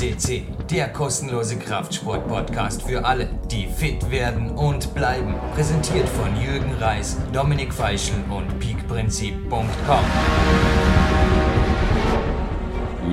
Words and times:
FCC, 0.00 0.44
der 0.70 0.88
kostenlose 0.88 1.58
Kraftsport-Podcast 1.58 2.88
für 2.88 3.04
alle, 3.04 3.28
die 3.50 3.66
fit 3.66 4.10
werden 4.10 4.52
und 4.52 4.94
bleiben. 4.94 5.34
Präsentiert 5.54 6.08
von 6.08 6.28
Jürgen 6.40 6.72
Reis, 6.80 7.20
Dominik 7.34 7.74
Feischl 7.74 8.14
und 8.30 8.58
peakprinzip.com. 8.60 10.04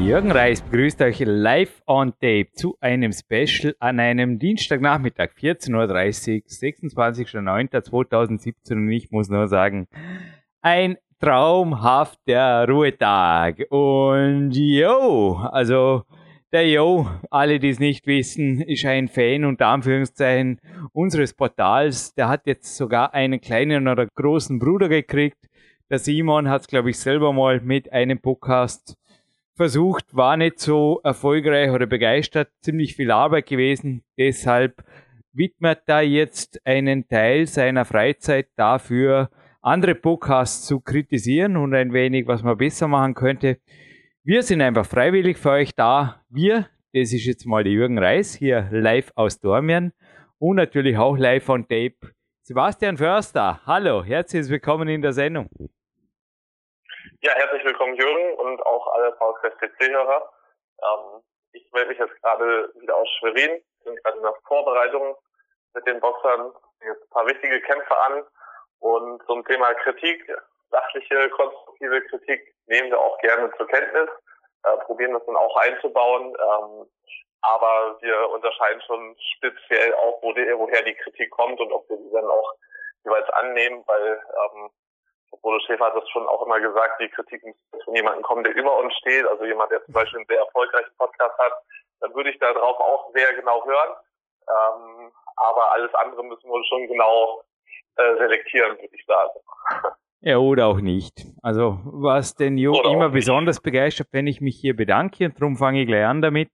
Jürgen 0.01 0.31
Reis 0.31 0.61
begrüßt 0.61 1.01
euch 1.01 1.21
live 1.25 1.83
on 1.87 2.13
tape 2.21 2.53
zu 2.53 2.77
einem 2.79 3.11
Special 3.11 3.75
an 3.79 3.99
einem 3.99 4.39
Dienstagnachmittag, 4.39 5.31
14.30 5.37 5.73
Uhr, 5.73 5.83
26.09.2017 6.47 8.71
und 8.71 8.89
ich 8.89 9.11
muss 9.11 9.27
nur 9.27 9.49
sagen, 9.49 9.89
ein 10.61 10.95
traumhafter 11.19 12.65
Ruhetag. 12.65 13.65
Und 13.71 14.53
yo, 14.53 15.35
also 15.51 16.05
der 16.53 16.69
Yo, 16.69 17.07
alle 17.29 17.59
die 17.59 17.69
es 17.69 17.79
nicht 17.79 18.07
wissen, 18.07 18.61
ist 18.61 18.85
ein 18.85 19.07
Fan 19.07 19.43
unter 19.43 19.67
Anführungszeichen 19.67 20.61
unseres 20.93 21.33
Portals. 21.33 22.13
Der 22.13 22.29
hat 22.29 22.47
jetzt 22.47 22.75
sogar 22.77 23.13
einen 23.13 23.41
kleinen 23.41 23.87
oder 23.87 24.07
großen 24.07 24.57
Bruder 24.59 24.87
gekriegt. 24.87 25.37
Der 25.89 25.99
Simon 25.99 26.49
hat 26.49 26.61
es, 26.61 26.67
glaube 26.67 26.89
ich, 26.89 26.99
selber 26.99 27.33
mal 27.33 27.59
mit 27.59 27.91
einem 27.91 28.19
Podcast 28.19 28.97
versucht, 29.55 30.15
war 30.15 30.37
nicht 30.37 30.59
so 30.59 31.01
erfolgreich 31.03 31.71
oder 31.71 31.85
begeistert, 31.85 32.49
ziemlich 32.61 32.95
viel 32.95 33.11
Arbeit 33.11 33.47
gewesen. 33.47 34.03
Deshalb 34.17 34.83
widmet 35.33 35.81
er 35.87 36.01
jetzt 36.01 36.61
einen 36.65 37.07
Teil 37.07 37.47
seiner 37.47 37.83
Freizeit 37.83 38.47
dafür, 38.55 39.29
andere 39.61 39.95
Podcasts 39.95 40.65
zu 40.65 40.79
kritisieren 40.79 41.57
und 41.57 41.73
ein 41.73 41.91
wenig, 41.91 42.27
was 42.27 42.43
man 42.43 42.57
besser 42.57 42.87
machen 42.87 43.15
könnte. 43.15 43.57
Wir 44.29 44.43
sind 44.43 44.61
einfach 44.61 44.85
freiwillig 44.85 45.37
für 45.37 45.51
euch 45.51 45.73
da. 45.73 46.19
Wir, 46.27 46.67
das 46.91 47.13
ist 47.13 47.25
jetzt 47.25 47.45
mal 47.45 47.63
der 47.63 47.71
Jürgen 47.71 47.97
Reis 47.97 48.35
hier 48.35 48.67
live 48.73 49.09
aus 49.15 49.39
Dormien 49.39 49.93
und 50.37 50.57
natürlich 50.57 50.97
auch 50.97 51.15
live 51.15 51.47
on 51.47 51.61
tape. 51.61 51.95
Sebastian 52.43 52.97
Förster, 52.97 53.61
hallo, 53.65 54.03
herzlich 54.03 54.49
willkommen 54.49 54.89
in 54.89 55.01
der 55.01 55.13
Sendung. 55.13 55.47
Ja, 57.21 57.31
herzlich 57.35 57.63
willkommen 57.63 57.95
Jürgen 57.95 58.33
und 58.39 58.61
auch 58.65 58.87
alle 58.95 59.15
VSC-hörer. 59.15 60.29
Ähm, 60.83 61.23
ich 61.53 61.71
melde 61.71 61.87
mich 61.87 61.97
jetzt 61.97 62.21
gerade 62.21 62.69
wieder 62.81 62.97
aus 62.97 63.07
Schwerin, 63.19 63.63
bin 63.85 63.95
gerade 63.95 64.17
in 64.17 64.23
der 64.23 64.35
Vorbereitung 64.45 65.15
mit 65.73 65.87
den 65.87 66.01
Boxern 66.01 66.51
jetzt 66.81 67.01
ein 67.01 67.09
paar 67.11 67.27
wichtige 67.27 67.61
Kämpfe 67.61 67.97
an 67.97 68.23
und 68.79 69.23
zum 69.25 69.45
Thema 69.45 69.73
Kritik, 69.75 70.29
sachliche, 70.69 71.29
konstruktive 71.29 71.66
Kritik 71.79 72.55
nehmen 72.67 72.91
wir 72.91 72.99
auch 72.99 73.17
gerne 73.19 73.51
zur 73.57 73.67
Kenntnis, 73.67 74.09
äh, 74.63 74.77
probieren 74.85 75.13
das 75.13 75.25
dann 75.25 75.35
auch 75.35 75.55
einzubauen. 75.57 76.29
Ähm, 76.29 76.89
aber 77.41 77.97
wir 78.01 78.29
unterscheiden 78.29 78.81
schon 78.81 79.15
speziell 79.35 79.93
auch, 79.95 80.21
wo 80.21 80.33
die, 80.33 80.45
woher 80.57 80.81
die 80.83 80.95
Kritik 80.95 81.29
kommt 81.31 81.59
und 81.59 81.71
ob 81.71 81.87
wir 81.89 81.97
sie 81.97 82.11
dann 82.11 82.25
auch 82.25 82.53
jeweils 83.03 83.29
annehmen, 83.29 83.83
weil 83.85 84.21
ähm, 84.53 84.69
Bodo 85.41 85.59
Schäfer 85.59 85.85
hat 85.85 85.95
das 85.95 86.09
schon 86.09 86.27
auch 86.27 86.45
immer 86.45 86.59
gesagt, 86.59 86.99
die 86.99 87.09
Kritik 87.09 87.43
muss 87.43 87.83
von 87.83 87.95
jemandem 87.95 88.23
kommen, 88.23 88.43
der 88.43 88.55
über 88.55 88.77
uns 88.77 88.93
steht, 88.95 89.25
also 89.27 89.45
jemand, 89.45 89.71
der 89.71 89.83
zum 89.85 89.93
Beispiel 89.93 90.19
einen 90.19 90.27
sehr 90.27 90.39
erfolgreichen 90.39 90.91
Podcast 90.97 91.37
hat, 91.37 91.53
dann 92.01 92.13
würde 92.15 92.31
ich 92.31 92.39
darauf 92.39 92.79
auch 92.79 93.11
sehr 93.13 93.33
genau 93.33 93.63
hören. 93.65 93.95
Ähm, 94.49 95.11
aber 95.35 95.71
alles 95.71 95.93
andere 95.93 96.23
müssen 96.23 96.49
wir 96.49 96.63
schon 96.65 96.87
genau 96.87 97.43
äh, 97.97 98.15
selektieren, 98.17 98.77
würde 98.77 98.95
ich 98.95 99.05
sagen. 99.05 99.39
Ja, 100.21 100.37
oder 100.37 100.67
auch 100.67 100.81
nicht. 100.81 101.25
Also, 101.41 101.79
was 101.83 102.35
den 102.35 102.57
oder 102.67 102.91
immer 102.91 103.09
besonders 103.09 103.61
begeistert, 103.61 104.07
wenn 104.11 104.27
ich 104.27 104.41
mich 104.41 104.57
hier 104.59 104.75
bedanke, 104.75 105.25
und 105.25 105.39
darum 105.39 105.57
fange 105.57 105.81
ich 105.81 105.87
gleich 105.87 106.05
an 106.05 106.21
damit. 106.21 106.49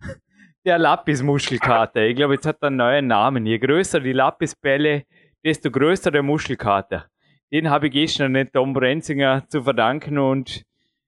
Der 0.64 0.78
Lapis-Muschelkater. 0.78 2.06
Ich 2.06 2.16
glaube, 2.16 2.34
jetzt 2.34 2.46
hat 2.46 2.58
er 2.60 2.68
einen 2.68 2.76
neuen 2.76 3.06
Namen. 3.06 3.46
Je 3.46 3.58
größer 3.58 4.00
die 4.00 4.12
Lapisbälle, 4.12 5.04
desto 5.44 5.70
größer 5.70 6.10
der 6.10 6.22
Muschelkater. 6.22 7.06
Den 7.50 7.70
habe 7.70 7.86
ich 7.86 7.92
gestern 7.92 8.32
nicht 8.32 8.52
Tom 8.52 8.74
Brenzinger 8.74 9.48
zu 9.48 9.62
verdanken 9.62 10.18
und 10.18 10.64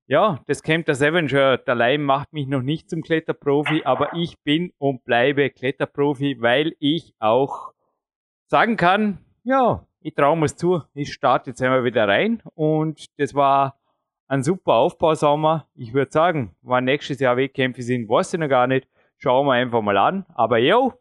ja, 0.06 0.40
das 0.46 0.62
Camp 0.62 0.86
der 0.86 0.96
Avenger, 0.96 1.58
der 1.58 1.74
Leim 1.74 2.02
macht 2.02 2.32
mich 2.32 2.48
noch 2.48 2.62
nicht 2.62 2.90
zum 2.90 3.02
Kletterprofi, 3.02 3.82
aber 3.84 4.14
ich 4.14 4.40
bin 4.42 4.72
und 4.78 5.04
bleibe 5.04 5.50
Kletterprofi, 5.50 6.38
weil 6.40 6.74
ich 6.80 7.14
auch 7.20 7.72
sagen 8.48 8.76
kann, 8.76 9.18
ja, 9.44 9.86
ich 10.02 10.14
traue 10.14 10.36
mir 10.36 10.46
es 10.46 10.56
zu, 10.56 10.82
ich 10.94 11.12
starte 11.12 11.50
jetzt 11.50 11.62
einmal 11.62 11.84
wieder 11.84 12.08
rein 12.08 12.42
und 12.54 13.06
das 13.18 13.34
war 13.34 13.78
ein 14.28 14.42
super 14.42 14.74
Aufbausommer. 14.74 15.66
Ich 15.74 15.92
würde 15.92 16.10
sagen, 16.10 16.54
wann 16.62 16.84
nächstes 16.84 17.20
Jahr 17.20 17.36
Wettkämpfe 17.36 17.82
sind, 17.82 18.08
weiß 18.08 18.34
ich 18.34 18.40
noch 18.40 18.48
gar 18.48 18.66
nicht. 18.66 18.88
Schauen 19.18 19.46
wir 19.46 19.54
einfach 19.54 19.82
mal 19.82 19.98
an. 19.98 20.24
Aber 20.34 20.58
yo, 20.58 20.94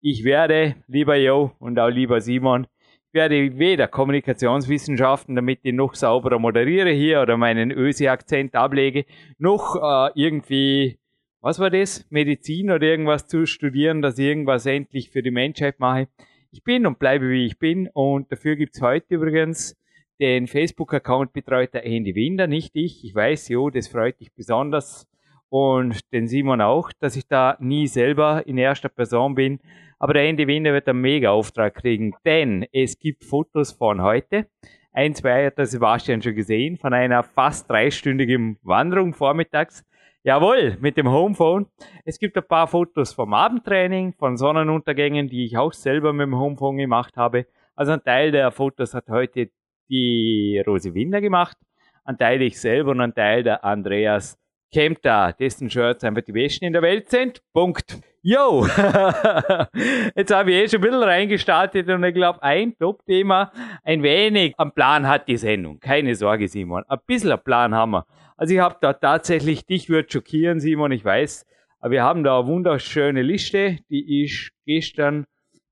ich 0.00 0.24
werde, 0.24 0.76
lieber 0.86 1.16
yo 1.16 1.52
und 1.58 1.78
auch 1.78 1.88
lieber 1.88 2.20
Simon, 2.20 2.66
ich 3.08 3.14
werde 3.14 3.58
weder 3.58 3.88
Kommunikationswissenschaften, 3.88 5.34
damit 5.34 5.60
ich 5.62 5.72
noch 5.72 5.94
sauberer 5.94 6.38
moderiere 6.38 6.90
hier 6.90 7.20
oder 7.22 7.36
meinen 7.36 7.70
Ösi-Akzent 7.70 8.54
ablege, 8.54 9.04
noch 9.38 9.76
äh, 9.76 10.10
irgendwie, 10.14 10.98
was 11.40 11.58
war 11.58 11.70
das, 11.70 12.06
Medizin 12.10 12.70
oder 12.70 12.86
irgendwas 12.86 13.26
zu 13.26 13.46
studieren, 13.46 14.00
dass 14.00 14.18
ich 14.18 14.26
irgendwas 14.26 14.64
endlich 14.64 15.10
für 15.10 15.22
die 15.22 15.30
Menschheit 15.30 15.80
mache. 15.80 16.08
Ich 16.56 16.64
bin 16.64 16.86
und 16.86 16.98
bleibe 16.98 17.28
wie 17.28 17.44
ich 17.44 17.58
bin 17.58 17.86
und 17.92 18.32
dafür 18.32 18.56
gibt's 18.56 18.80
heute 18.80 19.16
übrigens 19.16 19.76
den 20.18 20.46
Facebook-Account 20.46 21.34
betreut 21.34 21.74
der 21.74 21.84
Andy 21.84 22.14
Winder, 22.14 22.46
nicht 22.46 22.70
ich. 22.72 23.04
Ich 23.04 23.14
weiß, 23.14 23.50
jo, 23.50 23.68
das 23.68 23.88
freut 23.88 24.20
dich 24.20 24.32
besonders 24.32 25.06
und 25.50 26.00
den 26.14 26.28
Simon 26.28 26.62
auch, 26.62 26.92
dass 26.98 27.14
ich 27.14 27.28
da 27.28 27.58
nie 27.60 27.86
selber 27.86 28.46
in 28.46 28.56
erster 28.56 28.88
Person 28.88 29.34
bin. 29.34 29.60
Aber 29.98 30.14
der 30.14 30.22
Andy 30.22 30.46
Winder 30.46 30.72
wird 30.72 30.88
einen 30.88 31.02
Mega-Auftrag 31.02 31.74
kriegen, 31.74 32.14
denn 32.24 32.64
es 32.72 32.98
gibt 32.98 33.24
Fotos 33.24 33.72
von 33.72 34.00
heute. 34.00 34.46
Ein, 34.94 35.14
zwei 35.14 35.44
hat 35.44 35.58
der 35.58 35.66
Sebastian 35.66 36.22
schon 36.22 36.36
gesehen, 36.36 36.78
von 36.78 36.94
einer 36.94 37.22
fast 37.22 37.68
dreistündigen 37.68 38.58
Wanderung 38.62 39.12
vormittags 39.12 39.84
Jawohl, 40.26 40.76
mit 40.80 40.96
dem 40.96 41.08
Homephone. 41.08 41.66
Es 42.04 42.18
gibt 42.18 42.36
ein 42.36 42.42
paar 42.42 42.66
Fotos 42.66 43.12
vom 43.12 43.32
Abendtraining, 43.32 44.12
von 44.12 44.36
Sonnenuntergängen, 44.36 45.28
die 45.28 45.44
ich 45.44 45.56
auch 45.56 45.72
selber 45.72 46.12
mit 46.12 46.26
dem 46.26 46.36
Homephone 46.36 46.78
gemacht 46.78 47.16
habe. 47.16 47.46
Also 47.76 47.92
ein 47.92 48.02
Teil 48.02 48.32
der 48.32 48.50
Fotos 48.50 48.92
hat 48.92 49.08
heute 49.08 49.50
die 49.88 50.60
Rose 50.66 50.94
Winder 50.94 51.20
gemacht, 51.20 51.56
ein 52.04 52.18
Teil 52.18 52.42
ich 52.42 52.60
selber 52.60 52.90
und 52.90 53.02
ein 53.02 53.14
Teil 53.14 53.44
der 53.44 53.64
Andreas 53.64 54.36
Kempter, 54.72 55.34
dessen 55.38 55.70
Shirts 55.70 56.04
einfach 56.04 56.22
die 56.22 56.32
besten 56.32 56.64
in 56.64 56.72
der 56.72 56.82
Welt 56.82 57.10
sind. 57.10 57.40
Punkt. 57.52 57.98
Yo! 58.22 58.66
Jetzt 60.16 60.34
habe 60.34 60.50
ich 60.50 60.56
eh 60.56 60.68
schon 60.68 60.80
ein 60.80 60.82
bisschen 60.82 61.02
reingestartet 61.02 61.88
und 61.88 62.02
ich 62.02 62.14
glaube, 62.14 62.42
ein 62.42 62.76
Top-Thema, 62.76 63.52
ein 63.84 64.02
wenig 64.02 64.54
am 64.56 64.72
Plan 64.72 65.06
hat 65.06 65.28
die 65.28 65.36
Sendung. 65.36 65.78
Keine 65.78 66.14
Sorge, 66.16 66.48
Simon. 66.48 66.82
Ein 66.88 66.98
bisschen 67.06 67.30
ein 67.30 67.42
Plan 67.44 67.74
haben 67.74 67.92
wir. 67.92 68.06
Also 68.36 68.54
ich 68.54 68.60
habe 68.60 68.76
da 68.80 68.92
tatsächlich, 68.92 69.64
dich 69.64 69.88
wird 69.88 70.12
schockieren, 70.12 70.58
Simon, 70.58 70.90
ich 70.92 71.04
weiß, 71.04 71.46
aber 71.78 71.92
wir 71.92 72.02
haben 72.02 72.24
da 72.24 72.40
eine 72.40 72.48
wunderschöne 72.48 73.22
Liste, 73.22 73.78
die 73.88 74.24
ist 74.24 74.50
gestern 74.66 75.26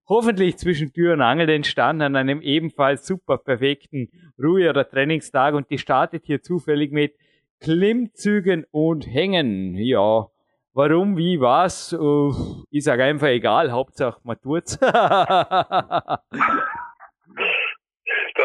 hoffentlich 0.06 0.56
zwischen 0.56 0.92
Tür 0.92 1.14
und 1.14 1.22
Angel 1.22 1.48
entstanden 1.48 2.02
an 2.02 2.16
einem 2.16 2.40
ebenfalls 2.40 3.06
super 3.06 3.38
perfekten 3.38 4.10
Ruhe- 4.40 4.70
oder 4.70 4.88
Trainingstag 4.88 5.54
und 5.54 5.70
die 5.70 5.78
startet 5.78 6.24
hier 6.26 6.42
zufällig 6.42 6.92
mit 6.92 7.14
Klimmzügen 7.60 8.66
und 8.70 9.06
Hängen. 9.06 9.74
Ja, 9.76 10.26
warum, 10.72 11.16
wie, 11.16 11.40
was, 11.40 11.92
uh, 11.92 12.32
ich 12.70 12.84
sage 12.84 13.04
einfach 13.04 13.28
egal, 13.28 13.72
Hauptsache 13.72 14.20
man 14.24 14.40
tut's. 14.40 14.78
das 14.80 14.90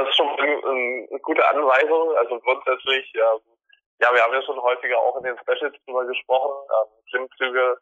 ist 0.08 0.16
schon 0.16 0.28
eine, 0.40 1.20
gute 1.22 1.48
Anweisung. 1.48 2.16
Also 2.18 2.40
grundsätzlich 2.40 3.14
ähm, 3.16 3.50
ja, 4.02 4.14
wir 4.14 4.24
haben 4.24 4.34
ja 4.34 4.42
schon 4.42 4.62
häufiger 4.62 4.98
auch 4.98 5.18
in 5.18 5.24
den 5.24 5.38
Specials 5.40 5.76
drüber 5.86 6.06
gesprochen. 6.06 6.56
Ähm, 6.72 6.90
Klimmzüge 7.10 7.78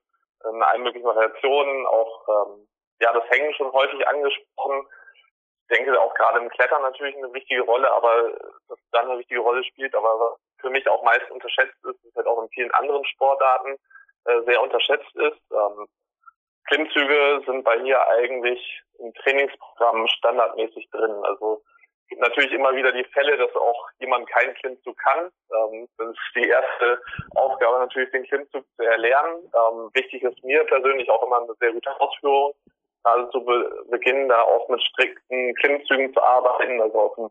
in 0.49 0.63
allen 0.63 0.83
möglichen 0.83 1.05
Variationen, 1.05 1.85
auch 1.87 2.27
ähm, 2.27 2.67
ja 3.01 3.13
das 3.13 3.29
Hängen 3.29 3.53
schon 3.53 3.71
häufig 3.71 4.07
angesprochen. 4.07 4.87
Denke 5.69 5.99
auch 5.99 6.13
gerade 6.15 6.39
im 6.39 6.49
Klettern 6.49 6.81
natürlich 6.81 7.15
eine 7.17 7.33
wichtige 7.33 7.61
Rolle, 7.61 7.91
aber 7.91 8.31
dass 8.69 8.79
dann 8.91 9.09
eine 9.09 9.19
wichtige 9.19 9.41
Rolle 9.41 9.63
spielt, 9.63 9.93
aber 9.95 10.37
für 10.59 10.69
mich 10.69 10.87
auch 10.87 11.03
meist 11.03 11.29
unterschätzt 11.29 11.75
ist, 11.83 12.05
ist 12.05 12.15
halt 12.15 12.27
auch 12.27 12.41
in 12.41 12.49
vielen 12.49 12.71
anderen 12.71 13.05
Sportarten 13.05 13.77
äh, 14.25 14.41
sehr 14.45 14.61
unterschätzt 14.61 15.15
ist. 15.15 15.41
Ähm, 15.51 15.87
Klimmzüge 16.67 17.41
sind 17.45 17.63
bei 17.63 17.77
mir 17.79 18.05
eigentlich 18.09 18.81
im 18.99 19.13
Trainingsprogramm 19.13 20.07
standardmäßig 20.07 20.89
drin. 20.91 21.15
Also 21.23 21.63
gibt 22.09 22.21
natürlich 22.21 22.51
immer 22.51 22.75
wieder 22.75 22.91
die 22.91 23.03
Fälle, 23.05 23.37
dass 23.37 23.53
auch 23.55 23.89
jemand 23.99 24.29
keinen 24.29 24.53
Klimmzug 24.55 24.97
kann. 24.97 25.29
Ähm, 25.51 25.87
das 25.97 26.09
ist 26.09 26.35
die 26.35 26.47
erste 26.47 27.01
Aufgabe 27.35 27.79
natürlich, 27.79 28.11
den 28.11 28.25
Klimmzug 28.25 28.65
zu 28.75 28.83
erlernen. 28.83 29.43
Ähm, 29.43 29.89
wichtig 29.93 30.23
ist 30.23 30.43
mir 30.43 30.63
persönlich 30.65 31.09
auch 31.09 31.23
immer 31.23 31.41
eine 31.41 31.53
sehr 31.59 31.73
gute 31.73 31.99
Ausführung. 31.99 32.53
Also 33.13 33.31
zu 33.31 33.45
be 33.45 33.85
Beginn 33.89 34.27
da 34.29 34.41
auch 34.41 34.67
mit 34.69 34.81
strikten 34.83 35.55
Klimmzügen 35.55 36.13
zu 36.13 36.21
arbeiten, 36.21 36.81
also 36.81 36.99
auf 36.99 37.17
einen 37.17 37.29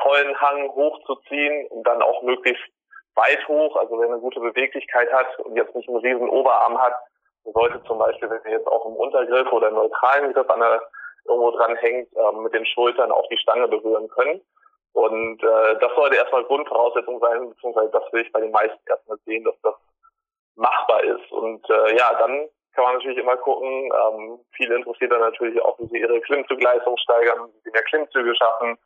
vollen 0.00 0.40
Hang 0.40 0.68
hochzuziehen 0.70 1.66
und 1.68 1.86
dann 1.86 2.02
auch 2.02 2.22
möglichst 2.22 2.64
weit 3.14 3.46
hoch, 3.48 3.76
also 3.76 3.98
wenn 3.98 4.08
er 4.08 4.14
eine 4.14 4.20
gute 4.20 4.40
Beweglichkeit 4.40 5.12
hat 5.12 5.38
und 5.40 5.56
jetzt 5.56 5.74
nicht 5.74 5.88
einen 5.88 5.98
riesen 5.98 6.28
Oberarm 6.28 6.80
hat, 6.80 6.94
sollte 7.44 7.82
zum 7.84 7.98
Beispiel, 7.98 8.30
wenn 8.30 8.40
ihr 8.44 8.58
jetzt 8.58 8.66
auch 8.66 8.86
im 8.86 8.96
Untergriff 8.96 9.50
oder 9.52 9.68
im 9.68 9.74
neutralen 9.74 10.32
Griff 10.32 10.48
an 10.50 10.60
der, 10.60 10.82
irgendwo 11.26 11.50
dran 11.52 11.76
hängt, 11.76 12.08
ähm, 12.16 12.42
mit 12.42 12.52
den 12.52 12.66
Schultern 12.66 13.12
auch 13.12 13.26
die 13.28 13.38
Stange 13.38 13.68
berühren 13.68 14.08
können. 14.08 14.40
Und 14.92 15.42
äh, 15.42 15.78
das 15.80 15.94
sollte 15.96 16.16
erstmal 16.16 16.44
Grundvoraussetzung 16.44 17.18
sein, 17.20 17.48
beziehungsweise 17.50 17.90
das 17.90 18.12
will 18.12 18.22
ich 18.22 18.32
bei 18.32 18.40
den 18.40 18.52
meisten 18.52 18.78
erstmal 18.88 19.18
sehen, 19.24 19.44
dass 19.44 19.60
das 19.62 19.74
machbar 20.54 21.02
ist. 21.02 21.32
Und 21.32 21.68
äh, 21.68 21.96
ja, 21.96 22.14
dann 22.18 22.48
kann 22.74 22.84
man 22.84 22.94
natürlich 22.94 23.18
immer 23.18 23.36
gucken. 23.36 23.68
Ähm, 23.92 24.38
viele 24.52 24.76
interessiert 24.76 25.12
dann 25.12 25.20
natürlich 25.20 25.60
auch, 25.62 25.78
wie 25.78 25.86
sie 25.86 25.98
ihre 25.98 26.20
Klimmzugleistung 26.20 26.96
steigern, 26.98 27.48
wie 27.48 27.60
sie 27.64 27.70
mehr 27.70 27.82
Klimmzüge 27.84 28.34
schaffen. 28.36 28.78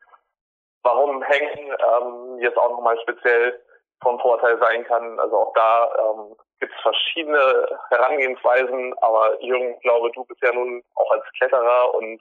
Warum 0.82 1.22
Hängen 1.22 1.68
ähm, 1.68 2.38
jetzt 2.40 2.56
auch 2.56 2.70
nochmal 2.70 2.98
speziell 3.02 3.58
von 4.02 4.18
Vorteil 4.20 4.58
sein 4.58 4.84
kann. 4.84 5.18
Also 5.18 5.36
auch 5.36 5.52
da 5.54 5.90
ähm, 5.98 6.36
gibt 6.60 6.72
es 6.74 6.82
verschiedene 6.82 7.78
Herangehensweisen, 7.90 8.94
aber 9.00 9.40
Jürgen, 9.42 9.74
ich 9.74 9.80
glaube, 9.80 10.10
du 10.12 10.24
bist 10.24 10.42
ja 10.42 10.52
nun 10.52 10.82
auch 10.94 11.10
als 11.10 11.24
Kletterer 11.36 11.94
und 11.94 12.20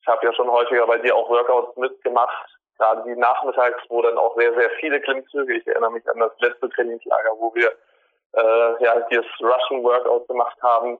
ich 0.00 0.08
habe 0.08 0.26
ja 0.26 0.32
schon 0.32 0.50
häufiger 0.50 0.86
bei 0.86 0.98
dir 0.98 1.14
auch 1.14 1.28
Workouts 1.28 1.76
mitgemacht, 1.76 2.58
gerade 2.78 3.02
die 3.04 3.18
nachmittags, 3.18 3.80
wo 3.88 4.02
dann 4.02 4.18
auch 4.18 4.36
sehr, 4.36 4.52
sehr 4.54 4.70
viele 4.80 5.00
Klimmzüge, 5.00 5.54
ich 5.54 5.66
erinnere 5.66 5.92
mich 5.92 6.08
an 6.08 6.18
das 6.18 6.32
letzte 6.40 6.68
Trainingslager, 6.70 7.30
wo 7.38 7.54
wir 7.54 7.72
äh, 8.34 8.84
ja 8.84 8.98
das 8.98 9.26
Russian 9.40 9.82
Workout 9.82 10.28
gemacht 10.28 10.56
haben. 10.62 10.98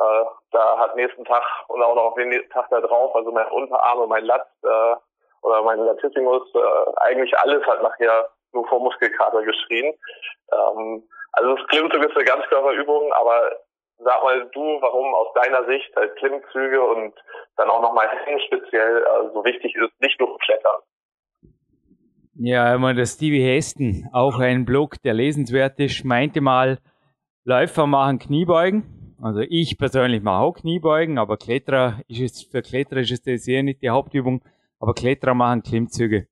Äh, 0.00 0.24
da 0.52 0.78
hat 0.78 0.96
nächsten 0.96 1.24
Tag 1.24 1.44
und 1.68 1.82
auch 1.82 1.94
noch 1.94 2.14
den 2.14 2.32
Tag 2.50 2.68
da 2.70 2.80
drauf, 2.80 3.14
also 3.14 3.30
mein 3.30 3.46
Unterarm 3.48 4.00
und 4.00 4.08
mein 4.08 4.24
Lat 4.24 4.46
äh, 4.64 4.94
oder 5.42 5.62
mein 5.62 5.80
Latissimus, 5.80 6.42
äh, 6.54 6.90
eigentlich 7.00 7.36
alles 7.38 7.66
hat 7.66 7.82
nachher 7.82 8.28
nur 8.52 8.66
vor 8.68 8.80
Muskelkater 8.80 9.42
geschrien. 9.42 9.94
Ähm, 10.52 11.08
also 11.32 11.56
das 11.56 11.66
Klimmzug 11.68 12.04
ist 12.04 12.16
eine 12.16 12.24
Ganzkörperübung, 12.24 13.12
aber 13.12 13.50
sag 13.98 14.22
mal 14.22 14.46
du, 14.52 14.80
warum 14.80 15.14
aus 15.14 15.32
deiner 15.34 15.64
Sicht 15.66 15.94
halt 15.96 16.16
Klimmzüge 16.16 16.82
und 16.82 17.14
dann 17.56 17.70
auch 17.70 17.82
nochmal 17.82 18.08
Hängen 18.08 18.40
speziell 18.40 19.02
äh, 19.02 19.30
so 19.32 19.44
wichtig 19.44 19.74
ist, 19.74 20.00
nicht 20.00 20.18
nur 20.20 20.38
Klettern. 20.38 20.80
Ja, 22.34 22.74
immer 22.74 22.94
der 22.94 23.04
Stevie 23.04 23.42
Heston, 23.42 24.08
auch 24.12 24.38
ein 24.38 24.64
Blog, 24.64 25.00
der 25.02 25.12
lesenswert 25.12 25.78
ist, 25.78 26.04
meinte 26.04 26.40
mal, 26.40 26.78
Läufer 27.44 27.86
machen 27.86 28.18
Kniebeugen. 28.18 28.84
Also 29.20 29.40
ich 29.40 29.76
persönlich 29.76 30.22
mache 30.22 30.42
auch 30.42 30.54
Kniebeugen, 30.54 31.18
aber 31.18 31.36
Kletterer 31.36 32.00
ist 32.08 32.20
es, 32.20 32.42
für 32.42 32.62
Kletterer 32.62 33.00
ist 33.00 33.12
es 33.12 33.22
das 33.22 33.46
eher 33.46 33.62
nicht 33.62 33.82
die 33.82 33.90
Hauptübung, 33.90 34.42
aber 34.80 34.94
Kletterer 34.94 35.34
machen 35.34 35.62
Klimmzüge. 35.62 36.26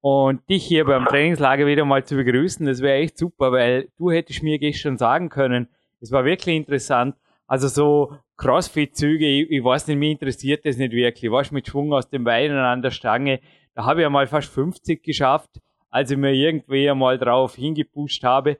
Und 0.00 0.48
dich 0.48 0.64
hier 0.64 0.84
beim 0.84 1.06
Trainingslager 1.06 1.66
wieder 1.66 1.84
mal 1.84 2.04
zu 2.04 2.16
begrüßen, 2.16 2.66
das 2.66 2.82
wäre 2.82 2.98
echt 2.98 3.18
super, 3.18 3.50
weil 3.50 3.88
du 3.96 4.10
hättest 4.10 4.42
mir 4.42 4.58
gestern 4.58 4.98
sagen 4.98 5.30
können, 5.30 5.68
es 6.00 6.12
war 6.12 6.24
wirklich 6.24 6.56
interessant. 6.56 7.16
Also 7.46 7.68
so 7.68 8.12
Crossfit-Züge, 8.36 9.26
ich, 9.26 9.50
ich, 9.50 9.64
weiß 9.64 9.86
nicht, 9.88 9.96
mich 9.96 10.12
interessiert 10.12 10.64
das 10.64 10.76
nicht 10.76 10.92
wirklich. 10.92 11.32
Was 11.32 11.50
mit 11.50 11.66
Schwung 11.66 11.92
aus 11.92 12.08
den 12.08 12.22
Beinen 12.22 12.58
an 12.58 12.82
der 12.82 12.90
Stange, 12.90 13.40
da 13.78 13.84
habe 13.84 14.00
ich 14.00 14.02
ja 14.02 14.10
mal 14.10 14.26
fast 14.26 14.52
50 14.52 15.04
geschafft, 15.04 15.50
als 15.88 16.10
ich 16.10 16.16
mir 16.16 16.32
irgendwie 16.32 16.90
einmal 16.90 17.16
drauf 17.16 17.54
hingepusht 17.54 18.24
habe. 18.24 18.58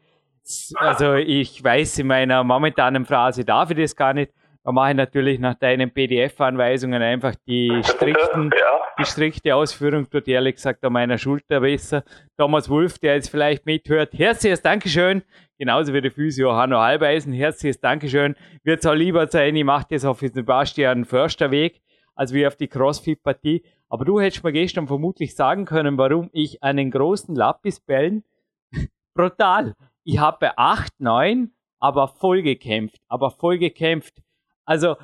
Also 0.76 1.14
ich 1.14 1.62
weiß, 1.62 1.98
in 1.98 2.06
meiner 2.06 2.44
momentanen 2.44 3.04
Phrase 3.04 3.44
darf 3.44 3.72
ich 3.72 3.78
das 3.78 3.96
gar 3.96 4.14
nicht. 4.14 4.32
Da 4.62 4.70
mache 4.70 4.90
ich 4.90 4.96
natürlich 4.96 5.40
nach 5.40 5.56
deinen 5.56 5.90
PDF-Anweisungen 5.90 7.02
einfach 7.02 7.34
die 7.48 7.80
strikten, 7.84 8.52
ja. 8.56 8.80
die 8.96 9.04
strikte 9.06 9.56
Ausführung, 9.56 10.08
tut 10.08 10.28
ehrlich 10.28 10.54
gesagt 10.54 10.84
an 10.84 10.92
meiner 10.92 11.18
Schulter 11.18 11.62
besser. 11.62 12.04
Thomas 12.36 12.70
Wolf, 12.70 13.00
der 13.00 13.16
jetzt 13.16 13.28
vielleicht 13.28 13.66
mithört, 13.66 14.12
herzliches 14.12 14.62
Dankeschön. 14.62 15.24
Genauso 15.58 15.92
wie 15.94 16.00
der 16.00 16.12
Physio 16.12 16.52
Hanno 16.52 16.78
Halbeisen, 16.78 17.32
herzliches 17.32 17.80
Dankeschön. 17.80 18.36
Wird 18.62 18.78
es 18.78 18.86
auch 18.86 18.94
lieber 18.94 19.26
sein, 19.26 19.56
ich 19.56 19.64
mache 19.64 19.86
das 19.90 20.04
auf 20.04 20.20
den 20.20 20.32
Sebastian 20.32 21.04
Förster 21.04 21.50
Weg, 21.50 21.80
als 22.14 22.32
wie 22.32 22.46
auf 22.46 22.54
die 22.54 22.68
Crossfit-Partie. 22.68 23.64
Aber 23.88 24.04
du 24.04 24.20
hättest 24.20 24.44
mir 24.44 24.52
gestern 24.52 24.86
vermutlich 24.86 25.34
sagen 25.34 25.64
können, 25.64 25.96
warum 25.96 26.30
ich 26.32 26.62
einen 26.62 26.90
großen 26.90 27.34
Lappisbällen 27.34 28.24
brutal. 29.14 29.74
Ich 30.04 30.18
habe 30.18 30.38
bei 30.40 30.52
8, 30.56 31.00
9, 31.00 31.50
aber 31.80 32.08
voll 32.08 32.42
gekämpft, 32.42 33.00
aber 33.08 33.30
voll 33.30 33.58
gekämpft. 33.58 34.22
Also 34.64 34.96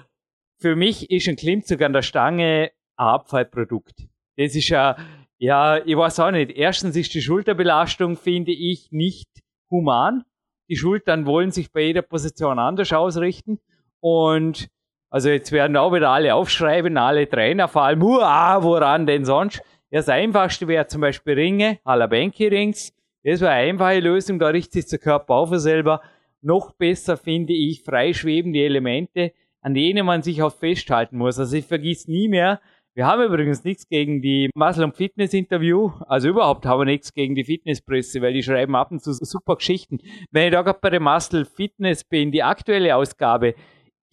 für 0.58 0.76
mich 0.76 1.10
ist 1.10 1.28
ein 1.28 1.36
Klimmzug 1.36 1.82
an 1.82 1.92
der 1.92 2.02
Stange 2.02 2.70
ein 2.96 3.06
Abfallprodukt. 3.06 4.06
Das 4.36 4.54
ist 4.54 4.68
ja, 4.68 4.96
ja, 5.38 5.78
ich 5.84 5.96
weiß 5.96 6.20
auch 6.20 6.30
nicht. 6.30 6.50
Erstens 6.52 6.96
ist 6.96 7.14
die 7.14 7.22
Schulterbelastung, 7.22 8.16
finde 8.16 8.52
ich, 8.52 8.90
nicht 8.90 9.28
human. 9.70 10.24
Die 10.68 10.76
Schultern 10.76 11.26
wollen 11.26 11.50
sich 11.50 11.70
bei 11.72 11.82
jeder 11.82 12.02
Position 12.02 12.58
anders 12.58 12.92
ausrichten. 12.92 13.60
Und 14.00 14.68
also 15.14 15.28
jetzt 15.28 15.52
werden 15.52 15.76
auch 15.76 15.92
wieder 15.92 16.10
alle 16.10 16.34
aufschreiben, 16.34 16.96
alle 16.96 17.28
Trainer, 17.28 17.68
vor 17.68 17.82
allem, 17.82 18.02
uah, 18.02 18.62
woran 18.62 19.06
denn 19.06 19.24
sonst? 19.24 19.62
Das 19.90 20.08
einfachste 20.08 20.66
wäre 20.66 20.86
zum 20.88 21.02
Beispiel 21.02 21.34
Ringe, 21.34 21.78
Alabenki 21.84 22.48
Rings. 22.48 22.92
Das 23.22 23.40
wäre 23.40 23.52
eine 23.52 23.70
einfache 23.70 24.00
Lösung, 24.00 24.38
da 24.38 24.48
richtet 24.48 24.72
sich 24.72 24.86
der 24.86 24.98
Körper 24.98 25.34
auf 25.34 25.50
selber. 25.52 26.00
Noch 26.42 26.72
besser 26.72 27.16
finde 27.16 27.52
ich 27.52 27.82
freischwebende 27.82 28.58
Elemente 28.58 29.32
an 29.64 29.72
denen 29.72 30.04
man 30.04 30.22
sich 30.22 30.42
auch 30.42 30.52
festhalten 30.52 31.16
muss. 31.16 31.38
Also 31.38 31.56
ich 31.56 31.64
vergiss 31.64 32.06
nie 32.06 32.28
mehr, 32.28 32.60
wir 32.96 33.06
haben 33.06 33.24
übrigens 33.24 33.64
nichts 33.64 33.88
gegen 33.88 34.22
die 34.22 34.50
Muscle- 34.54 34.84
und 34.84 34.94
Fitness-Interview. 34.94 35.90
Also 36.06 36.28
überhaupt 36.28 36.64
haben 36.64 36.80
wir 36.80 36.84
nichts 36.84 37.12
gegen 37.12 37.34
die 37.34 37.42
Fitnesspresse, 37.42 38.22
weil 38.22 38.34
die 38.34 38.42
schreiben 38.42 38.76
ab 38.76 38.92
und 38.92 39.02
zu 39.02 39.12
super 39.12 39.56
Geschichten. 39.56 39.98
Wenn 40.30 40.44
ich 40.44 40.52
da 40.52 40.62
gerade 40.62 40.78
bei 40.80 40.90
der 40.90 41.00
Muscle 41.00 41.44
Fitness 41.44 42.04
bin, 42.04 42.30
die 42.30 42.44
aktuelle 42.44 42.94
Ausgabe, 42.94 43.54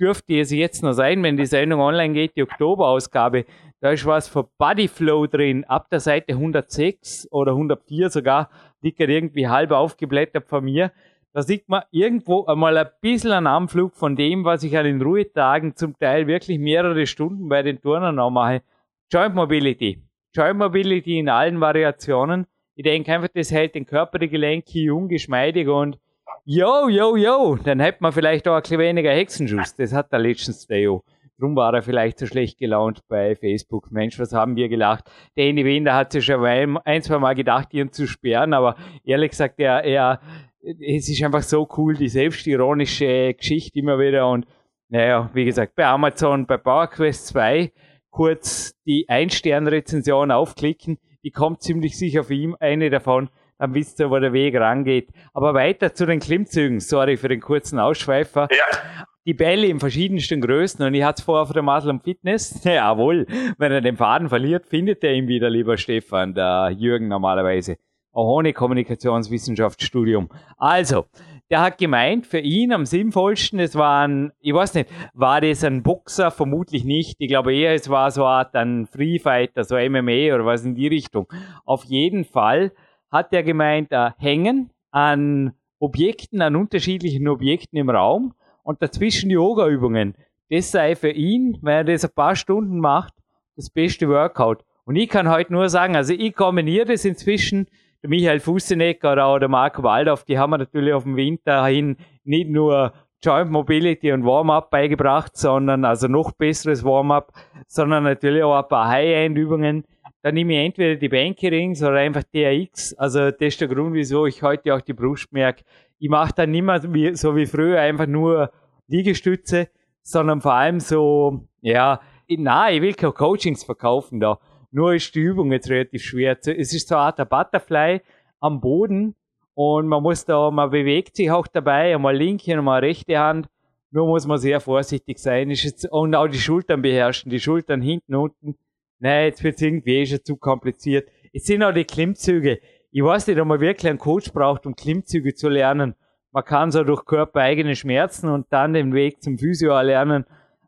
dürfte 0.02 0.40
es 0.40 0.52
jetzt 0.52 0.82
noch 0.82 0.94
sein, 0.94 1.22
wenn 1.22 1.38
die 1.38 1.46
Sendung 1.46 1.80
online 1.80 2.14
geht, 2.14 2.36
die 2.36 2.44
Oktoberausgabe, 2.44 3.46
da 3.80 3.92
ist 3.92 4.06
was 4.06 4.28
für 4.28 4.50
Bodyflow 4.58 5.28
drin, 5.28 5.64
ab 5.66 5.90
der 5.90 6.00
Seite 6.00 6.34
106 6.34 7.28
oder 7.32 7.52
104 7.52 8.10
sogar, 8.10 8.50
liegt 8.82 9.00
irgendwie 9.00 9.48
halb 9.48 9.72
aufgeblättert 9.72 10.48
von 10.48 10.64
mir. 10.64 10.92
Da 11.34 11.44
sieht 11.44 11.70
man 11.70 11.84
irgendwo 11.92 12.46
einmal 12.46 12.78
ein 12.78 12.90
bisschen 13.00 13.32
einen 13.32 13.48
Anflug 13.48 13.96
von 13.96 14.16
dem, 14.16 14.44
was 14.44 14.64
ich 14.64 14.78
an 14.78 14.86
den 14.86 15.02
Ruhetagen 15.02 15.76
zum 15.76 15.98
Teil 15.98 16.28
wirklich 16.28 16.60
mehrere 16.60 17.06
Stunden 17.06 17.48
bei 17.48 17.62
den 17.62 17.80
Turnern 17.80 18.16
noch 18.16 18.32
mache. 18.32 18.64
Joint 19.10 19.36
Mobility. 19.36 20.04
Joint 20.36 20.58
Mobility 20.58 21.20
in 21.20 21.30
allen 21.30 21.62
Variationen. 21.62 22.48
Ich 22.76 22.84
denke 22.84 23.14
einfach, 23.14 23.30
das 23.34 23.52
hält 23.52 23.76
den 23.76 23.86
Körper, 23.86 24.20
die 24.20 24.30
Gelenke 24.30 24.80
jung, 24.80 25.08
geschmeidig 25.08 25.68
und 25.68 25.98
yo, 26.46 26.90
yo, 26.90 27.16
yo, 27.16 27.56
dann 27.56 27.80
hätte 27.80 28.00
man 28.02 28.12
vielleicht 28.12 28.48
auch 28.48 28.56
ein 28.56 28.62
bisschen 28.62 28.80
weniger 28.80 29.12
Hexenschuss. 29.12 29.76
Das 29.76 29.94
hat 29.94 30.12
der 30.12 30.20
letztens 30.20 30.68
der 30.68 30.80
jo. 30.80 31.04
Drum 31.40 31.56
war 31.56 31.74
er 31.74 31.82
vielleicht 31.82 32.20
so 32.20 32.28
schlecht 32.28 32.60
gelaunt 32.60 33.02
bei 33.08 33.36
Facebook. 33.36 33.92
Mensch, 33.92 34.20
was 34.20 34.32
haben 34.32 34.56
wir 34.56 34.70
gelacht? 34.70 35.06
Der 35.36 35.46
Andy 35.46 35.66
Wiener 35.66 35.96
hat 35.96 36.12
sich 36.12 36.26
schon 36.26 36.46
ein, 36.46 37.02
zwei 37.02 37.18
Mal 37.18 37.34
gedacht, 37.34 37.74
ihn 37.74 37.92
zu 37.92 38.08
sperren, 38.08 38.54
aber 38.54 38.76
ehrlich 39.04 39.32
gesagt, 39.32 39.60
er, 39.60 39.84
er, 39.84 40.22
es 40.62 41.10
ist 41.10 41.24
einfach 41.24 41.42
so 41.42 41.68
cool, 41.78 41.96
die 41.96 42.10
selbstironische 42.10 43.34
Geschichte 43.34 43.80
immer 43.80 43.98
wieder 43.98 44.30
und 44.30 44.46
naja, 44.90 45.32
wie 45.34 45.46
gesagt, 45.46 45.76
bei 45.76 45.88
Amazon, 45.88 46.46
bei 46.46 46.58
PowerQuest 46.58 47.28
2 47.28 47.72
kurz 48.12 48.76
die 48.86 49.06
Ein-Stern-Rezension 49.08 50.30
aufklicken, 50.32 51.00
die 51.24 51.32
kommt 51.32 51.64
ziemlich 51.64 51.98
sicher 51.98 52.24
für 52.24 52.34
ihn, 52.34 52.56
eine 52.60 52.90
davon, 52.90 53.30
dann 53.62 53.76
wisst 53.76 54.00
ihr, 54.00 54.10
wo 54.10 54.18
der 54.18 54.34
Weg 54.34 54.56
rangeht. 54.56 55.10
Aber 55.36 55.54
weiter 55.54 55.94
zu 55.94 56.08
den 56.08 56.20
Klimmzügen, 56.20 56.80
sorry 56.80 57.16
für 57.16 57.28
den 57.28 57.42
kurzen 57.42 57.78
Ausschweifer. 57.78 58.48
Ja. 58.50 58.80
Die 59.28 59.36
Bälle 59.36 59.68
in 59.68 59.80
verschiedensten 59.80 60.42
Größen 60.42 60.84
und 60.84 60.96
ich 60.96 61.04
hatte 61.04 61.20
es 61.20 61.26
vorher 61.26 61.44
auf 61.44 61.54
der 61.54 61.62
Muscle 61.62 62.00
Fitness. 62.04 62.60
Jawohl, 62.64 63.28
wenn 63.60 63.72
er 63.72 63.82
den 63.82 63.98
Faden 63.98 64.30
verliert, 64.30 64.66
findet 64.66 65.04
er 65.04 65.14
ihn 65.14 65.28
wieder, 65.28 65.52
lieber 65.52 65.78
Stefan, 65.78 66.34
der 66.34 66.72
Jürgen 66.76 67.08
normalerweise 67.08 67.78
auch 68.14 68.38
ohne 68.38 68.54
Kommunikationswissenschaftsstudium. 68.54 70.30
Also, 70.58 71.06
der 71.50 71.62
hat 71.62 71.78
gemeint, 71.78 72.26
für 72.26 72.40
ihn 72.40 72.72
am 72.72 72.86
sinnvollsten, 72.86 73.60
es 73.60 73.76
war 73.76 74.08
ein, 74.08 74.32
ich 74.40 74.54
weiß 74.54 74.74
nicht, 74.74 74.90
war 75.14 75.42
das 75.42 75.64
ein 75.64 75.84
Boxer? 75.84 76.32
Vermutlich 76.32 76.84
nicht. 76.86 77.18
Ich 77.20 77.28
glaube 77.28 77.54
eher, 77.54 77.74
es 77.74 77.90
war 77.90 78.10
so 78.12 78.24
eine 78.24 78.32
Art 78.32 78.56
ein 78.56 78.86
Free 78.86 79.20
Fighter, 79.20 79.64
so 79.64 79.76
MMA 79.76 80.34
oder 80.34 80.46
was 80.46 80.64
in 80.64 80.76
die 80.76 80.88
Richtung. 80.88 81.28
Auf 81.66 81.84
jeden 81.84 82.24
Fall 82.24 82.72
hat 83.12 83.34
er 83.34 83.44
gemeint, 83.44 83.92
äh, 83.92 84.12
hängen 84.18 84.72
an 84.92 85.54
Objekten, 85.80 86.42
an 86.42 86.56
unterschiedlichen 86.56 87.28
Objekten 87.28 87.78
im 87.78 87.90
Raum 87.90 88.34
und 88.64 88.82
dazwischen 88.82 89.30
Yoga-Übungen. 89.30 90.16
Das 90.50 90.72
sei 90.72 90.96
für 90.96 91.10
ihn, 91.10 91.58
wenn 91.62 91.74
er 91.74 91.84
das 91.84 92.06
ein 92.06 92.12
paar 92.14 92.36
Stunden 92.36 92.80
macht, 92.80 93.14
das 93.56 93.70
beste 93.70 94.08
Workout. 94.10 94.64
Und 94.86 94.96
ich 94.96 95.10
kann 95.10 95.30
heute 95.30 95.54
nur 95.54 95.70
sagen, 95.70 95.96
also 95.96 96.14
ich 96.14 96.36
kombiniere 96.36 96.86
das 96.86 97.06
inzwischen 97.06 97.68
der 98.02 98.10
Michael 98.10 98.40
Fussenecker 98.40 99.14
oder 99.14 99.40
der 99.40 99.50
Marco 99.50 99.84
Waldorf, 99.84 100.24
die 100.26 100.38
haben 100.38 100.52
wir 100.52 100.58
natürlich 100.58 100.94
auf 100.94 101.04
dem 101.04 101.16
Winter 101.16 101.66
hin 101.66 101.98
nicht 102.24 102.50
nur 102.50 102.94
Joint 103.24 103.52
Mobility 103.52 104.12
und 104.12 104.26
Warm-up 104.26 104.72
beigebracht, 104.72 105.38
sondern 105.38 105.86
also 105.86 106.08
noch 106.08 106.32
besseres 106.32 106.84
Warm-up, 106.84 107.32
sondern 107.68 108.04
natürlich 108.04 108.42
auch 108.42 108.58
ein 108.58 108.68
paar 108.68 108.88
High-End-Übungen. 108.88 109.86
Da 110.24 110.32
nehme 110.32 110.54
ich 110.54 110.66
entweder 110.66 110.96
die 110.96 111.10
Bankerings 111.10 111.82
oder 111.82 111.96
einfach 111.96 112.24
DRX. 112.24 112.94
Also 112.94 113.32
das 113.32 113.42
ist 113.42 113.62
der 113.62 113.68
Grund, 113.68 113.94
wieso 113.94 114.26
ich 114.28 114.44
heute 114.44 114.76
auch 114.76 114.82
die 114.82 114.94
Brust 114.94 115.32
merke. 115.34 115.64
Ich 115.98 116.10
mache 116.10 116.34
dann 116.36 116.52
nicht 116.52 116.64
mehr 116.64 117.16
so 117.16 117.36
wie 117.36 117.46
früher 117.46 117.80
einfach 117.80 118.08
nur 118.08 118.52
Liegestütze, 118.88 119.70
sondern 120.04 120.42
vor 120.42 120.54
allem 120.54 120.80
so, 120.80 121.48
ja, 121.62 122.02
nein, 122.28 122.76
ich 122.76 122.82
will 122.82 122.94
keine 122.94 123.14
Coachings 123.14 123.64
verkaufen 123.64 124.20
da. 124.20 124.40
Nur 124.72 124.94
ist 124.94 125.14
die 125.16 125.20
Übung 125.20 125.52
jetzt 125.52 125.70
relativ 125.70 126.04
schwer. 126.04 126.38
Es 126.40 126.74
ist 126.74 126.88
so 126.88 126.96
eine 126.96 127.04
Art 127.06 127.30
Butterfly 127.30 128.02
am 128.40 128.62
Boden 128.62 129.16
und 129.54 129.88
man 129.88 130.02
muss 130.02 130.26
da, 130.26 130.50
man 130.50 130.70
bewegt 130.70 131.16
sich 131.16 131.30
auch 131.30 131.48
dabei, 131.48 131.94
einmal 131.94 132.16
linke, 132.16 132.54
einmal 132.54 132.80
rechte 132.80 133.18
Hand. 133.20 133.48
Nur 133.92 134.08
muss 134.08 134.26
man 134.26 134.38
sehr 134.38 134.62
vorsichtig 134.62 135.20
sein. 135.20 135.54
Und 135.90 136.16
auch 136.16 136.28
die 136.28 136.40
Schultern 136.40 136.82
beherrschen, 136.82 137.30
die 137.30 137.40
Schultern 137.40 137.82
hinten, 137.82 138.16
unten. 138.16 138.56
Nein, 139.04 139.26
jetzt 139.26 139.44
wird 139.44 139.56
es 139.56 139.62
irgendwie 139.64 139.96
eh 139.96 140.06
schon 140.06 140.24
zu 140.24 140.38
kompliziert. 140.38 141.10
Es 141.34 141.46
sind 141.46 141.64
auch 141.64 141.74
die 141.74 141.86
Klimmzüge. 141.86 142.60
Ich 142.92 143.04
weiß 143.04 143.26
nicht, 143.26 143.40
ob 143.40 143.48
man 143.48 143.60
wirklich 143.60 143.90
einen 143.90 143.98
Coach 143.98 144.32
braucht, 144.32 144.68
um 144.68 144.76
Klimmzüge 144.76 145.34
zu 145.34 145.50
lernen. 145.50 145.96
Man 146.32 146.46
kann 146.46 146.70
so 146.70 146.84
durch 146.84 147.04
körpereigene 147.06 147.76
Schmerzen 147.76 148.30
und 148.30 148.46
dann 148.52 148.74
den 148.74 148.94
Weg 148.94 149.24
zum 149.24 149.40
Physio 149.40 149.72
erlernen. 149.72 150.26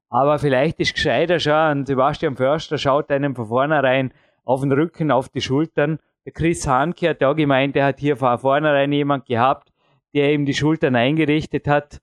Aber 0.10 0.40
vielleicht 0.40 0.80
ist 0.80 0.96
gescheiter 0.96 1.40
schon, 1.40 1.86
Sebastian 1.86 2.36
Förster 2.36 2.80
schaut 2.80 3.12
einem 3.12 3.36
von 3.36 3.48
vornherein 3.48 4.12
auf 4.46 4.62
den 4.62 4.72
Rücken, 4.72 5.12
auf 5.12 5.30
die 5.30 5.42
Schultern. 5.42 6.00
Der 6.25 6.34
Chris 6.34 6.68
Hanke 6.68 7.10
hat 7.10 7.22
da 7.22 7.34
gemeint, 7.34 7.75
er 7.75 7.86
hat 7.86 8.00
hier 8.00 8.18
von 8.18 8.40
vornherein 8.40 8.92
jemand 8.92 9.28
gehabt, 9.28 9.72
der 10.16 10.34
ihm 10.34 10.48
die 10.48 10.56
Schultern 10.56 10.96
eingerichtet 10.96 11.68
hat. 11.68 12.02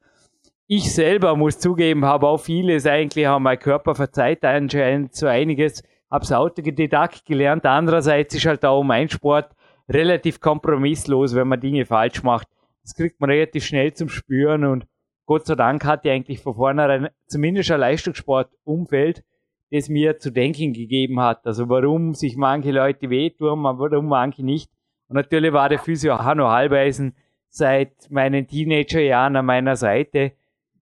Ich 0.68 0.94
selber 0.94 1.34
muss 1.34 1.58
zugeben, 1.58 2.04
habe 2.04 2.28
auch 2.28 2.38
vieles 2.38 2.86
eigentlich, 2.86 3.26
haben 3.26 3.42
mein 3.42 3.58
Körper 3.58 3.96
verzeiht 3.96 4.44
anscheinend 4.44 5.16
so 5.16 5.26
einiges, 5.26 5.82
hab's 6.10 6.32
Autodidakt 6.32 7.24
gelernt. 7.24 7.64
Andererseits 7.66 8.34
ist 8.34 8.46
halt 8.46 8.64
auch 8.64 8.82
mein 8.82 9.08
Sport 9.08 9.54
relativ 9.88 10.40
kompromisslos, 10.40 11.34
wenn 11.34 11.48
man 11.48 11.60
Dinge 11.60 11.86
falsch 11.86 12.22
macht. 12.22 12.48
Das 12.82 12.94
kriegt 12.94 13.20
man 13.20 13.30
relativ 13.30 13.64
schnell 13.64 13.92
zum 13.92 14.08
Spüren 14.08 14.64
und 14.64 14.86
Gott 15.26 15.46
sei 15.46 15.54
Dank 15.54 15.84
hat 15.84 16.04
ja 16.04 16.12
eigentlich 16.12 16.40
von 16.40 16.54
vornherein 16.54 17.08
zumindest 17.26 17.70
ein 17.70 17.78
Leistungssportumfeld, 17.78 19.22
das 19.70 19.88
mir 19.88 20.18
zu 20.18 20.32
denken 20.32 20.72
gegeben 20.72 21.20
hat. 21.20 21.46
Also 21.46 21.68
warum 21.68 22.14
sich 22.14 22.36
manche 22.36 22.72
Leute 22.72 23.10
wehtun, 23.10 23.62
warum 23.62 24.08
manche 24.08 24.44
nicht. 24.44 24.72
Und 25.08 25.14
natürlich 25.14 25.52
war 25.52 25.68
der 25.68 25.78
Physio 25.78 26.18
Hanno 26.18 26.48
Halbeisen 26.48 27.14
seit 27.48 28.10
meinen 28.10 28.46
Teenagerjahren 28.46 29.36
an 29.36 29.46
meiner 29.46 29.76
Seite. 29.76 30.32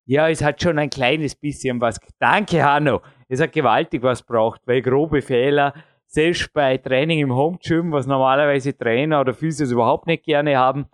Ja, 0.06 0.30
es 0.30 0.42
hat 0.42 0.62
schon 0.62 0.78
ein 0.78 0.88
kleines 0.88 1.34
bisschen 1.34 1.80
was. 1.82 2.00
Danke, 2.18 2.64
Hanno. 2.64 3.02
Es 3.28 3.40
hat 3.40 3.52
gewaltig 3.52 4.02
was 4.02 4.22
braucht, 4.22 4.62
weil 4.66 4.82
grobe 4.82 5.22
Fehler, 5.22 5.74
selbst 6.06 6.52
bei 6.54 6.78
Training 6.78 7.20
im 7.20 7.34
Home 7.34 7.58
Gym, 7.62 7.92
was 7.92 8.06
normalerweise 8.06 8.76
Trainer 8.76 9.20
oder 9.20 9.34
Physios 9.34 9.70
überhaupt 9.70 10.06
nicht 10.06 10.24
gerne 10.24 10.56
haben, 10.56 10.86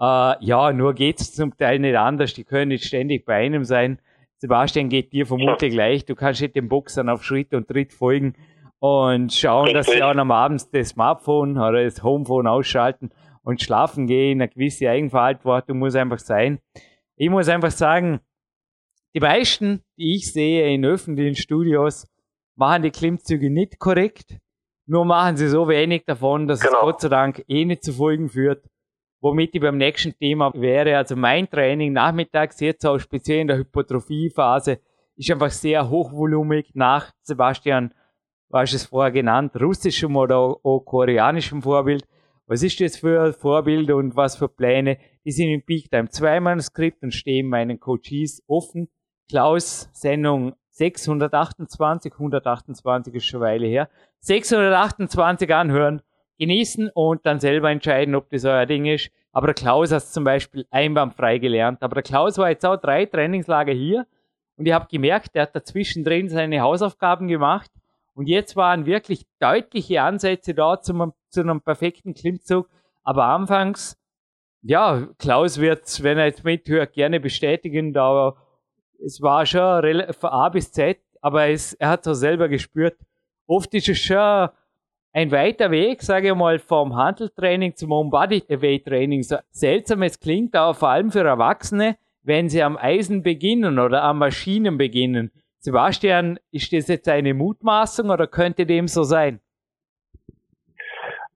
äh, 0.00 0.34
ja, 0.44 0.72
nur 0.72 0.94
geht's 0.94 1.32
zum 1.32 1.56
Teil 1.56 1.78
nicht 1.78 1.96
anders. 1.96 2.34
Die 2.34 2.44
können 2.44 2.68
nicht 2.68 2.84
ständig 2.84 3.24
bei 3.24 3.36
einem 3.36 3.64
sein. 3.64 3.98
Sebastian 4.38 4.88
geht 4.88 5.12
dir 5.12 5.26
vermutlich 5.26 5.72
gleich. 5.72 6.04
Du 6.04 6.16
kannst 6.16 6.40
nicht 6.40 6.56
den 6.56 6.68
Boxern 6.68 7.08
auf 7.08 7.22
Schritt 7.22 7.54
und 7.54 7.68
Tritt 7.68 7.92
folgen 7.92 8.34
und 8.80 9.32
schauen, 9.32 9.72
dass 9.72 9.86
sie 9.86 10.02
auch 10.02 10.16
am 10.16 10.32
Abend 10.32 10.64
das 10.72 10.88
Smartphone 10.88 11.56
oder 11.56 11.84
das 11.84 12.02
Homephone 12.02 12.48
ausschalten 12.48 13.10
und 13.44 13.62
schlafen 13.62 14.08
gehen. 14.08 14.40
Eine 14.40 14.48
gewisse 14.48 14.90
Eigenverantwortung 14.90 15.78
muss 15.78 15.94
einfach 15.94 16.18
sein. 16.18 16.58
Ich 17.16 17.30
muss 17.30 17.48
einfach 17.48 17.70
sagen, 17.70 18.18
die 19.14 19.20
meisten, 19.20 19.82
die 19.98 20.16
ich 20.16 20.32
sehe 20.32 20.72
in 20.72 20.84
öffentlichen 20.84 21.36
Studios, 21.36 22.06
machen 22.56 22.82
die 22.82 22.90
Klimmzüge 22.90 23.50
nicht 23.50 23.78
korrekt. 23.78 24.38
Nur 24.86 25.04
machen 25.04 25.36
sie 25.36 25.48
so 25.48 25.68
wenig 25.68 26.04
davon, 26.06 26.48
dass 26.48 26.60
genau. 26.60 26.78
es 26.78 26.82
Gott 26.82 27.00
sei 27.02 27.08
Dank 27.08 27.44
eh 27.48 27.64
nicht 27.64 27.84
zu 27.84 27.92
Folgen 27.92 28.28
führt 28.28 28.64
womit 29.22 29.54
ich 29.54 29.60
beim 29.60 29.78
nächsten 29.78 30.18
Thema 30.18 30.52
wäre. 30.54 30.96
Also 30.96 31.16
mein 31.16 31.48
Training 31.48 31.92
nachmittags, 31.92 32.60
jetzt 32.60 32.84
auch 32.84 32.98
speziell 32.98 33.40
in 33.40 33.46
der 33.46 33.56
Hypertrophiephase, 33.56 34.80
ist 35.16 35.30
einfach 35.30 35.50
sehr 35.50 35.88
hochvolumig 35.88 36.72
nach 36.74 37.12
Sebastian, 37.22 37.94
was 38.48 38.72
es 38.72 38.86
vorher 38.86 39.12
genannt, 39.12 39.52
russischem 39.58 40.16
oder 40.16 40.38
auch 40.38 40.80
koreanischem 40.80 41.62
Vorbild. 41.62 42.04
Was 42.46 42.62
ist 42.62 42.80
das 42.80 42.96
für 42.96 43.22
ein 43.22 43.32
Vorbild 43.32 43.90
und 43.92 44.16
was 44.16 44.36
für 44.36 44.48
Pläne? 44.48 44.98
Die 45.24 45.30
sind 45.30 45.50
im 45.50 45.62
Peak 45.62 45.88
Time 45.90 46.08
2 46.08 46.40
Manuskript 46.40 47.02
und 47.02 47.14
stehen 47.14 47.48
meinen 47.48 47.78
Coaches 47.78 48.42
offen. 48.48 48.88
Klaus, 49.28 49.88
Sendung 49.92 50.54
628, 50.70 52.12
128 52.12 53.14
ist 53.14 53.26
schon 53.26 53.42
eine 53.42 53.52
Weile 53.52 53.66
her. 53.66 53.88
628 54.20 55.54
anhören 55.54 56.02
genießen 56.38 56.90
und 56.94 57.24
dann 57.24 57.40
selber 57.40 57.70
entscheiden, 57.70 58.14
ob 58.14 58.30
das 58.30 58.44
euer 58.44 58.66
Ding 58.66 58.86
ist. 58.86 59.10
Aber 59.32 59.48
der 59.48 59.54
Klaus 59.54 59.92
hat 59.92 60.02
es 60.02 60.12
zum 60.12 60.24
Beispiel 60.24 60.66
einwandfrei 60.70 61.38
gelernt. 61.38 61.82
Aber 61.82 61.94
der 61.94 62.02
Klaus 62.02 62.38
war 62.38 62.50
jetzt 62.50 62.66
auch 62.66 62.76
drei 62.76 63.06
Trainingslager 63.06 63.72
hier 63.72 64.06
und 64.56 64.66
ich 64.66 64.72
habe 64.72 64.86
gemerkt, 64.90 65.34
der 65.34 65.42
hat 65.42 65.56
dazwischen 65.56 66.04
drin 66.04 66.28
seine 66.28 66.60
Hausaufgaben 66.60 67.28
gemacht 67.28 67.70
und 68.14 68.26
jetzt 68.26 68.56
waren 68.56 68.86
wirklich 68.86 69.24
deutliche 69.38 70.02
Ansätze 70.02 70.54
da 70.54 70.80
zum, 70.80 71.12
zu 71.30 71.40
einem 71.40 71.60
perfekten 71.60 72.14
Klimmzug. 72.14 72.68
Aber 73.02 73.24
anfangs, 73.24 73.96
ja, 74.62 75.08
Klaus 75.18 75.58
wird, 75.58 76.02
wenn 76.02 76.18
er 76.18 76.26
jetzt 76.26 76.44
mithört, 76.44 76.92
gerne 76.92 77.20
bestätigen, 77.20 77.92
da 77.92 78.34
es 79.04 79.20
war 79.20 79.44
schon 79.46 80.12
von 80.12 80.30
A 80.30 80.48
bis 80.48 80.72
Z, 80.72 80.98
aber 81.20 81.48
es, 81.48 81.74
er 81.74 81.90
hat 81.90 82.00
es 82.02 82.08
auch 82.08 82.14
selber 82.14 82.48
gespürt. 82.48 82.96
Oft 83.46 83.74
ist 83.74 83.88
es 83.88 83.98
schon 83.98 84.48
ein 85.12 85.30
weiter 85.30 85.70
Weg, 85.70 86.02
sage 86.02 86.28
ich 86.28 86.34
mal, 86.34 86.58
vom 86.58 86.96
Handeltraining 86.96 87.76
zum 87.76 87.92
On-Body-Weight-Training. 87.92 89.22
So 89.22 89.36
seltsam 89.50 90.02
es 90.02 90.18
klingt, 90.18 90.54
aber 90.56 90.74
vor 90.74 90.88
allem 90.88 91.10
für 91.10 91.20
Erwachsene, 91.20 91.98
wenn 92.22 92.48
sie 92.48 92.62
am 92.62 92.76
Eisen 92.76 93.22
beginnen 93.22 93.78
oder 93.78 94.02
am 94.02 94.18
Maschinen 94.18 94.78
beginnen. 94.78 95.30
Sebastian, 95.58 96.40
ist 96.50 96.72
das 96.72 96.88
jetzt 96.88 97.08
eine 97.08 97.34
Mutmaßung 97.34 98.10
oder 98.10 98.26
könnte 98.26 98.66
dem 98.66 98.88
so 98.88 99.02
sein? 99.02 99.40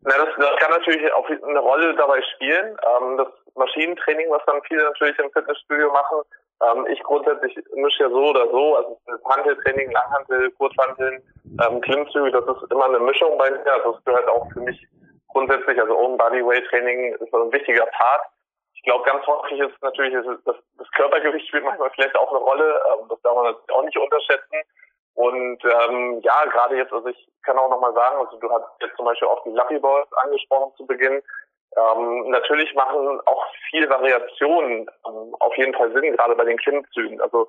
Na, 0.01 0.13
das, 0.17 0.29
das 0.39 0.57
kann 0.59 0.71
natürlich 0.71 1.13
auch 1.13 1.29
eine 1.29 1.59
Rolle 1.59 1.95
dabei 1.97 2.23
spielen. 2.35 2.77
Ähm, 3.01 3.19
das 3.19 3.29
Maschinentraining, 3.55 4.27
was 4.31 4.43
dann 4.47 4.63
viele 4.67 4.85
natürlich 4.85 5.19
im 5.19 5.31
Fitnessstudio 5.33 5.93
machen, 5.93 6.23
ähm, 6.63 6.87
ich 6.89 7.03
grundsätzlich 7.03 7.57
mische 7.75 8.05
ja 8.05 8.11
so 8.11 8.31
oder 8.31 8.49
so, 8.51 8.77
also 8.77 8.99
Handeltraining, 9.25 9.91
Langhantel, 9.91 10.51
Kurzhanteln, 10.53 11.23
ähm, 11.63 11.81
Klimmzüge, 11.81 12.31
das 12.31 12.45
ist 12.45 12.73
immer 12.73 12.87
eine 12.87 13.01
Mischung 13.01 13.37
bei 13.37 13.51
mir. 13.51 13.73
Also 13.73 13.93
das 13.93 14.05
gehört 14.05 14.29
auch 14.29 14.51
für 14.53 14.61
mich 14.61 14.87
grundsätzlich, 15.29 15.79
also 15.79 15.97
Own 15.97 16.17
Bodyweight 16.17 16.67
Training 16.69 17.15
ist 17.15 17.35
ein 17.35 17.53
wichtiger 17.53 17.87
Part. 17.87 18.23
Ich 18.75 18.83
glaube, 18.83 19.05
ganz 19.05 19.27
häufig 19.27 19.61
ist 19.61 19.83
natürlich 19.83 20.15
das, 20.45 20.57
das 20.79 20.91
Körpergewicht 20.93 21.47
spielt 21.49 21.65
manchmal 21.65 21.91
vielleicht 21.91 22.17
auch 22.17 22.31
eine 22.31 22.39
Rolle. 22.39 22.81
Ähm, 22.93 23.07
das 23.09 23.21
darf 23.23 23.35
man 23.35 23.45
natürlich 23.45 23.71
auch 23.71 23.85
nicht 23.85 23.99
unterschätzen. 23.99 24.63
Und 25.15 25.65
ähm, 25.65 26.21
ja, 26.23 26.45
gerade 26.45 26.77
jetzt, 26.77 26.93
also 26.93 27.09
ich 27.09 27.29
kann 27.43 27.59
auch 27.59 27.71
nochmal 27.71 27.95
sagen, 27.95 28.17
also 28.19 28.37
du 28.39 28.51
hast 28.51 28.65
jetzt 28.81 28.97
zum 28.97 29.07
Beispiel 29.07 29.29
auch 29.29 29.43
die 29.45 29.51
Lucky 29.51 29.79
Balls 29.79 30.13
angesprochen 30.25 30.73
zu 30.77 30.87
Beginn. 30.87 31.23
Ähm, 31.77 32.31
natürlich 32.31 32.75
machen 32.75 33.21
auch 33.27 33.47
viel 33.71 33.89
Variationen 33.89 34.89
ähm, 35.07 35.37
auf 35.41 35.57
jeden 35.57 35.75
Fall 35.75 35.93
Sinn, 35.93 36.17
gerade 36.17 36.35
bei 36.35 36.45
den 36.45 36.57
Klimmzügen. 36.59 37.21
Also 37.21 37.49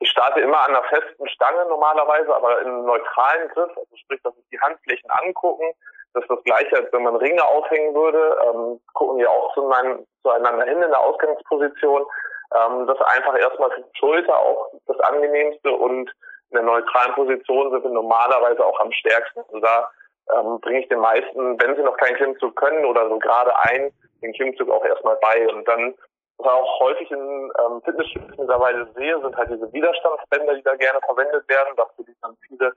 ich 0.00 0.10
starte 0.10 0.40
immer 0.40 0.60
an 0.60 0.74
einer 0.74 0.84
festen 0.84 1.28
Stange 1.28 1.64
normalerweise, 1.66 2.34
aber 2.34 2.60
in 2.60 2.68
einem 2.68 2.84
neutralen 2.84 3.48
Griff, 3.48 3.70
also 3.76 3.96
sprich, 3.96 4.20
dass 4.22 4.34
sich 4.34 4.44
die 4.52 4.60
Handflächen 4.60 5.10
angucken. 5.10 5.72
Das 6.12 6.22
ist 6.22 6.30
das 6.30 6.44
gleiche, 6.44 6.76
als 6.76 6.92
wenn 6.92 7.02
man 7.02 7.16
Ringe 7.16 7.44
aufhängen 7.44 7.94
würde. 7.94 8.36
Ähm, 8.44 8.80
gucken 8.92 9.18
wir 9.18 9.30
auch 9.30 9.52
zueinander, 9.54 10.04
zueinander 10.22 10.64
hin 10.64 10.82
in 10.82 10.90
der 10.90 11.00
Ausgangsposition. 11.00 12.06
Ähm, 12.54 12.86
das 12.86 12.96
ist 12.96 13.06
einfach 13.06 13.36
erstmal 13.38 13.70
für 13.70 13.82
die 13.82 13.98
Schulter 13.98 14.38
auch 14.38 14.70
das 14.86 15.00
angenehmste 15.00 15.72
und 15.72 16.10
in 16.50 16.54
der 16.54 16.62
neutralen 16.62 17.14
Position 17.14 17.70
sind 17.72 17.82
wir 17.82 17.90
normalerweise 17.90 18.64
auch 18.64 18.78
am 18.78 18.92
stärksten. 18.92 19.40
Also 19.40 19.58
da 19.60 19.90
ähm, 20.32 20.60
bringe 20.60 20.80
ich 20.80 20.88
den 20.88 21.00
meisten, 21.00 21.60
wenn 21.60 21.76
sie 21.76 21.82
noch 21.82 21.96
keinen 21.96 22.16
Klimmzug 22.16 22.56
können 22.56 22.84
oder 22.84 23.08
so 23.08 23.18
gerade 23.18 23.52
ein, 23.64 23.92
den 24.22 24.32
Klimmzug 24.32 24.70
auch 24.70 24.84
erstmal 24.84 25.16
bei. 25.16 25.48
Und 25.48 25.66
dann, 25.68 25.94
was 26.38 26.52
auch 26.52 26.80
häufig 26.80 27.10
in 27.10 27.18
ähm, 27.18 27.82
Fitnessstudios 27.84 28.38
mittlerweile 28.38 28.88
sehe, 28.94 29.20
sind 29.20 29.36
halt 29.36 29.50
diese 29.50 29.72
Widerstandsbänder, 29.72 30.54
die 30.54 30.62
da 30.62 30.74
gerne 30.76 31.00
verwendet 31.04 31.48
werden. 31.48 31.76
Dafür 31.76 32.04
die 32.04 32.16
dann 32.22 32.36
viele 32.46 32.72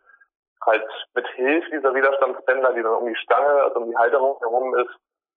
halt 0.65 0.83
mit 1.13 1.27
Hilfe 1.35 1.69
dieser 1.71 1.93
Widerstandsbänder, 1.93 2.73
die 2.73 2.83
dann 2.83 2.95
um 2.95 3.07
die 3.07 3.15
Stange, 3.15 3.63
also 3.63 3.79
um 3.79 3.89
die 3.89 3.97
Halterung 3.97 4.37
herum 4.39 4.75
ist, 4.75 4.91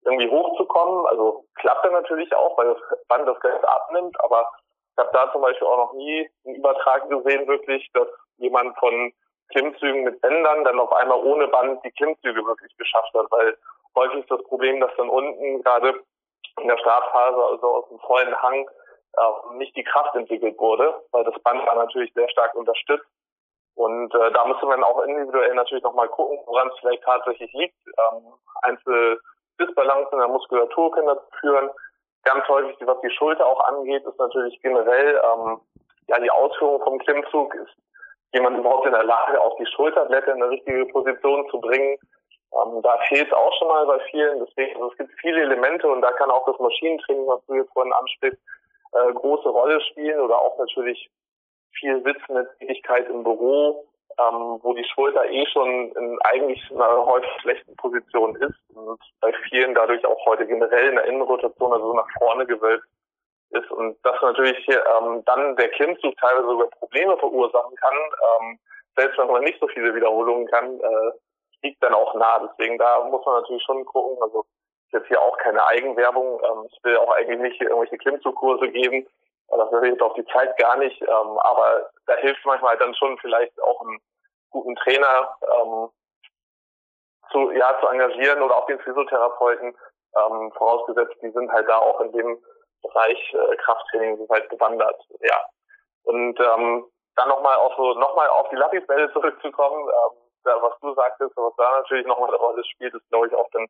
irgendwie 0.04 0.30
hochzukommen. 0.30 1.06
Also 1.06 1.44
klappt 1.56 1.84
dann 1.84 1.92
natürlich 1.92 2.34
auch, 2.34 2.56
weil 2.58 2.74
das 2.74 2.98
Band 3.08 3.28
das 3.28 3.40
Ganze 3.40 3.68
abnimmt, 3.68 4.16
aber 4.24 4.50
ich 4.92 4.98
habe 4.98 5.10
da 5.12 5.32
zum 5.32 5.42
Beispiel 5.42 5.66
auch 5.66 5.76
noch 5.76 5.92
nie 5.94 6.28
einen 6.44 6.56
Übertrag 6.56 7.08
gesehen, 7.08 7.46
wirklich, 7.46 7.88
dass 7.94 8.08
jemand 8.38 8.76
von 8.78 9.12
Klimmzügen 9.50 10.04
mit 10.04 10.20
Bändern 10.20 10.64
dann 10.64 10.80
auf 10.80 10.92
einmal 10.92 11.22
ohne 11.22 11.48
Band 11.48 11.84
die 11.84 11.90
Klimmzüge 11.92 12.44
wirklich 12.44 12.76
geschafft 12.76 13.12
hat, 13.14 13.26
weil 13.30 13.56
häufig 13.94 14.20
ist 14.20 14.30
das 14.30 14.42
Problem, 14.44 14.80
dass 14.80 14.94
dann 14.96 15.08
unten 15.08 15.62
gerade 15.62 16.00
in 16.60 16.68
der 16.68 16.78
Startphase, 16.78 17.44
also 17.44 17.66
aus 17.66 17.88
dem 17.88 17.98
vollen 18.00 18.34
Hang, 18.42 18.68
äh, 19.16 19.56
nicht 19.56 19.76
die 19.76 19.84
Kraft 19.84 20.14
entwickelt 20.14 20.58
wurde, 20.58 20.94
weil 21.12 21.24
das 21.24 21.38
Band 21.42 21.64
war 21.66 21.76
natürlich 21.76 22.12
sehr 22.14 22.28
stark 22.28 22.54
unterstützt. 22.54 23.06
Und 23.74 24.14
äh, 24.14 24.32
da 24.32 24.44
müsste 24.44 24.66
man 24.66 24.84
auch 24.84 25.02
individuell 25.04 25.54
natürlich 25.54 25.82
nochmal 25.84 26.08
gucken, 26.08 26.38
woran 26.46 26.68
es 26.68 26.78
vielleicht 26.80 27.02
tatsächlich 27.02 27.52
liegt. 27.52 27.76
Ähm, 27.86 28.34
Einzeldisbalancen 28.62 30.12
in 30.12 30.18
der 30.18 30.28
Muskulatur 30.28 30.90
können 30.92 31.06
dazu 31.06 31.26
führen. 31.40 31.70
Ganz 32.24 32.46
häufig, 32.48 32.76
was 32.80 33.00
die 33.00 33.10
Schulter 33.10 33.46
auch 33.46 33.60
angeht, 33.68 34.04
ist 34.04 34.18
natürlich 34.18 34.60
generell 34.60 35.20
ähm, 35.24 35.60
ja, 36.08 36.20
die 36.20 36.30
Ausführung 36.30 36.82
vom 36.82 36.98
Klimmzug. 36.98 37.54
Ist 37.54 37.74
jemand 38.32 38.58
überhaupt 38.58 38.86
in 38.86 38.92
der 38.92 39.04
Lage, 39.04 39.40
auch 39.40 39.56
die 39.56 39.66
Schulterblätter 39.66 40.34
in 40.34 40.42
eine 40.42 40.50
richtige 40.50 40.86
Position 40.86 41.48
zu 41.50 41.60
bringen? 41.60 41.98
Ähm, 42.52 42.82
da 42.82 42.98
fehlt 43.08 43.28
es 43.28 43.32
auch 43.32 43.52
schon 43.58 43.68
mal 43.68 43.86
bei 43.86 44.00
vielen. 44.10 44.44
Deswegen, 44.44 44.74
also 44.76 44.90
es 44.90 44.98
gibt 44.98 45.12
viele 45.20 45.42
Elemente 45.42 45.88
und 45.88 46.00
da 46.02 46.12
kann 46.12 46.30
auch 46.30 46.44
das 46.46 46.58
Maschinentraining, 46.58 47.26
was 47.26 47.44
du 47.46 47.54
jetzt 47.54 47.72
vorhin 47.72 47.92
ansprichst, 47.92 48.40
äh, 48.92 49.12
große 49.12 49.48
Rolle 49.48 49.80
spielen 49.82 50.20
oder 50.20 50.40
auch 50.40 50.58
natürlich 50.58 51.10
viel 51.78 52.02
sitzende 52.02 52.48
Tätigkeit 52.58 53.08
im 53.08 53.22
Büro, 53.22 53.86
ähm, 54.18 54.58
wo 54.62 54.74
die 54.74 54.84
Schulter 54.84 55.24
eh 55.30 55.46
schon 55.46 55.92
in 55.92 56.18
eigentlich 56.22 56.60
einer 56.70 57.06
häufig 57.06 57.30
schlechten 57.40 57.76
Position 57.76 58.34
ist 58.36 58.58
und 58.74 59.00
bei 59.20 59.32
vielen 59.48 59.74
dadurch 59.74 60.04
auch 60.04 60.26
heute 60.26 60.46
generell 60.46 60.88
in 60.88 60.96
der 60.96 61.04
Innenrotation, 61.04 61.72
also 61.72 61.86
so 61.86 61.94
nach 61.94 62.08
vorne 62.18 62.46
gewölbt 62.46 62.84
ist 63.50 63.70
und 63.70 63.96
das 64.02 64.20
natürlich 64.22 64.68
ähm, 64.68 65.22
dann 65.26 65.56
der 65.56 65.70
Klimmzug 65.70 66.16
teilweise 66.18 66.46
sogar 66.46 66.68
Probleme 66.68 67.16
verursachen 67.18 67.74
kann, 67.76 67.96
ähm, 68.40 68.58
selbst 68.96 69.18
wenn 69.18 69.28
man 69.28 69.44
nicht 69.44 69.60
so 69.60 69.68
viele 69.68 69.94
Wiederholungen 69.94 70.46
kann, 70.46 70.80
äh, 70.80 71.10
liegt 71.62 71.82
dann 71.82 71.94
auch 71.94 72.14
nah. 72.14 72.38
Deswegen 72.46 72.78
da 72.78 73.04
muss 73.04 73.24
man 73.24 73.42
natürlich 73.42 73.62
schon 73.64 73.84
gucken, 73.84 74.22
also 74.22 74.44
jetzt 74.92 75.06
hier 75.08 75.20
auch 75.20 75.36
keine 75.38 75.64
Eigenwerbung, 75.66 76.40
ähm, 76.44 76.68
ich 76.70 76.78
will 76.84 76.96
auch 76.96 77.12
eigentlich 77.12 77.40
nicht 77.40 77.60
irgendwelche 77.60 77.98
Klimmzugkurse 77.98 78.68
geben, 78.68 79.06
das 79.70 79.84
jetzt 79.84 80.02
auch 80.02 80.14
die 80.14 80.26
Zeit 80.26 80.56
gar 80.58 80.76
nicht, 80.76 81.00
ähm, 81.02 81.38
aber 81.38 81.90
da 82.06 82.16
hilft 82.16 82.44
manchmal 82.44 82.76
dann 82.78 82.94
schon 82.94 83.18
vielleicht 83.18 83.60
auch 83.62 83.80
einen 83.82 83.98
guten 84.50 84.76
Trainer 84.76 85.36
ähm, 85.42 85.88
zu, 87.30 87.50
ja, 87.52 87.78
zu 87.80 87.86
engagieren 87.88 88.42
oder 88.42 88.56
auch 88.56 88.66
den 88.66 88.80
Physiotherapeuten, 88.80 89.76
ähm, 90.16 90.52
vorausgesetzt, 90.52 91.14
die 91.22 91.30
sind 91.30 91.50
halt 91.52 91.68
da 91.68 91.78
auch 91.78 92.00
in 92.00 92.12
dem 92.12 92.38
Bereich 92.82 93.34
äh, 93.34 93.56
Krafttraining 93.56 94.16
so 94.18 94.28
weit 94.28 94.48
bewandert. 94.48 95.00
Ja. 95.20 95.44
Und 96.04 96.38
ähm, 96.40 96.84
dann 97.16 97.28
nochmal 97.28 97.56
auf 97.56 97.74
so 97.76 97.94
nochmal 97.94 98.28
auf 98.28 98.48
die 98.50 98.56
Lappisbälle 98.56 99.12
zurückzukommen, 99.12 99.88
ähm, 99.88 100.18
da, 100.44 100.62
was 100.62 100.72
du 100.80 100.94
sagtest, 100.94 101.32
was 101.36 101.54
da 101.56 101.78
natürlich 101.80 102.06
nochmal 102.06 102.28
eine 102.28 102.38
Rolle 102.38 102.64
spielt, 102.64 102.94
ist 102.94 103.08
glaube 103.10 103.26
ich 103.26 103.34
auch 103.34 103.48
dann 103.52 103.66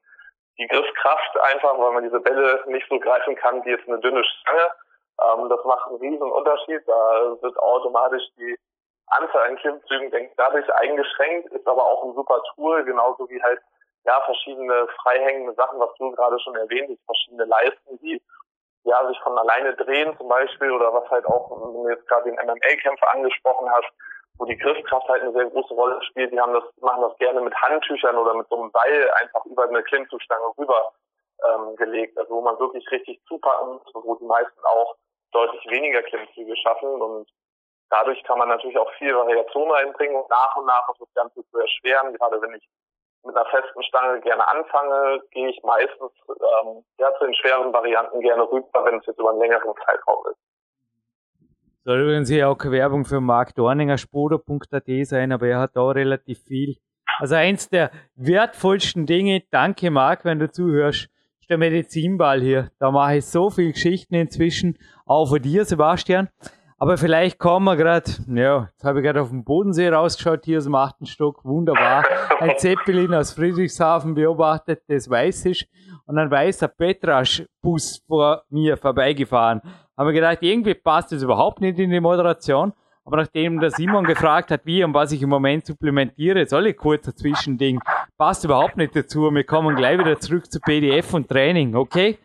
die 0.59 0.69
Griffkraft 0.69 1.39
einfach, 1.41 1.79
weil 1.79 1.93
man 1.93 2.05
diese 2.05 2.21
Bälle 2.21 2.63
nicht 2.67 2.87
so 2.89 2.99
greifen 2.99 3.35
kann 3.37 3.65
wie 3.65 3.71
jetzt 3.71 3.89
eine 3.89 3.99
dünne 3.99 4.23
Stange. 4.25 4.71
Ähm, 5.21 5.49
das 5.49 5.65
macht 5.65 5.89
einen 5.89 5.97
riesen 5.97 6.31
Unterschied. 6.31 6.83
Da 6.87 7.37
wird 7.41 7.59
automatisch 7.59 8.23
die 8.37 8.57
Anzahl 9.11 9.49
an 9.49 9.57
Klimmzügen 9.57 10.11
denke 10.11 10.33
dadurch 10.37 10.73
eingeschränkt, 10.75 11.53
ist 11.53 11.67
aber 11.67 11.85
auch 11.85 12.05
ein 12.05 12.15
super 12.15 12.41
Tool, 12.55 12.85
genauso 12.85 13.29
wie 13.29 13.43
halt 13.43 13.61
ja 14.05 14.21
verschiedene 14.23 14.87
freihängende 15.03 15.55
Sachen, 15.55 15.81
was 15.81 15.91
du 15.99 16.11
gerade 16.13 16.39
schon 16.41 16.55
erwähnt 16.55 16.91
hast, 16.91 17.05
verschiedene 17.07 17.45
Leisten, 17.45 17.99
die 17.99 18.23
ja 18.85 19.07
sich 19.09 19.19
von 19.21 19.37
alleine 19.39 19.75
drehen 19.75 20.17
zum 20.17 20.29
Beispiel 20.29 20.71
oder 20.73 20.93
was 20.93 21.09
halt 21.11 21.27
auch, 21.27 21.51
wenn 21.51 21.73
du 21.75 21.89
jetzt 21.89 22.07
gerade 22.09 22.31
den 22.31 22.35
MMA-Kämpfer 22.35 23.13
angesprochen 23.13 23.71
hast, 23.71 23.91
wo 24.39 24.47
die 24.47 24.57
Griffkraft 24.57 25.09
halt 25.09 25.23
eine 25.23 25.33
sehr 25.33 25.47
große 25.47 25.75
Rolle 25.75 26.03
spielt. 26.05 26.33
Die 26.33 26.41
haben 26.41 26.55
das, 26.55 26.65
machen 26.81 27.03
das 27.03 27.17
gerne 27.19 27.41
mit 27.41 27.55
Handtüchern 27.55 28.17
oder 28.17 28.35
mit 28.35 28.49
so 28.49 28.61
einem 28.61 28.71
Seil 28.71 29.11
einfach 29.21 29.45
über 29.45 29.65
eine 29.65 29.83
Klimmzugstange 29.83 30.53
rüber 30.59 30.93
ähm, 31.45 31.77
gelegt, 31.77 32.17
also 32.19 32.35
wo 32.37 32.41
man 32.41 32.59
wirklich 32.59 32.91
richtig 32.91 33.21
zupacken 33.27 33.75
muss, 33.75 33.83
wo 33.95 34.15
die 34.17 34.25
meisten 34.25 34.65
auch 34.65 34.97
deutlich 35.33 35.65
weniger 35.69 36.03
Klimmzüge 36.03 36.57
schaffen 36.57 36.89
und 36.89 37.29
dadurch 37.91 38.23
kann 38.25 38.39
man 38.39 38.49
natürlich 38.49 38.79
auch 38.79 38.91
viel 38.95 39.15
Variation 39.15 39.71
reinbringen 39.71 40.17
und 40.17 40.29
nach 40.31 40.57
und 40.57 40.67
nach 40.67 40.87
das 40.99 41.09
Ganze 41.15 41.45
zu 41.51 41.59
erschweren. 41.59 42.15
Gerade 42.15 42.41
wenn 42.41 42.55
ich 42.55 42.69
mit 43.25 43.37
einer 43.37 43.47
festen 43.47 43.83
Stange 43.83 44.21
gerne 44.21 44.47
anfange, 44.49 45.23
gehe 45.31 45.49
ich 45.51 45.61
meistens 45.63 46.13
ähm, 46.29 46.85
ja, 46.99 47.13
zu 47.19 47.25
den 47.25 47.35
schweren 47.35 47.73
Varianten 47.73 48.21
gerne 48.21 48.43
rüber, 48.43 48.85
wenn 48.85 48.99
es 48.99 49.07
jetzt 49.07 49.19
über 49.19 49.31
einen 49.31 49.41
längeren 49.41 49.75
Zeitraum 49.85 50.25
ist. 50.31 50.39
Soll 51.85 52.01
übrigens 52.03 52.29
hier 52.29 52.49
auch 52.49 52.59
Werbung 52.59 53.05
für 53.05 53.21
Marc 53.21 53.55
Dorninger 53.55 53.97
Spodo.at 53.97 54.85
sein, 55.05 55.33
aber 55.33 55.47
er 55.47 55.61
hat 55.61 55.71
da 55.75 55.89
relativ 55.89 56.45
viel. 56.45 56.77
Also 57.19 57.35
eins 57.35 57.69
der 57.69 57.91
wertvollsten 58.17 59.07
Dinge, 59.07 59.43
danke 59.51 59.91
Marc, 59.91 60.25
wenn 60.25 60.39
du 60.39 60.51
zuhörst, 60.51 61.09
ist 61.41 61.51
der 61.51 61.59
Medizinball 61.59 62.41
hier. 62.41 62.71
Da 62.79 62.91
mache 62.91 63.17
ich 63.17 63.27
so 63.27 63.51
viele 63.51 63.73
Geschichten 63.73 64.15
inzwischen, 64.15 64.79
auch 65.07 65.29
von 65.29 65.41
dir, 65.43 65.65
Sebastian. 65.65 66.29
Aber 66.83 66.97
vielleicht 66.97 67.39
kommen 67.39 67.67
wir 67.67 67.77
gerade, 67.77 68.11
ja, 68.27 68.71
jetzt 68.73 68.85
habe 68.85 69.01
ich 69.01 69.05
gerade 69.05 69.21
auf 69.21 69.29
dem 69.29 69.45
Bodensee 69.45 69.91
rausgeschaut, 69.91 70.47
hier 70.47 70.57
aus 70.57 70.65
dem 70.65 70.75
achten 70.75 71.05
Stock, 71.05 71.45
wunderbar. 71.45 72.05
Ein 72.39 72.55
Zeppelin 72.57 73.13
aus 73.13 73.33
Friedrichshafen 73.33 74.15
beobachtet, 74.15 74.81
das 74.89 75.11
weiß 75.11 75.45
ist. 75.45 75.67
Und 76.07 76.17
ein 76.17 76.31
weißer 76.31 76.69
Petrasch-Bus 76.69 78.03
vor 78.07 78.45
mir 78.49 78.79
vorbeigefahren. 78.79 79.61
Haben 79.95 80.07
wir 80.07 80.15
gedacht, 80.15 80.39
irgendwie 80.41 80.73
passt 80.73 81.13
das 81.13 81.23
überhaupt 81.23 81.61
nicht 81.61 81.79
in 81.79 81.91
die 81.91 82.01
Moderation. 82.01 82.73
Aber 83.05 83.19
nachdem 83.19 83.61
der 83.61 83.73
Simon 83.73 84.05
gefragt 84.05 84.51
hat, 84.51 84.65
wie 84.65 84.83
und 84.83 84.95
was 84.95 85.13
ich 85.13 85.21
im 85.21 85.29
Moment 85.29 85.67
supplementiere, 85.67 86.47
soll 86.47 86.69
ich 86.69 86.79
kurz 86.79 87.07
ein 87.07 87.15
Zwischending, 87.15 87.79
passt 88.17 88.43
überhaupt 88.45 88.79
nicht 88.79 88.97
dazu. 88.97 89.31
Wir 89.31 89.45
kommen 89.45 89.77
gleich 89.77 89.99
wieder 89.99 90.19
zurück 90.19 90.51
zu 90.51 90.59
PDF 90.59 91.13
und 91.13 91.29
Training, 91.29 91.75
okay? 91.77 92.17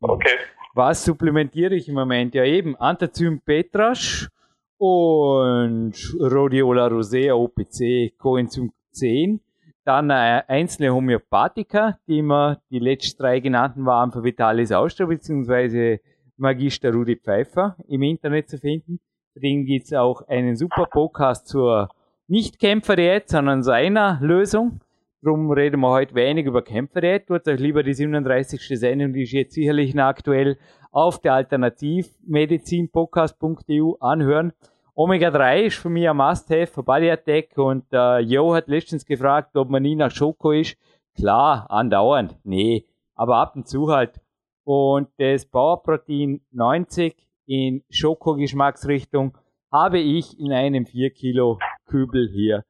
Okay. 0.00 0.38
Was 0.74 1.04
supplementiere 1.04 1.74
ich 1.74 1.86
im 1.88 1.94
Moment? 1.94 2.34
Ja 2.34 2.44
eben 2.44 2.76
Antazym 2.76 3.42
Petrasch 3.42 4.30
und 4.78 5.92
Rhodiola 6.18 6.86
rosea 6.86 7.34
OPC 7.34 8.16
Coenzym 8.16 8.72
10. 8.92 9.40
Dann 9.84 10.08
äh, 10.08 10.42
einzelne 10.48 10.94
Homöopathika, 10.94 11.98
die 12.08 12.22
wir 12.22 12.62
die 12.70 12.78
letzten 12.78 13.20
drei 13.20 13.40
genannten 13.40 13.84
waren 13.84 14.12
für 14.12 14.24
Vitalis 14.24 14.72
Austria 14.72 15.06
bzw. 15.06 15.98
Magister 16.38 16.90
Rudi 16.90 17.16
Pfeiffer 17.16 17.76
im 17.86 18.00
Internet 18.00 18.48
zu 18.48 18.56
finden. 18.56 18.98
Den 19.34 19.66
gibt 19.66 19.84
es 19.84 19.92
auch 19.92 20.26
einen 20.26 20.56
super 20.56 20.86
Podcast 20.86 21.48
zur 21.48 21.90
Nicht-Kämpfer-Diät, 22.28 23.28
sondern 23.28 23.62
seiner 23.62 24.18
Lösung. 24.22 24.80
Drum 25.24 25.52
reden 25.52 25.80
wir 25.80 25.90
heute 25.90 26.16
wenig 26.16 26.46
über 26.46 26.62
Kämpferdiät. 26.62 27.28
Tut 27.28 27.46
euch 27.46 27.60
lieber 27.60 27.84
die 27.84 27.94
37. 27.94 28.60
Sendung, 28.76 29.12
die 29.12 29.22
ist 29.22 29.30
jetzt 29.30 29.54
sicherlich 29.54 29.94
noch 29.94 30.06
aktuell, 30.06 30.58
auf 30.90 31.20
der 31.20 31.34
Alternativmedizinpodcast.eu 31.34 33.92
anhören. 34.00 34.52
Omega 34.96 35.30
3 35.30 35.66
ist 35.66 35.76
für 35.76 35.90
mich 35.90 36.08
ein 36.08 36.16
Must-Have 36.16 36.66
für 36.66 36.82
Body 36.82 37.08
Attack 37.08 37.56
und 37.56 37.84
äh, 37.92 38.18
Jo 38.18 38.52
hat 38.52 38.66
letztens 38.66 39.06
gefragt, 39.06 39.56
ob 39.56 39.70
man 39.70 39.84
nie 39.84 39.94
nach 39.94 40.10
Schoko 40.10 40.50
ist. 40.50 40.76
Klar, 41.14 41.70
andauernd. 41.70 42.36
Nee, 42.42 42.88
aber 43.14 43.36
ab 43.36 43.54
und 43.54 43.68
zu 43.68 43.92
halt. 43.92 44.20
Und 44.64 45.08
das 45.18 45.46
Powerprotein 45.46 46.40
90 46.50 47.14
in 47.46 47.84
Schoko-Geschmacksrichtung 47.90 49.38
habe 49.70 50.00
ich 50.00 50.36
in 50.40 50.52
einem 50.52 50.84
4 50.84 51.10
Kilo 51.10 51.60
Kübel 51.86 52.28
hier 52.28 52.64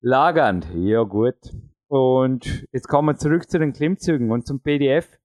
lagernd. 0.00 0.66
Ja 0.74 1.04
gut, 1.04 1.36
und 1.92 2.66
jetzt 2.72 2.88
kommen 2.88 3.08
wir 3.08 3.16
zurück 3.16 3.50
zu 3.50 3.58
den 3.58 3.74
Klimmzügen 3.74 4.30
und 4.30 4.46
zum 4.46 4.60
PDF, 4.60 5.18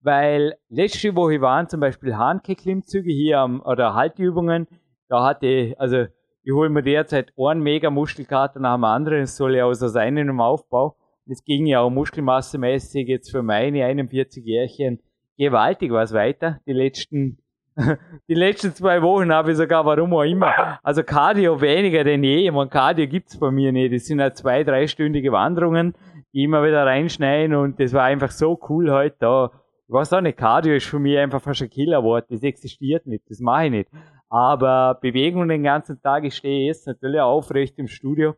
weil 0.00 0.54
letzte 0.68 1.16
Woche 1.16 1.40
waren 1.40 1.68
zum 1.68 1.80
Beispiel 1.80 2.16
Hanke-Klimmzüge 2.16 3.10
hier 3.10 3.40
am, 3.40 3.60
oder 3.60 3.94
Haltübungen. 3.94 4.68
Da 5.08 5.24
hatte, 5.24 5.74
also 5.76 6.04
ich 6.44 6.52
hole 6.52 6.70
mir 6.70 6.84
derzeit 6.84 7.32
einen 7.36 7.64
mega 7.64 7.90
Muskelkater 7.90 8.60
nach 8.60 8.76
dem 8.76 8.84
anderen, 8.84 9.22
das 9.22 9.36
soll 9.36 9.56
ja 9.56 9.64
außer 9.64 9.88
sein 9.88 10.16
in 10.16 10.28
einem 10.28 10.40
Aufbau. 10.40 10.94
Das 11.26 11.42
ging 11.42 11.66
ja 11.66 11.80
auch 11.80 11.90
muskelmassemäßig 11.90 13.08
jetzt 13.08 13.32
für 13.32 13.42
meine 13.42 13.84
41 13.84 14.44
Jährchen 14.44 15.00
gewaltig 15.36 15.90
was 15.90 16.12
weiter. 16.12 16.60
Die 16.64 16.74
letzten, 16.74 17.38
die 18.28 18.34
letzten 18.34 18.72
zwei 18.72 19.02
Wochen 19.02 19.32
habe 19.32 19.50
ich 19.50 19.56
sogar, 19.56 19.84
warum 19.84 20.14
auch 20.14 20.22
immer, 20.22 20.78
also 20.82 21.02
Cardio 21.02 21.60
weniger 21.60 22.04
denn 22.04 22.22
je. 22.22 22.46
Ich 22.46 22.52
meine, 22.52 22.70
Cardio 22.70 23.06
gibt's 23.06 23.38
bei 23.38 23.50
mir 23.50 23.72
nicht. 23.72 23.92
Das 23.92 24.06
sind 24.06 24.20
ja 24.20 24.32
zwei, 24.32 24.62
dreistündige 24.62 25.32
Wanderungen 25.32 25.94
immer 26.32 26.64
wieder 26.64 26.84
reinschneiden 26.84 27.54
und 27.54 27.78
das 27.80 27.92
war 27.92 28.04
einfach 28.04 28.30
so 28.30 28.58
cool 28.68 28.90
heute 28.90 29.16
da. 29.18 29.50
Ich 29.86 29.92
weiß 29.92 30.12
auch 30.14 30.20
nicht, 30.20 30.38
Cardio 30.38 30.74
ist 30.74 30.86
für 30.86 30.98
mich 30.98 31.18
einfach 31.18 31.42
fast 31.42 31.62
ein 31.62 31.70
Killerwort, 31.70 32.30
das 32.30 32.42
existiert 32.42 33.06
nicht, 33.06 33.24
das 33.28 33.40
mache 33.40 33.66
ich 33.66 33.70
nicht. 33.70 33.90
Aber 34.28 34.98
Bewegung 35.00 35.48
den 35.48 35.62
ganzen 35.62 36.00
Tag, 36.00 36.24
ich 36.24 36.34
stehe 36.34 36.66
jetzt 36.66 36.86
natürlich 36.86 37.20
aufrecht 37.20 37.78
im 37.78 37.86
Studio. 37.86 38.34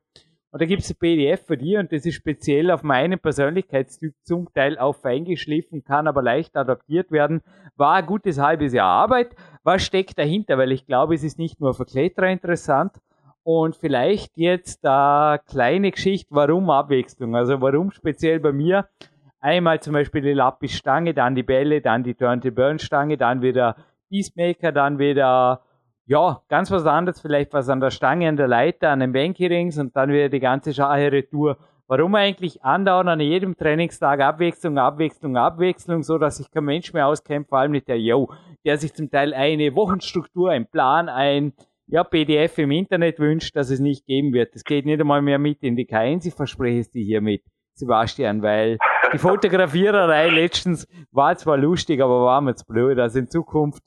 Und 0.57 0.63
da 0.63 0.65
gibt 0.65 0.85
es 0.85 0.91
ein 0.91 0.97
PDF 0.99 1.45
für 1.45 1.59
dich 1.59 1.77
und 1.77 1.93
das 1.93 2.07
ist 2.07 2.15
speziell 2.15 2.71
auf 2.71 2.83
meinen 2.83 3.19
Persönlichkeitstyp 3.19 4.15
zum 4.23 4.51
Teil 4.55 4.79
auch 4.79 4.97
feingeschliffen, 4.97 5.85
kann 5.85 6.09
aber 6.09 6.23
leicht 6.23 6.57
adaptiert 6.57 7.11
werden. 7.11 7.43
War 7.77 7.97
ein 7.97 8.07
gutes 8.07 8.39
halbes 8.39 8.73
Jahr 8.73 8.89
Arbeit. 8.89 9.37
Was 9.65 9.85
steckt 9.85 10.19
dahinter? 10.19 10.57
Weil 10.57 10.73
ich 10.73 10.87
glaube, 10.87 11.15
es 11.15 11.25
ist 11.25 11.39
nicht 11.39 11.61
nur 11.61 11.75
für 11.75 11.85
Kletterer 11.85 12.31
interessant, 12.31 12.93
und 13.43 13.77
vielleicht 13.77 14.39
jetzt 14.39 14.87
eine 14.87 15.41
kleine 15.47 15.91
Geschichte, 15.91 16.35
warum 16.35 16.71
Abwechslung? 16.71 17.37
Also 17.37 17.61
warum 17.61 17.91
speziell 17.91 18.41
bei 18.41 18.53
mir? 18.53 18.89
Einmal 19.41 19.81
zum 19.81 19.93
Beispiel 19.93 20.23
die 20.23 20.33
Lapis-Stange, 20.33 21.13
dann 21.13 21.35
die 21.35 21.43
Bälle, 21.43 21.83
dann 21.83 22.03
die 22.03 22.15
Turn-to-Burn-Stange, 22.15 23.19
dann 23.19 23.43
wieder 23.43 23.77
Peacemaker, 24.09 24.73
dann 24.73 24.99
wieder, 24.99 25.61
ja, 26.07 26.41
ganz 26.49 26.71
was 26.71 26.87
anderes, 26.87 27.21
vielleicht 27.21 27.53
was 27.53 27.69
an 27.69 27.81
der 27.81 27.91
Stange, 27.91 28.29
an 28.29 28.37
der 28.37 28.47
Leiter, 28.47 28.91
an 28.91 29.01
den 29.01 29.13
Banky-Rings 29.13 29.79
und 29.79 29.97
dann 29.97 30.11
wieder 30.11 30.29
die 30.29 30.41
ganze 30.41 30.73
Schahe-Retour. 30.73 31.59
Warum 31.89 32.15
eigentlich 32.15 32.63
andauern 32.65 33.09
an 33.09 33.21
jedem 33.21 33.57
Trainingstag 33.57 34.21
Abwechslung, 34.21 34.79
Abwechslung, 34.79 35.37
Abwechslung, 35.37 36.03
so 36.03 36.19
dass 36.19 36.39
sich 36.39 36.51
kein 36.51 36.65
Mensch 36.65 36.93
mehr 36.93 37.07
auskennt, 37.07 37.49
vor 37.49 37.59
allem 37.59 37.73
nicht 37.73 37.89
der 37.89 38.01
Yo, 38.01 38.33
der 38.65 38.79
sich 38.79 38.95
zum 38.95 39.11
Teil 39.11 39.35
eine 39.35 39.75
Wochenstruktur, 39.75 40.51
einen 40.51 40.67
Plan, 40.67 41.09
ein 41.09 41.53
ja, 41.89 42.03
PDF 42.03 42.59
im 42.59 42.73
Internet 42.73 43.19
wünscht, 43.19 43.55
dass 43.55 43.71
es 43.71 43.79
nicht 43.79 44.07
geben 44.07 44.33
wird. 44.33 44.55
Es 44.55 44.65
geht 44.65 44.87
nicht 44.87 45.01
einmal 45.01 45.23
mehr 45.23 45.39
mit 45.39 45.63
in 45.63 45.77
die 45.77 45.87
K1, 45.87 46.27
ich 46.27 46.35
verspreche 46.35 46.81
es 46.81 46.91
dir 46.91 47.05
hiermit, 47.05 47.43
Sebastian, 47.75 48.43
weil 48.43 48.79
die 49.13 49.19
Fotografiererei 49.19 50.29
letztens 50.31 50.89
war 51.13 51.37
zwar 51.37 51.57
lustig, 51.57 52.01
aber 52.01 52.25
war 52.25 52.41
mir 52.41 52.57
zu 52.57 52.67
blöd. 52.67 52.99
Also 52.99 53.21
in 53.21 53.29
Zukunft, 53.29 53.83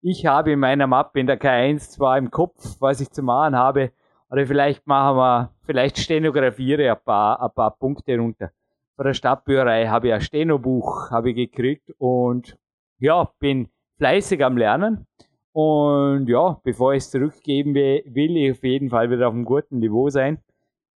ich 0.00 0.26
habe 0.26 0.52
in 0.52 0.60
meiner 0.60 0.86
Mappe 0.86 1.20
in 1.20 1.26
der 1.26 1.40
K1 1.40 1.90
zwar 1.90 2.18
im 2.18 2.30
Kopf, 2.30 2.76
was 2.80 3.00
ich 3.00 3.10
zu 3.10 3.22
machen 3.22 3.56
habe, 3.56 3.92
oder 4.30 4.46
vielleicht 4.46 4.86
machen 4.86 5.16
wir, 5.16 5.50
vielleicht 5.64 5.98
stenografiere 5.98 6.90
ein 6.90 7.04
paar, 7.04 7.42
ein 7.42 7.50
paar 7.54 7.70
Punkte 7.76 8.18
runter. 8.18 8.50
Bei 8.96 9.04
der 9.04 9.14
Stadtbücherei 9.14 9.86
habe 9.86 10.08
ich 10.08 10.14
ein 10.14 10.20
Stenobuch 10.20 11.10
habe 11.10 11.30
ich 11.30 11.36
gekriegt 11.36 11.92
und 11.98 12.58
ja, 12.98 13.30
bin 13.38 13.68
fleißig 13.96 14.44
am 14.44 14.56
Lernen. 14.56 15.06
Und 15.52 16.28
ja, 16.28 16.60
bevor 16.62 16.92
ich 16.92 17.04
es 17.04 17.10
zurückgeben 17.10 17.74
will, 17.74 18.02
will 18.06 18.36
ich 18.36 18.52
auf 18.52 18.62
jeden 18.62 18.90
Fall 18.90 19.10
wieder 19.10 19.28
auf 19.28 19.34
einem 19.34 19.44
guten 19.44 19.78
Niveau 19.78 20.10
sein. 20.10 20.38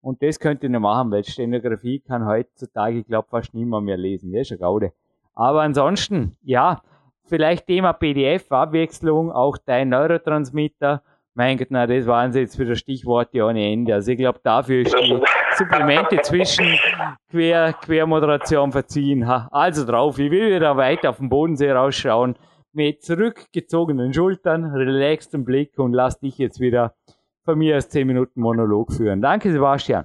Und 0.01 0.23
das 0.23 0.41
könnte 0.41 0.67
ich 0.67 0.73
noch 0.73 0.81
machen, 0.81 1.11
weil 1.13 1.25
Stenografie 1.25 2.01
kann 2.01 2.27
heutzutage, 2.27 2.99
ich 2.99 3.07
glaube, 3.07 3.29
fast 3.29 3.55
niemand 3.55 3.87
mehr 3.87 3.97
lesen. 3.97 4.33
Das 4.33 4.43
ist 4.43 4.53
eine 4.53 4.59
Gaude. 4.59 4.93
Aber 5.35 5.63
ansonsten, 5.63 6.37
ja, 6.43 6.83
vielleicht 7.25 7.67
Thema 7.67 7.93
PDF-Abwechslung, 7.93 9.33
auch 9.33 9.59
dein 9.59 9.89
Neurotransmitter. 9.91 11.03
Mein 11.35 11.57
Gott, 11.57 11.69
na, 11.71 11.87
das 11.87 12.07
waren 12.07 12.33
sie 12.33 12.41
jetzt 12.41 12.59
wieder 12.59 12.75
Stichworte 12.75 13.43
ohne 13.43 13.73
Ende. 13.73 13.95
Also 13.95 14.13
ich 14.13 14.19
glaube, 14.19 14.41
dafür 14.43 14.83
ist 14.83 14.95
die 14.95 15.19
Supplemente 15.57 16.21
zwischen 16.23 16.79
Quer, 17.31 17.73
Quermoderation 17.73 18.71
verziehen. 18.71 19.25
Also 19.25 19.87
drauf, 19.87 20.19
ich 20.19 20.31
will 20.31 20.55
wieder 20.55 20.77
weiter 20.77 21.11
auf 21.11 21.17
den 21.19 21.31
Bodensee 21.31 21.73
rausschauen 21.73 22.37
mit 22.75 23.03
zurückgezogenen 23.03 24.13
Schultern, 24.13 24.65
relaxtem 24.65 25.45
Blick 25.45 25.79
und 25.79 25.93
lass 25.93 26.19
dich 26.21 26.39
jetzt 26.39 26.61
wieder 26.61 26.95
von 27.45 27.59
mir 27.59 27.77
aus 27.77 27.89
10 27.89 28.07
Minuten 28.07 28.41
Monolog 28.41 28.93
führen. 28.93 29.21
Danke, 29.21 29.51
Sebastian. 29.53 30.05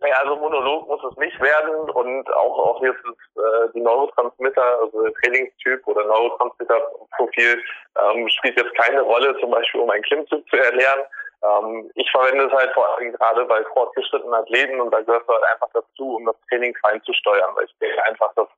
Naja, 0.00 0.16
also 0.22 0.36
Monolog 0.36 0.88
muss 0.88 1.02
es 1.04 1.16
nicht 1.18 1.40
werden 1.40 1.90
und 1.90 2.32
auch, 2.34 2.58
auch 2.58 2.82
jetzt 2.82 3.04
ist, 3.04 3.42
äh, 3.42 3.68
die 3.74 3.80
Neurotransmitter, 3.80 4.80
also 4.80 5.02
der 5.02 5.12
Trainingstyp 5.14 5.86
oder 5.86 6.04
Neurotransmitterprofil 6.04 7.62
ähm, 7.98 8.28
spielt 8.28 8.58
jetzt 8.58 8.74
keine 8.76 9.02
Rolle, 9.02 9.36
zum 9.40 9.50
Beispiel 9.50 9.80
um 9.80 9.90
einen 9.90 10.02
Klimmzug 10.02 10.48
zu 10.48 10.56
erlernen. 10.56 11.04
Ähm, 11.42 11.90
ich 11.94 12.10
verwende 12.10 12.46
es 12.46 12.52
halt 12.52 12.72
vor 12.72 12.88
allem 12.96 13.12
gerade 13.12 13.44
bei 13.44 13.64
fortgeschrittenen 13.72 14.34
Athleten 14.34 14.80
und 14.80 14.90
da 14.90 15.00
gehört 15.00 15.22
es 15.22 15.28
halt 15.28 15.44
einfach 15.52 15.68
dazu, 15.72 16.16
um 16.16 16.26
das 16.26 16.36
Training 16.48 16.74
fein 16.82 17.02
zu 17.02 17.12
steuern, 17.12 17.54
weil 17.54 17.64
ich 17.64 17.74
denke 17.80 18.04
einfach, 18.06 18.32
dass 18.34 18.48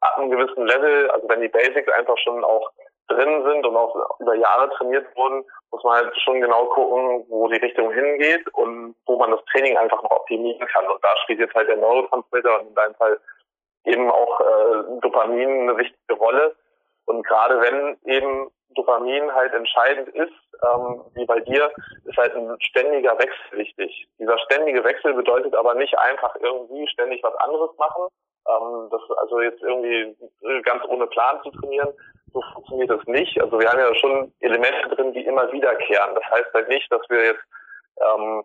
ab 0.00 0.18
einem 0.18 0.30
gewissen 0.30 0.66
Level, 0.66 1.10
also 1.10 1.28
wenn 1.28 1.40
die 1.40 1.48
Basics 1.48 1.92
einfach 1.92 2.16
schon 2.18 2.44
auch 2.44 2.70
drin 3.08 3.44
sind 3.44 3.66
und 3.66 3.76
auch 3.76 4.18
über 4.20 4.34
Jahre 4.34 4.70
trainiert 4.70 5.06
wurden, 5.16 5.44
muss 5.70 5.84
man 5.84 5.96
halt 5.96 6.20
schon 6.22 6.40
genau 6.40 6.66
gucken, 6.66 7.24
wo 7.28 7.48
die 7.48 7.58
Richtung 7.58 7.92
hingeht 7.92 8.46
und 8.54 8.94
wo 9.06 9.16
man 9.16 9.30
das 9.30 9.44
Training 9.46 9.76
einfach 9.76 10.02
noch 10.02 10.10
optimieren 10.10 10.66
kann. 10.68 10.86
Und 10.86 11.02
da 11.02 11.08
spielt 11.24 11.40
jetzt 11.40 11.54
halt 11.54 11.68
der 11.68 11.76
Neurotransmitter 11.76 12.60
und 12.60 12.68
in 12.68 12.74
deinem 12.74 12.94
Fall 12.94 13.18
eben 13.84 14.10
auch 14.10 14.40
äh, 14.40 15.00
Dopamin 15.00 15.62
eine 15.62 15.78
wichtige 15.78 16.14
Rolle. 16.14 16.54
Und 17.06 17.26
gerade 17.26 17.60
wenn 17.60 17.96
eben 18.04 18.50
Dopamin 18.70 19.34
halt 19.34 19.54
entscheidend 19.54 20.08
ist, 20.10 20.32
ähm, 20.62 21.02
wie 21.14 21.24
bei 21.24 21.40
dir, 21.40 21.70
ist 22.04 22.16
halt 22.16 22.34
ein 22.34 22.56
ständiger 22.60 23.18
Wechsel 23.18 23.58
wichtig. 23.58 24.08
Dieser 24.18 24.38
ständige 24.40 24.84
Wechsel 24.84 25.14
bedeutet 25.14 25.54
aber 25.54 25.74
nicht 25.74 25.96
einfach 25.98 26.36
irgendwie 26.40 26.86
ständig 26.88 27.22
was 27.22 27.34
anderes 27.36 27.70
machen, 27.78 28.08
ähm, 28.48 28.88
das 28.90 29.00
also 29.18 29.40
jetzt 29.40 29.62
irgendwie 29.62 30.16
ganz 30.62 30.84
ohne 30.88 31.06
Plan 31.06 31.40
zu 31.42 31.50
trainieren, 31.50 31.92
so 32.32 32.42
funktioniert 32.52 32.90
das 32.90 33.04
nicht. 33.06 33.40
Also 33.40 33.58
wir 33.58 33.68
haben 33.68 33.78
ja 33.78 33.94
schon 33.94 34.32
Elemente 34.40 34.88
drin, 34.94 35.12
die 35.12 35.24
immer 35.24 35.50
wiederkehren. 35.52 36.14
Das 36.14 36.24
heißt 36.30 36.52
halt 36.54 36.68
nicht, 36.68 36.90
dass 36.92 37.02
wir 37.08 37.24
jetzt 37.24 37.44
ähm, 37.96 38.44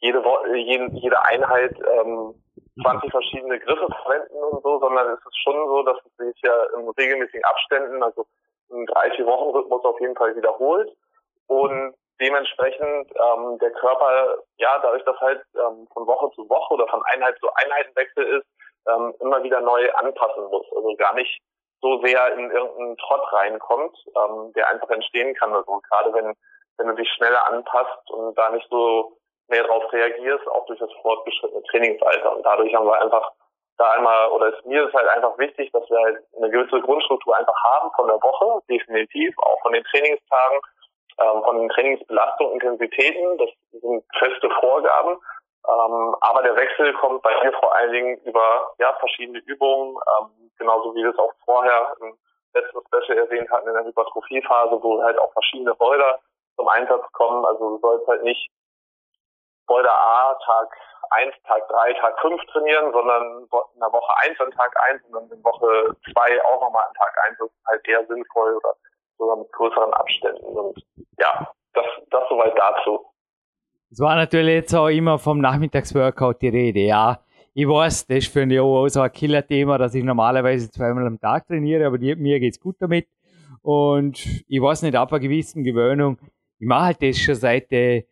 jede, 0.00 0.22
jede, 0.54 0.90
jede 0.92 1.24
Einheit 1.24 1.76
ähm, 1.98 2.34
20 2.82 3.10
verschiedene 3.10 3.58
Griffe 3.60 3.86
verwenden 4.02 4.36
und 4.50 4.62
so, 4.62 4.78
sondern 4.80 5.08
es 5.08 5.18
ist 5.18 5.38
schon 5.42 5.66
so, 5.66 5.82
dass 5.82 5.98
es 6.04 6.16
sich 6.16 6.40
ja 6.42 6.64
in 6.76 6.88
regelmäßigen 6.88 7.44
Abständen, 7.44 8.02
also 8.02 8.26
in 8.70 8.86
drei, 8.86 9.10
vier 9.12 9.26
Wochen 9.26 9.56
Rhythmus 9.56 9.84
auf 9.84 10.00
jeden 10.00 10.16
Fall 10.16 10.34
wiederholt 10.36 10.90
und 11.46 11.94
dementsprechend 12.20 13.10
ähm, 13.10 13.58
der 13.58 13.70
Körper, 13.72 14.38
ja, 14.56 14.78
dadurch, 14.82 15.04
dass 15.04 15.18
halt 15.20 15.42
ähm, 15.54 15.86
von 15.92 16.06
Woche 16.06 16.30
zu 16.34 16.48
Woche 16.48 16.74
oder 16.74 16.86
von 16.88 17.02
Einheit 17.04 17.38
zu 17.38 17.48
Einheitenwechsel 17.54 18.24
ist, 18.38 18.46
ähm, 18.88 19.14
immer 19.20 19.42
wieder 19.42 19.60
neu 19.60 19.90
anpassen 19.94 20.44
muss. 20.44 20.66
Also 20.74 20.94
gar 20.96 21.14
nicht 21.14 21.40
so 21.80 22.00
sehr 22.02 22.34
in 22.34 22.50
irgendeinen 22.50 22.96
Trott 22.96 23.32
reinkommt, 23.32 23.96
ähm, 24.16 24.52
der 24.54 24.68
einfach 24.70 24.90
entstehen 24.90 25.34
kann. 25.34 25.54
Also 25.54 25.80
gerade 25.88 26.12
wenn, 26.14 26.34
wenn 26.78 26.86
du 26.88 26.94
dich 26.94 27.08
schneller 27.12 27.46
anpasst 27.48 28.10
und 28.10 28.36
da 28.36 28.50
nicht 28.50 28.66
so 28.70 29.18
mehr 29.48 29.62
darauf 29.64 29.92
reagierst, 29.92 30.46
auch 30.48 30.66
durch 30.66 30.78
das 30.78 30.90
fortgeschrittene 31.02 31.62
Trainingsalter. 31.64 32.36
Und 32.36 32.42
dadurch 32.44 32.74
haben 32.74 32.86
wir 32.86 33.00
einfach 33.00 33.30
da 33.76 33.90
einmal, 33.92 34.30
oder 34.30 34.54
ist 34.54 34.64
mir 34.64 34.86
ist 34.86 34.94
halt 34.94 35.08
einfach 35.08 35.36
wichtig, 35.38 35.70
dass 35.72 35.88
wir 35.90 35.98
halt 35.98 36.24
eine 36.36 36.50
gewisse 36.50 36.80
Grundstruktur 36.80 37.36
einfach 37.36 37.56
haben 37.64 37.90
von 37.96 38.06
der 38.06 38.22
Woche, 38.22 38.62
definitiv, 38.68 39.34
auch 39.38 39.60
von 39.62 39.72
den 39.72 39.84
Trainingstagen, 39.84 40.60
ähm, 41.20 41.42
von 41.42 41.58
den 41.58 41.68
Trainingsbelastungen, 41.70 42.54
Intensitäten, 42.54 43.38
das 43.38 43.50
sind 43.72 44.04
feste 44.18 44.48
Vorgaben. 44.60 45.18
Ähm, 45.66 46.14
aber 46.20 46.42
der 46.42 46.56
Wechsel 46.56 46.92
kommt 46.94 47.22
bei 47.22 47.32
mir 47.42 47.52
vor 47.54 47.74
allen 47.74 47.92
Dingen 47.92 48.18
über 48.24 48.74
ja, 48.78 48.92
verschiedene 48.98 49.38
Übungen, 49.40 49.96
ähm, 49.96 50.50
genauso 50.58 50.94
wie 50.94 51.02
wir 51.02 51.10
es 51.10 51.18
auch 51.18 51.32
vorher 51.44 51.96
im 52.00 52.16
letzten 52.52 52.80
Special 52.86 53.18
erwähnt 53.18 53.50
hatten 53.50 53.68
in 53.68 53.74
der 53.74 53.84
Hypertrophiephase, 53.84 54.82
wo 54.82 55.02
halt 55.02 55.18
auch 55.18 55.32
verschiedene 55.32 55.74
Boulder 55.74 56.18
zum 56.56 56.68
Einsatz 56.68 57.04
kommen. 57.12 57.44
Also 57.46 57.70
du 57.70 57.78
sollst 57.78 58.06
halt 58.06 58.22
nicht 58.22 58.50
Boulder 59.66 59.92
A 59.92 60.34
Tag 60.44 60.76
1, 61.10 61.34
Tag 61.46 61.68
3, 61.68 61.92
Tag 61.94 62.20
5 62.20 62.44
trainieren, 62.52 62.92
sondern 62.92 63.42
in 63.42 63.80
der 63.80 63.92
Woche 63.92 64.14
1 64.18 64.40
an 64.40 64.50
Tag 64.50 64.72
1 64.90 65.02
und 65.04 65.12
dann 65.12 65.30
in 65.30 65.44
Woche 65.44 65.96
2 66.12 66.44
auch 66.44 66.60
nochmal 66.60 66.84
an 66.86 66.94
Tag 66.94 67.16
1. 67.28 67.38
Das 67.38 67.48
ist 67.48 67.66
halt 67.66 67.88
eher 67.88 68.06
sinnvoll 68.06 68.56
oder 68.56 68.74
sogar 69.18 69.36
mit 69.36 69.50
größeren 69.52 69.92
Abständen. 69.94 70.44
Und 70.44 70.84
ja, 71.18 71.48
das, 71.72 71.86
das 72.10 72.28
soweit 72.28 72.58
dazu. 72.58 73.04
Es 73.94 74.00
war 74.00 74.16
natürlich 74.16 74.54
jetzt 74.54 74.74
auch 74.74 74.88
immer 74.88 75.20
vom 75.20 75.38
Nachmittagsworkout 75.38 76.42
die 76.42 76.48
Rede, 76.48 76.80
ja. 76.80 77.20
Ich 77.54 77.68
weiß, 77.68 78.08
das 78.08 78.18
ist 78.18 78.32
für 78.32 78.44
mich 78.44 78.58
auch 78.58 78.88
so 78.88 79.00
ein 79.00 79.12
Killer-Thema, 79.12 79.78
dass 79.78 79.94
ich 79.94 80.02
normalerweise 80.02 80.68
zweimal 80.68 81.06
am 81.06 81.20
Tag 81.20 81.46
trainiere, 81.46 81.86
aber 81.86 81.96
die, 81.96 82.16
mir 82.16 82.40
geht's 82.40 82.58
gut 82.58 82.74
damit. 82.80 83.06
Und 83.62 84.42
ich 84.48 84.60
weiß 84.60 84.82
nicht, 84.82 84.96
ab 84.96 85.12
einer 85.12 85.20
gewissen 85.20 85.62
Gewöhnung, 85.62 86.18
ich 86.58 86.66
mache 86.66 86.86
halt 86.86 87.02
das 87.02 87.18
schon 87.20 87.36
seit 87.36 87.68
14, 87.68 88.04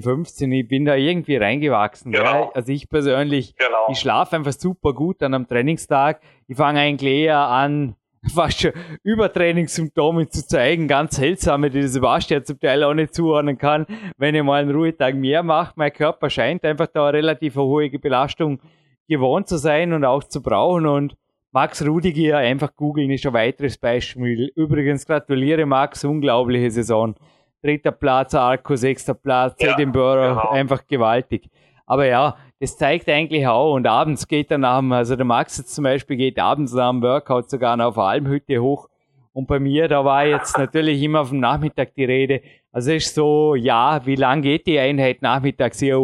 15, 0.00 0.52
ich 0.52 0.68
bin 0.68 0.84
da 0.84 0.94
irgendwie 0.94 1.38
reingewachsen. 1.38 2.12
Genau. 2.12 2.44
Ja. 2.44 2.50
Also 2.54 2.70
ich 2.70 2.88
persönlich, 2.88 3.56
genau. 3.56 3.88
ich 3.90 3.98
schlafe 3.98 4.36
einfach 4.36 4.52
super 4.52 4.92
gut 4.92 5.24
an 5.24 5.34
einem 5.34 5.48
Trainingstag. 5.48 6.20
Ich 6.46 6.56
fange 6.56 6.78
eigentlich 6.78 7.12
eher 7.12 7.40
an, 7.40 7.96
fast 8.32 8.60
schon 8.60 8.72
Übertrainingssymptome 9.02 10.28
zu 10.28 10.46
zeigen, 10.46 10.88
ganz 10.88 11.16
seltsame, 11.16 11.70
die 11.70 11.82
das 11.82 11.92
Sebastian 11.92 12.44
zum 12.44 12.60
Teil 12.60 12.84
auch 12.84 12.94
nicht 12.94 13.14
zuordnen 13.14 13.58
kann. 13.58 13.86
Wenn 14.16 14.34
ich 14.34 14.42
mal 14.42 14.62
einen 14.62 14.74
Ruhetag 14.74 15.14
mehr 15.14 15.42
mache, 15.42 15.72
mein 15.76 15.92
Körper 15.92 16.30
scheint 16.30 16.64
einfach 16.64 16.86
da 16.86 17.08
eine 17.08 17.18
relativ 17.18 17.56
hohe 17.56 17.90
Belastung 17.90 18.60
gewohnt 19.08 19.48
zu 19.48 19.58
sein 19.58 19.92
und 19.92 20.04
auch 20.04 20.24
zu 20.24 20.42
brauchen 20.42 20.86
und 20.86 21.16
Max 21.52 21.86
Rudiger 21.86 22.38
einfach 22.38 22.74
googeln 22.74 23.10
ist 23.12 23.24
ein 23.26 23.32
weiteres 23.32 23.78
Beispiel. 23.78 24.50
Übrigens 24.56 25.06
gratuliere 25.06 25.66
Max, 25.66 26.02
unglaubliche 26.04 26.68
Saison. 26.70 27.14
Dritter 27.62 27.92
Platz, 27.92 28.34
Arco, 28.34 28.74
sechster 28.74 29.14
Platz, 29.14 29.62
ja, 29.62 29.72
Edinburgh, 29.72 30.34
genau. 30.34 30.50
einfach 30.50 30.84
gewaltig. 30.86 31.48
Aber 31.86 32.06
ja, 32.06 32.36
das 32.60 32.76
zeigt 32.76 33.08
eigentlich 33.08 33.46
auch. 33.46 33.74
Und 33.74 33.86
abends 33.86 34.26
geht 34.26 34.50
er 34.50 34.58
nach 34.58 34.78
dem, 34.78 34.92
also 34.92 35.16
der 35.16 35.24
Max 35.24 35.58
jetzt 35.58 35.74
zum 35.74 35.84
Beispiel 35.84 36.16
geht 36.16 36.38
abends 36.38 36.72
nach 36.72 36.90
dem 36.90 37.02
Workout 37.02 37.50
sogar 37.50 37.76
noch 37.76 37.86
auf 37.86 37.98
Almhütte 37.98 38.60
hoch. 38.60 38.88
Und 39.32 39.48
bei 39.48 39.58
mir, 39.58 39.88
da 39.88 40.04
war 40.04 40.24
jetzt 40.26 40.56
natürlich 40.58 41.02
immer 41.02 41.20
auf 41.20 41.30
dem 41.30 41.40
Nachmittag 41.40 41.94
die 41.94 42.04
Rede. 42.04 42.40
Also 42.72 42.92
ist 42.92 43.14
so, 43.14 43.54
ja, 43.54 44.04
wie 44.06 44.16
lang 44.16 44.42
geht 44.42 44.66
die 44.66 44.78
Einheit 44.78 45.22
nachmittags? 45.22 45.80
Ja, 45.80 45.98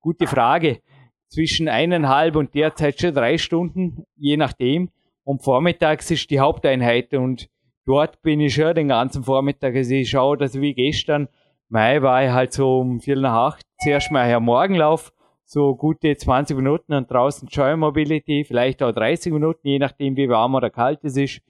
gute 0.00 0.26
Frage. 0.26 0.80
Zwischen 1.28 1.68
eineinhalb 1.68 2.36
und 2.36 2.54
derzeit 2.54 3.00
schon 3.00 3.14
drei 3.14 3.38
Stunden, 3.38 4.04
je 4.16 4.36
nachdem. 4.36 4.90
Und 5.24 5.42
vormittags 5.42 6.10
ist 6.10 6.30
die 6.30 6.38
Haupteinheit 6.38 7.14
und 7.14 7.48
dort 7.86 8.22
bin 8.22 8.40
ich 8.40 8.54
schon 8.54 8.74
den 8.74 8.88
ganzen 8.88 9.24
Vormittag. 9.24 9.74
Also 9.74 9.94
ich 9.94 10.10
schaue, 10.10 10.36
dass 10.36 10.60
wie 10.60 10.74
gestern, 10.74 11.28
Mai 11.68 12.02
war 12.02 12.22
ich 12.22 12.30
halt 12.30 12.52
so 12.52 12.78
um 12.80 13.00
vier 13.00 13.16
nach 13.16 13.54
acht, 13.54 13.66
zuerst 13.82 14.12
mal 14.12 14.26
her 14.26 14.38
Morgenlauf, 14.38 15.12
so 15.44 15.76
gute 15.76 16.16
20 16.16 16.56
Minuten 16.56 16.94
und 16.94 17.10
draußen 17.10 17.48
Joy 17.48 17.76
Mobility, 17.76 18.44
vielleicht 18.44 18.82
auch 18.82 18.92
30 18.92 19.32
Minuten, 19.32 19.68
je 19.68 19.78
nachdem 19.78 20.16
wie 20.16 20.28
warm 20.28 20.54
oder 20.54 20.70
kalt 20.70 21.04
es 21.04 21.16
ist. 21.16 21.40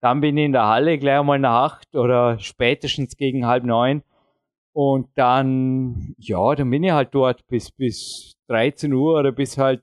Dann 0.00 0.20
bin 0.20 0.36
ich 0.36 0.46
in 0.46 0.52
der 0.52 0.66
Halle 0.66 0.98
gleich 0.98 1.22
mal 1.22 1.38
nach 1.38 1.72
acht 1.72 1.94
oder 1.94 2.38
spätestens 2.38 3.16
gegen 3.16 3.46
halb 3.46 3.64
neun. 3.64 4.02
Und 4.72 5.08
dann, 5.16 6.14
ja, 6.18 6.54
dann 6.54 6.70
bin 6.70 6.82
ich 6.82 6.92
halt 6.92 7.14
dort 7.14 7.46
bis, 7.46 7.70
bis 7.70 8.36
13 8.48 8.92
Uhr 8.92 9.18
oder 9.18 9.30
bis 9.30 9.58
halt, 9.58 9.82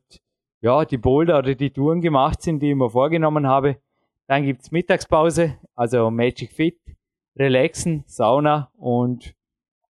ja, 0.62 0.84
die 0.84 0.98
Boulder 0.98 1.38
oder 1.40 1.56
die 1.56 1.70
Touren 1.70 2.02
gemacht 2.02 2.42
sind, 2.42 2.60
die 2.62 2.72
ich 2.72 2.76
mir 2.76 2.90
vorgenommen 2.90 3.48
habe. 3.48 3.78
Dann 4.28 4.44
gibt's 4.44 4.72
Mittagspause, 4.72 5.58
also 5.76 6.10
Magic 6.10 6.52
Fit, 6.52 6.80
Relaxen, 7.38 8.04
Sauna 8.08 8.72
und 8.78 9.36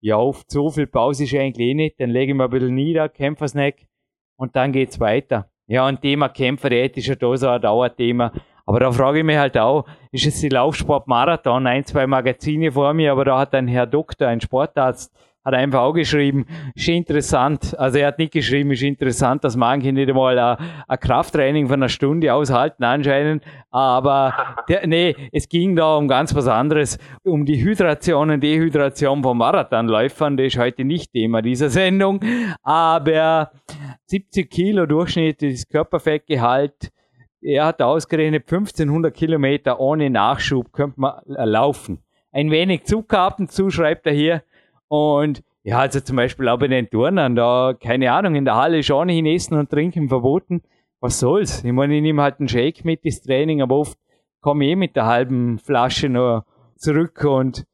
ja, 0.03 0.17
oft 0.17 0.51
so 0.51 0.69
viel 0.69 0.88
Pause 0.88 1.25
ist 1.25 1.35
eigentlich 1.35 1.69
eh 1.69 1.75
nicht. 1.75 2.01
Dann 2.01 2.11
lege 2.11 2.33
ich 2.33 2.37
mir 2.37 2.45
ein 2.45 2.51
bisschen 2.51 2.75
nieder, 2.75 3.09
Kämpfersnack 3.09 3.77
und 4.37 4.57
dann 4.57 4.73
geht's 4.73 4.99
weiter. 5.01 5.49
Ja, 5.69 5.87
und 5.87 6.03
Thema 6.03 6.29
Kämpferdiät 6.29 6.97
ist 6.97 7.07
ja 7.07 7.15
da 7.15 7.37
so 7.37 7.49
ein 7.49 7.62
Dauerthema. 7.62 8.33
Aber 8.67 8.81
da 8.81 8.91
frage 8.93 9.21
ich 9.21 9.25
mich 9.25 9.37
halt 9.37 9.57
auch, 9.57 9.87
ist 10.11 10.27
es 10.27 10.41
die 10.41 10.49
Laufsport-Marathon? 10.49 11.67
Ein, 11.67 11.85
zwei 11.85 12.07
Magazine 12.07 12.73
vor 12.73 12.93
mir, 12.95 13.12
aber 13.12 13.25
da 13.25 13.38
hat 13.38 13.55
ein 13.55 13.69
Herr 13.69 13.87
Doktor, 13.87 14.29
ein 14.29 14.41
Sportarzt, 14.41 15.17
hat 15.44 15.55
einfach 15.55 15.81
auch 15.81 15.92
geschrieben, 15.92 16.46
ist 16.74 16.88
interessant. 16.88 17.76
Also 17.78 17.98
er 17.98 18.09
hat 18.09 18.18
nicht 18.18 18.33
geschrieben, 18.33 18.70
ist 18.70 18.83
interessant, 18.83 19.42
dass 19.44 19.57
manche 19.57 19.92
nicht 19.92 20.09
einmal 20.09 20.38
ein 20.38 21.00
Krafttraining 21.00 21.66
von 21.66 21.74
einer 21.74 21.88
Stunde 21.88 22.33
aushalten 22.33 22.85
anscheinend. 22.85 23.44
Aber 23.70 24.35
der, 24.68 24.87
nee, 24.87 25.16
es 25.33 25.48
ging 25.48 25.74
da 25.74 25.96
um 25.96 26.07
ganz 26.07 26.35
was 26.35 26.46
anderes, 26.46 26.98
um 27.24 27.44
die 27.44 27.62
Hydration 27.62 28.31
und 28.31 28.42
Dehydration 28.42 29.22
von 29.22 29.37
Marathonläufern. 29.37 30.37
Das 30.37 30.46
ist 30.46 30.59
heute 30.59 30.85
nicht 30.85 31.12
Thema 31.12 31.42
dieser 31.42 31.70
Sendung. 31.70 32.20
Aber 32.62 33.50
70 34.07 34.48
Kilo 34.48 34.87
durchschnittliches 34.87 35.66
Körperfettgehalt. 35.68 36.92
Er 37.40 37.66
hat 37.66 37.83
ausgerechnet 37.83 38.42
1500 38.42 39.12
Kilometer 39.12 39.81
ohne 39.81 40.09
Nachschub 40.11 40.72
könnte 40.72 41.00
man 41.00 41.14
laufen. 41.26 41.98
Ein 42.31 42.50
wenig 42.52 42.85
Zucker 42.85 43.18
ab 43.18 43.40
und 43.40 43.50
zu 43.50 43.68
schreibt 43.70 44.07
er 44.07 44.12
hier 44.12 44.42
und 44.92 45.42
ja, 45.62 45.78
also 45.78 46.00
zum 46.00 46.16
Beispiel 46.16 46.50
auch 46.50 46.59
bei 46.59 46.68
den 46.68 46.90
Turnern, 46.90 47.35
da, 47.35 47.72
keine 47.72 48.12
Ahnung, 48.12 48.35
in 48.35 48.44
der 48.44 48.57
Halle 48.57 48.81
ist 48.81 48.90
ohnehin 48.90 49.24
Essen 49.24 49.57
und 49.57 49.70
Trinken 49.70 50.11
verboten. 50.11 50.61
Was 51.00 51.18
soll's? 51.18 51.64
Ich 51.64 51.72
meine, 51.72 51.96
ich 51.96 52.02
nehme 52.02 52.20
halt 52.20 52.40
einen 52.40 52.48
Shake 52.48 52.85
mit 52.85 53.02
ins 53.02 53.22
Training, 53.22 53.62
aber 53.62 53.76
oft 53.76 53.98
komme 54.42 54.66
ich 54.66 54.72
eh 54.72 54.76
mit 54.76 54.94
der 54.94 55.07
halben 55.07 55.59
Flasche 55.59 56.11
noch 56.11 56.44
zurück 56.76 57.24
und 57.24 57.64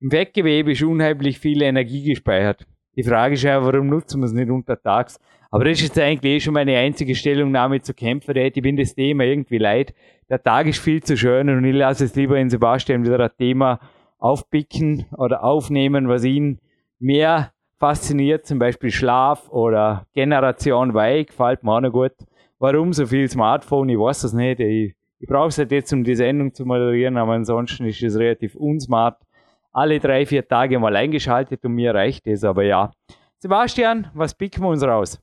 im 0.00 0.10
Fettgewebe 0.10 0.72
ist 0.72 0.82
unheimlich 0.82 1.38
viel 1.38 1.62
Energie 1.62 2.02
gespeichert. 2.02 2.66
Die 2.96 3.04
Frage 3.04 3.34
ist 3.34 3.44
ja, 3.44 3.64
warum 3.64 3.86
nutzen 3.86 4.20
wir 4.20 4.26
es 4.26 4.32
nicht 4.32 4.50
untertags? 4.50 5.20
Aber 5.52 5.62
das 5.62 5.78
ist 5.78 5.82
jetzt 5.84 5.98
eigentlich 6.00 6.34
eh 6.34 6.40
schon 6.40 6.54
meine 6.54 6.76
einzige 6.76 7.14
Stellungnahme 7.14 7.82
zu 7.82 7.94
Kämpferät. 7.94 8.56
Ich 8.56 8.64
bin 8.64 8.76
das 8.76 8.96
Thema 8.96 9.22
irgendwie 9.22 9.58
leid. 9.58 9.94
Der 10.28 10.42
Tag 10.42 10.66
ist 10.66 10.80
viel 10.80 11.04
zu 11.04 11.16
schön 11.16 11.48
und 11.48 11.64
ich 11.64 11.74
lasse 11.74 12.06
es 12.06 12.16
lieber 12.16 12.36
in 12.36 12.50
Sebastian 12.50 13.04
wieder 13.04 13.20
ein 13.20 13.30
Thema 13.38 13.78
aufpicken 14.18 15.06
oder 15.16 15.44
aufnehmen, 15.44 16.08
was 16.08 16.24
ihn 16.24 16.58
mehr 17.04 17.52
fasziniert, 17.78 18.46
zum 18.46 18.58
Beispiel 18.58 18.90
Schlaf 18.90 19.48
oder 19.50 20.06
Generation 20.14 20.96
Y, 20.96 21.26
gefällt 21.26 21.62
mir 21.62 21.72
auch 21.72 21.80
noch 21.80 21.92
gut. 21.92 22.12
Warum 22.58 22.92
so 22.92 23.04
viel 23.06 23.28
Smartphone? 23.28 23.90
Ich 23.90 23.98
weiß 23.98 24.24
es 24.24 24.32
nicht. 24.32 24.60
Ich, 24.60 24.94
ich 25.18 25.28
brauche 25.28 25.48
es 25.48 25.58
halt 25.58 25.70
jetzt, 25.70 25.92
um 25.92 26.02
die 26.02 26.14
Sendung 26.14 26.54
zu 26.54 26.64
moderieren, 26.64 27.18
aber 27.18 27.32
ansonsten 27.32 27.84
ist 27.84 28.02
es 28.02 28.18
relativ 28.18 28.54
unsmart. 28.56 29.18
Alle 29.72 30.00
drei, 30.00 30.24
vier 30.24 30.46
Tage 30.48 30.78
mal 30.78 30.96
eingeschaltet 30.96 31.64
und 31.64 31.72
mir 31.72 31.94
reicht 31.94 32.26
es, 32.26 32.42
aber 32.42 32.62
ja. 32.62 32.90
Sebastian, 33.38 34.10
was 34.14 34.34
picken 34.34 34.62
wir 34.62 34.70
uns 34.70 34.82
raus? 34.82 35.20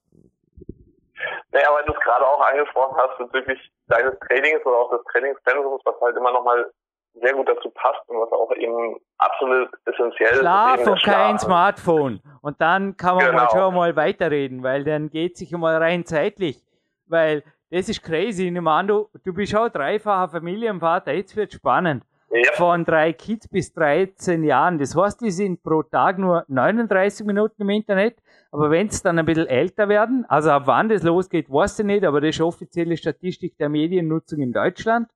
Naja, 1.51 1.67
weil 1.73 1.85
du 1.85 1.93
es 1.93 1.99
gerade 2.01 2.27
auch 2.27 2.41
angesprochen 2.41 2.95
hast 2.97 3.17
bezüglich 3.17 3.59
deines 3.87 4.13
Trainings 4.19 4.63
oder 4.65 4.77
auch 4.77 4.91
des 4.91 5.03
Trainingszentrums, 5.11 5.81
was 5.83 5.95
halt 5.99 6.15
immer 6.15 6.31
nochmal 6.31 6.69
sehr 7.13 7.33
gut 7.33 7.47
dazu 7.47 7.69
passt 7.69 8.07
und 8.07 8.17
was 8.17 8.31
auch 8.31 8.51
eben 8.55 8.97
absolut 9.17 9.69
essentiell 9.85 10.35
Schlaf 10.35 10.77
ist. 10.77 10.83
Schlaf 10.83 10.93
und 10.93 11.03
kein 11.03 11.39
Smartphone. 11.39 12.21
Und 12.41 12.61
dann 12.61 12.97
kann 12.97 13.15
man 13.15 13.25
genau. 13.25 13.37
mal 13.37 13.49
schon 13.49 13.75
mal 13.75 13.95
weiterreden, 13.95 14.63
weil 14.63 14.83
dann 14.83 15.09
geht 15.09 15.37
sich 15.37 15.51
mal 15.51 15.77
rein 15.77 16.05
zeitlich. 16.05 16.63
Weil 17.07 17.43
das 17.69 17.89
ist 17.89 18.03
crazy. 18.03 18.47
Ich 18.47 18.61
meine, 18.61 18.87
du, 18.87 19.09
du 19.23 19.33
bist 19.33 19.55
auch 19.55 19.69
dreifacher 19.69 20.29
Familienvater, 20.29 21.13
jetzt 21.13 21.35
wird 21.35 21.53
spannend. 21.53 22.03
Ja. 22.33 22.53
Von 22.53 22.85
drei 22.85 23.11
Kids 23.11 23.49
bis 23.49 23.73
13 23.73 24.45
Jahren. 24.45 24.77
Das 24.77 24.95
heißt, 24.95 25.19
die 25.19 25.31
sind 25.31 25.63
pro 25.63 25.83
Tag 25.83 26.17
nur 26.17 26.45
39 26.47 27.25
Minuten 27.25 27.61
im 27.61 27.69
Internet. 27.69 28.17
Aber 28.51 28.69
wenn 28.71 28.87
es 28.87 29.01
dann 29.01 29.19
ein 29.19 29.25
bisschen 29.25 29.47
älter 29.47 29.89
werden, 29.89 30.25
also 30.29 30.51
ab 30.51 30.63
wann 30.65 30.87
das 30.87 31.03
losgeht, 31.03 31.49
weiß 31.49 31.79
ich 31.79 31.85
nicht, 31.85 32.05
aber 32.05 32.21
das 32.21 32.35
ist 32.35 32.41
offizielle 32.41 32.95
Statistik 32.95 33.57
der 33.57 33.67
Mediennutzung 33.67 34.39
in 34.39 34.53
Deutschland. 34.53 35.09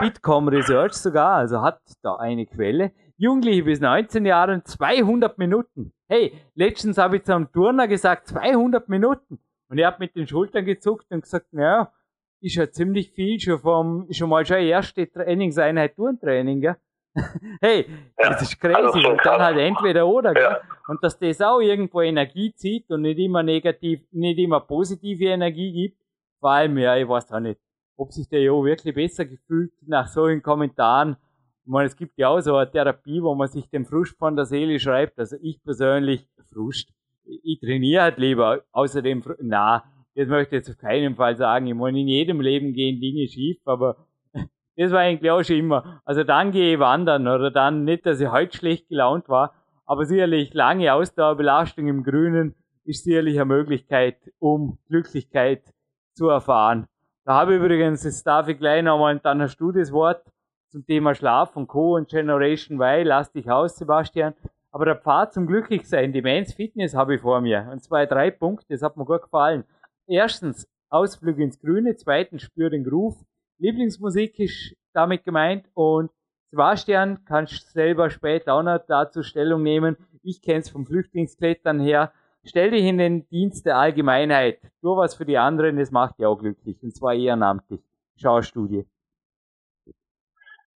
Bitkom 0.00 0.48
Research 0.48 0.94
sogar, 0.94 1.36
also 1.36 1.62
hat 1.62 1.80
da 2.02 2.16
eine 2.16 2.46
Quelle. 2.46 2.92
Jugendliche 3.16 3.64
bis 3.64 3.80
19 3.80 4.24
Jahren 4.24 4.64
200 4.64 5.36
Minuten. 5.38 5.92
Hey, 6.08 6.32
letztens 6.54 6.96
habe 6.98 7.18
ich 7.18 7.24
zu 7.24 7.34
einem 7.34 7.52
Turner 7.52 7.86
gesagt, 7.86 8.28
200 8.28 8.88
Minuten. 8.88 9.38
Und 9.68 9.78
er 9.78 9.88
hat 9.88 10.00
mit 10.00 10.16
den 10.16 10.26
Schultern 10.26 10.64
gezuckt 10.64 11.06
und 11.10 11.22
gesagt, 11.22 11.52
naja, 11.52 11.92
ist 12.40 12.56
ja 12.56 12.70
ziemlich 12.70 13.12
viel 13.12 13.38
schon 13.38 13.58
vom, 13.58 14.06
schon 14.10 14.30
mal 14.30 14.46
schon 14.46 14.56
erste 14.58 15.10
Trainingseinheit 15.10 15.96
Turntraining, 15.96 16.60
gell? 16.60 16.76
hey, 17.60 17.86
ja, 18.18 18.30
das 18.30 18.42
ist 18.42 18.60
crazy. 18.60 18.74
Also 18.74 19.10
und 19.10 19.20
dann 19.24 19.40
halt 19.40 19.58
entweder 19.58 20.06
oder, 20.06 20.32
gell? 20.32 20.42
Ja. 20.42 20.60
Und 20.88 21.04
dass 21.04 21.18
das 21.18 21.40
auch 21.40 21.60
irgendwo 21.60 22.00
Energie 22.00 22.54
zieht 22.54 22.90
und 22.90 23.02
nicht 23.02 23.18
immer 23.18 23.42
negativ, 23.42 24.00
nicht 24.12 24.38
immer 24.38 24.60
positive 24.60 25.26
Energie 25.26 25.72
gibt, 25.72 26.00
vor 26.40 26.52
allem, 26.52 26.78
ja, 26.78 26.96
ich 26.96 27.06
weiß 27.06 27.30
auch 27.32 27.40
nicht 27.40 27.60
ob 28.00 28.12
sich 28.12 28.28
der 28.30 28.40
Jo 28.40 28.64
wirklich 28.64 28.94
besser 28.94 29.26
gefühlt 29.26 29.72
nach 29.86 30.08
solchen 30.08 30.42
Kommentaren. 30.42 31.16
Ich 31.64 31.70
meine, 31.70 31.86
es 31.86 31.96
gibt 31.96 32.16
ja 32.16 32.28
auch 32.28 32.40
so 32.40 32.56
eine 32.56 32.70
Therapie, 32.70 33.22
wo 33.22 33.34
man 33.34 33.46
sich 33.46 33.68
den 33.68 33.84
Frust 33.84 34.16
von 34.16 34.36
der 34.36 34.46
Seele 34.46 34.80
schreibt. 34.80 35.18
Also 35.18 35.36
ich 35.42 35.62
persönlich, 35.62 36.26
Frust, 36.50 36.88
ich 37.24 37.60
trainiere 37.60 38.02
halt 38.04 38.16
lieber. 38.16 38.62
Außerdem, 38.72 39.22
na, 39.42 39.84
das 40.14 40.28
möchte 40.28 40.56
ich 40.56 40.60
jetzt 40.60 40.70
auf 40.70 40.78
keinen 40.78 41.14
Fall 41.14 41.36
sagen. 41.36 41.66
Ich 41.66 41.74
meine, 41.74 42.00
in 42.00 42.08
jedem 42.08 42.40
Leben 42.40 42.72
gehen 42.72 43.02
Dinge 43.02 43.28
schief, 43.28 43.58
aber 43.66 44.06
das 44.76 44.92
war 44.92 45.00
eigentlich 45.00 45.30
auch 45.30 45.42
schon 45.42 45.56
immer. 45.56 46.00
Also 46.06 46.24
dann 46.24 46.52
gehe 46.52 46.72
ich 46.72 46.80
wandern 46.80 47.28
oder 47.28 47.50
dann 47.50 47.84
nicht, 47.84 48.06
dass 48.06 48.18
ich 48.18 48.30
heute 48.30 48.56
schlecht 48.56 48.88
gelaunt 48.88 49.28
war, 49.28 49.52
aber 49.84 50.06
sicherlich 50.06 50.54
lange 50.54 50.94
Ausdauerbelastung 50.94 51.86
im 51.86 52.02
Grünen 52.02 52.54
ist 52.84 53.04
sicherlich 53.04 53.34
eine 53.34 53.44
Möglichkeit, 53.44 54.16
um 54.38 54.78
Glücklichkeit 54.88 55.74
zu 56.14 56.28
erfahren. 56.28 56.86
Da 57.30 57.36
habe 57.36 57.54
ich 57.54 57.60
übrigens, 57.60 58.02
jetzt 58.02 58.26
darf 58.26 58.48
ich 58.48 58.58
gleich 58.58 58.82
nochmal, 58.82 59.20
dann 59.20 59.40
hast 59.40 59.56
du 59.58 59.70
das 59.70 59.92
Wort 59.92 60.20
zum 60.68 60.84
Thema 60.84 61.14
Schlaf 61.14 61.54
und 61.54 61.68
Co. 61.68 61.94
und 61.94 62.08
Generation 62.08 62.80
Y. 62.80 63.06
Lass 63.06 63.30
dich 63.30 63.48
aus, 63.48 63.76
Sebastian. 63.76 64.34
Aber 64.72 64.84
der 64.84 64.96
Pfad 64.96 65.32
zum 65.32 65.46
Glücklichsein, 65.46 66.12
die 66.12 66.22
Men's 66.22 66.54
Fitness 66.54 66.92
habe 66.92 67.14
ich 67.14 67.20
vor 67.20 67.40
mir. 67.40 67.68
Und 67.70 67.84
zwei, 67.84 68.04
drei 68.04 68.32
Punkte, 68.32 68.66
das 68.70 68.82
hat 68.82 68.96
mir 68.96 69.04
gut 69.04 69.22
gefallen. 69.22 69.62
Erstens, 70.08 70.66
Ausflug 70.88 71.38
ins 71.38 71.60
Grüne. 71.60 71.94
Zweitens, 71.94 72.42
spür 72.42 72.68
den 72.68 72.82
Groove. 72.82 73.24
Lieblingsmusik 73.58 74.36
ist 74.40 74.74
damit 74.92 75.22
gemeint. 75.22 75.66
Und 75.74 76.10
Sebastian, 76.50 77.24
kannst 77.26 77.70
selber 77.70 78.10
später 78.10 78.54
auch 78.54 78.64
noch 78.64 78.80
dazu 78.88 79.22
Stellung 79.22 79.62
nehmen. 79.62 79.96
Ich 80.24 80.42
kenne 80.42 80.62
es 80.62 80.68
vom 80.68 80.84
Flüchtlingsklettern 80.84 81.78
her. 81.78 82.12
Stell 82.44 82.70
dich 82.70 82.84
in 82.84 82.98
den 82.98 83.28
Dienst 83.28 83.66
der 83.66 83.76
Allgemeinheit. 83.76 84.60
Tu 84.80 84.96
was 84.96 85.14
für 85.14 85.26
die 85.26 85.36
anderen, 85.36 85.78
das 85.78 85.90
macht 85.90 86.18
dich 86.18 86.26
auch 86.26 86.36
glücklich. 86.36 86.76
Und 86.82 86.96
zwar 86.96 87.14
ehrenamtlich. 87.14 87.80
Schau 88.16 88.40
Studie. 88.40 88.86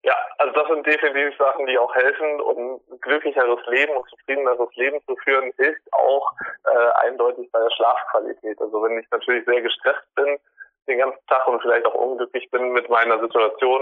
Ja, 0.04 0.16
also 0.38 0.54
das 0.54 0.68
sind 0.68 0.86
definitiv 0.86 1.38
Sachen, 1.38 1.66
die 1.66 1.78
auch 1.78 1.94
helfen, 1.96 2.42
um 2.42 2.82
ein 2.92 3.00
glücklicheres 3.00 3.66
Leben 3.68 3.96
und 3.96 4.10
zufriedeneres 4.10 4.76
Leben 4.76 5.00
zu 5.06 5.16
führen, 5.24 5.54
hilft 5.58 5.94
auch 5.94 6.30
äh, 6.66 7.08
eindeutig 7.08 7.50
bei 7.52 7.60
der 7.60 7.72
Schlafqualität. 7.72 8.60
Also 8.60 8.84
wenn 8.84 9.00
ich 9.00 9.10
natürlich 9.12 9.46
sehr 9.46 9.62
gestresst 9.62 10.16
bin 10.16 10.38
den 10.88 10.98
ganzen 10.98 11.26
Tag 11.28 11.48
und 11.48 11.62
vielleicht 11.62 11.86
auch 11.86 11.94
unglücklich 11.94 12.50
bin 12.52 12.74
mit 12.74 12.90
meiner 12.90 13.18
Situation, 13.22 13.82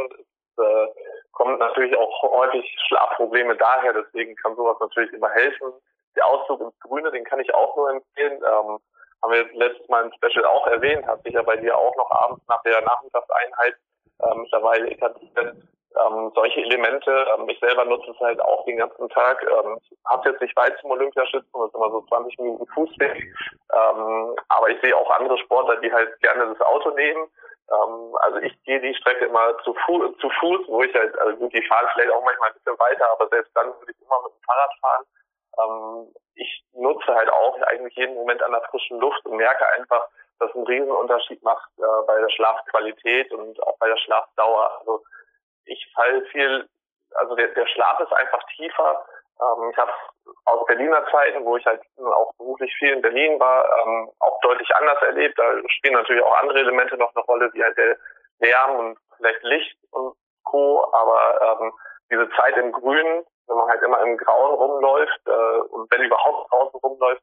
äh, 0.60 0.88
kommen 1.32 1.58
natürlich 1.58 1.98
auch 1.98 2.22
häufig 2.22 2.63
Schlafprobleme 2.88 3.56
daher. 3.56 3.94
Deswegen 3.94 4.36
kann 4.36 4.56
sowas 4.56 4.78
natürlich 4.80 5.12
immer 5.13 5.30
helfen 5.30 5.74
der 6.15 6.26
Ausflug 6.26 6.62
ins 6.62 6.80
Grüne, 6.80 7.12
den 7.12 7.24
kann 7.24 7.39
ich 7.39 7.54
auch 7.54 7.76
nur 7.76 7.89
empfehlen. 7.89 8.34
Ähm, 8.34 8.80
haben 9.24 9.34
wir 9.34 9.45
letztes 9.54 9.88
Mal 9.88 10.06
im 10.06 10.13
Special 10.13 10.45
auch 10.45 10.65
erwähnt, 10.67 11.06
hat 11.06 11.24
sich 11.24 11.34
ja 11.34 11.43
bei 11.43 11.56
dir 11.56 11.78
auch 11.78 11.95
noch 11.95 12.10
abends 12.10 12.43
nach 12.47 12.62
der 12.63 12.82
Nachmittagseinheit 12.82 13.76
äh, 14.19 14.36
mittlerweile 14.36 14.89
etabliert. 14.89 15.56
Ähm, 16.00 16.32
solche 16.34 16.62
Elemente, 16.62 17.28
ähm, 17.36 17.50
ich 17.50 17.60
selber 17.60 17.86
nutze 17.86 18.12
es 18.12 18.19
halt 18.19 18.41
auch 18.41 18.65
den 18.65 18.78
ganzen 18.78 19.10
Tag. 19.10 19.43
Ähm, 19.43 19.78
habe 20.06 20.30
jetzt 20.30 20.41
nicht 20.41 20.56
weit 20.56 20.78
zum 20.80 20.91
Olympiaschützen, 20.91 21.52
das 21.54 21.67
ist 21.67 21.76
immer 21.76 21.91
so 21.91 22.02
20 22.08 22.39
Minuten 22.39 22.67
Fußweg. 22.67 23.12
Ähm, 23.13 24.36
aber 24.47 24.69
ich 24.69 24.82
sehe 24.82 24.95
auch 24.95 25.10
andere 25.12 25.38
Sportler, 25.39 25.78
die 25.82 25.91
halt 25.91 26.17
gerne 26.21 26.47
das 26.47 26.62
Auto 26.62 26.91
nehmen. 26.91 27.28
Ähm, 27.69 28.15
also 28.21 28.38
ich 28.39 28.63
gehe 28.63 28.80
die 28.80 28.95
Strecke 28.95 29.26
immer 29.26 29.58
zu, 29.63 29.74
Fu 29.86 30.08
zu 30.19 30.30
Fuß, 30.39 30.62
wo 30.67 30.82
ich 30.82 30.93
halt, 30.95 31.17
also 31.19 31.38
gut, 31.38 31.54
die 31.54 31.63
fahren 31.63 31.88
vielleicht 31.93 32.12
auch 32.12 32.24
manchmal 32.24 32.50
ein 32.50 32.56
bisschen 32.56 32.80
weiter, 32.80 33.10
aber 33.12 33.28
selbst 33.28 33.52
dann 33.56 33.67
würde 33.67 33.91
ich 33.91 34.02
immer 34.02 34.21
mit 34.24 34.34
dem 34.34 34.43
Fahrrad 34.45 34.71
fahren. 34.82 35.06
Ähm, 35.60 36.14
ich 36.36 36.64
nutze 36.74 37.14
halt 37.14 37.30
auch 37.30 37.60
eigentlich 37.64 37.96
jeden 37.96 38.16
Moment 38.16 38.42
an 38.44 38.52
der 38.52 38.62
frischen 38.62 39.00
Luft 39.00 39.26
und 39.26 39.38
merke 39.38 39.66
einfach, 39.78 40.08
dass 40.40 40.50
es 40.50 40.56
einen 40.56 40.68
Riesenunterschied 40.68 41.44
macht 41.44 41.70
äh, 41.78 42.06
bei 42.08 42.20
der 42.20 42.30
Schlafqualität 42.30 43.32
und 43.32 43.62
auch 43.64 43.78
bei 43.80 43.88
der 43.88 43.98
Schlafdauer. 43.98 44.80
Also 44.80 45.04
ich 45.66 45.92
falle 45.94 46.24
viel, 46.26 46.68
also 47.16 47.36
der, 47.36 47.50
der 47.50 47.68
Schlaf 47.68 48.00
ist 48.00 48.14
einfach 48.14 48.44
tiefer. 48.56 49.06
Ähm, 49.40 49.70
ich 49.72 49.78
habe 49.78 49.92
aus 50.46 50.66
Berliner 50.66 51.06
Zeiten, 51.12 51.46
wo 51.46 51.58
ich 51.58 51.66
halt 51.66 51.82
auch 51.98 52.34
beruflich 52.38 52.74
viel 52.78 52.94
in 52.94 53.02
Berlin 53.02 53.40
war, 53.40 53.66
ähm, 53.66 54.10
auch 54.20 54.40
deutlich 54.42 54.74
anders 54.76 55.02
erlebt. 55.02 55.38
Da 55.38 55.44
spielen 55.68 55.94
natürlich 55.94 56.24
auch 56.24 56.42
andere 56.42 56.60
Elemente 56.60 56.98
noch 56.98 57.14
eine 57.16 57.24
Rolle, 57.26 57.50
wie 57.54 57.64
halt 57.64 57.78
der 57.78 57.98
Lärm 58.40 58.76
und 58.78 58.98
vielleicht 59.18 59.44
Licht 59.44 59.78
und 59.92 60.16
Co. 60.44 60.92
Aber 60.94 61.60
ähm, 61.62 61.74
diese 62.10 62.30
Zeit 62.32 62.58
im 62.58 62.72
Grünen 62.72 63.26
wenn 63.47 63.58
man 63.58 63.69
halt 63.69 63.82
immer 63.82 64.01
im 64.01 64.17
Grauen 64.17 64.56
rumläuft 64.56 65.21
äh, 65.27 65.60
und 65.71 65.91
wenn 65.91 66.04
überhaupt 66.04 66.51
draußen 66.51 66.80
rumläuft, 66.80 67.21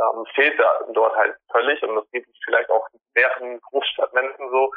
ähm, 0.00 0.24
fehlt 0.34 0.58
da 0.58 0.80
dort 0.92 1.16
halt 1.16 1.36
völlig 1.50 1.82
und 1.82 1.96
das 1.96 2.10
geht 2.10 2.26
vielleicht 2.44 2.70
auch 2.70 2.86
mehreren 3.14 3.60
Großstadtmenschen 3.60 4.50
so. 4.50 4.72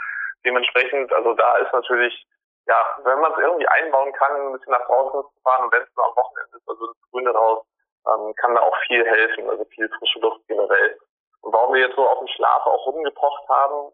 Dementsprechend, 0.46 1.12
also 1.14 1.34
da 1.34 1.58
ist 1.58 1.72
natürlich, 1.72 2.26
ja, 2.68 2.98
wenn 3.04 3.20
man 3.20 3.32
es 3.32 3.40
irgendwie 3.40 3.68
einbauen 3.68 4.12
kann, 4.14 4.36
ein 4.36 4.54
bisschen 4.54 4.74
nach 4.74 4.86
draußen 4.86 5.22
zu 5.22 5.42
fahren 5.44 5.66
und 5.66 5.74
wenn 5.74 5.84
es 5.84 5.96
nur 5.96 6.06
am 6.06 6.16
Wochenende 6.16 6.58
ist, 6.58 6.68
also 6.68 6.88
das 6.88 6.98
Grüne 7.12 7.32
raus, 7.32 7.66
ähm, 8.08 8.34
kann 8.36 8.56
da 8.56 8.62
auch 8.62 8.78
viel 8.88 9.06
helfen, 9.06 9.50
also 9.50 9.64
viel 9.66 9.90
frische 9.98 10.20
Luft 10.20 10.42
generell. 10.48 10.98
Und 11.42 11.54
warum 11.54 11.74
wir 11.74 11.82
jetzt 11.82 11.96
so 11.96 12.08
auf 12.08 12.20
den 12.20 12.28
Schlaf 12.30 12.66
auch 12.66 12.86
rumgepocht 12.86 13.48
haben, 13.50 13.92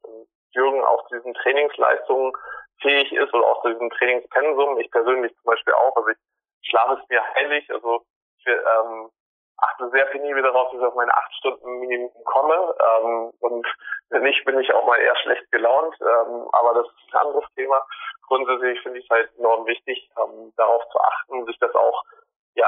Jürgen 0.52 0.84
auf 0.84 1.06
diesen 1.08 1.34
Trainingsleistungen 1.36 2.34
fähig 2.82 3.12
ist 3.12 3.34
oder 3.34 3.46
auch 3.46 3.62
zu 3.62 3.70
diesem 3.70 3.90
Trainingspensum, 3.92 4.80
ich 4.80 4.90
persönlich 4.92 5.34
zum 5.36 5.52
Beispiel 5.52 5.74
auch, 5.74 5.96
also 5.96 6.10
ich 6.10 6.18
schlafe 6.64 7.00
es 7.02 7.10
mir 7.10 7.24
heilig, 7.36 7.70
also 7.72 8.04
ich 8.38 8.48
ähm, 8.48 9.10
achte 9.62 9.90
sehr 9.90 10.06
penibel 10.06 10.42
darauf, 10.42 10.72
dass 10.72 10.80
ich 10.80 10.86
auf 10.86 10.96
meine 10.96 11.14
acht 11.14 11.34
Stunden 11.36 11.80
Minimum 11.80 12.12
komme. 12.26 12.76
Ähm, 12.80 13.32
und 13.40 13.68
wenn 14.10 14.24
nicht, 14.24 14.44
bin 14.46 14.60
ich 14.60 14.74
auch 14.74 14.86
mal 14.86 15.00
eher 15.00 15.16
schlecht 15.18 15.52
gelaunt. 15.52 15.96
Ähm, 16.02 16.48
aber 16.54 16.74
das 16.76 16.88
ist 16.88 17.14
ein 17.14 17.28
anderes 17.28 17.46
Thema. 17.56 17.82
Grundsätzlich 18.28 18.82
finde 18.82 19.00
ich 19.00 19.06
es 19.06 19.10
halt 19.10 19.30
enorm 19.38 19.66
wichtig, 19.66 20.10
ähm, 20.18 20.54
darauf 20.56 20.84
zu 20.90 21.00
achten, 21.00 21.46
sich 21.46 21.58
das 21.60 21.74
auch 21.76 22.04
ja 22.56 22.68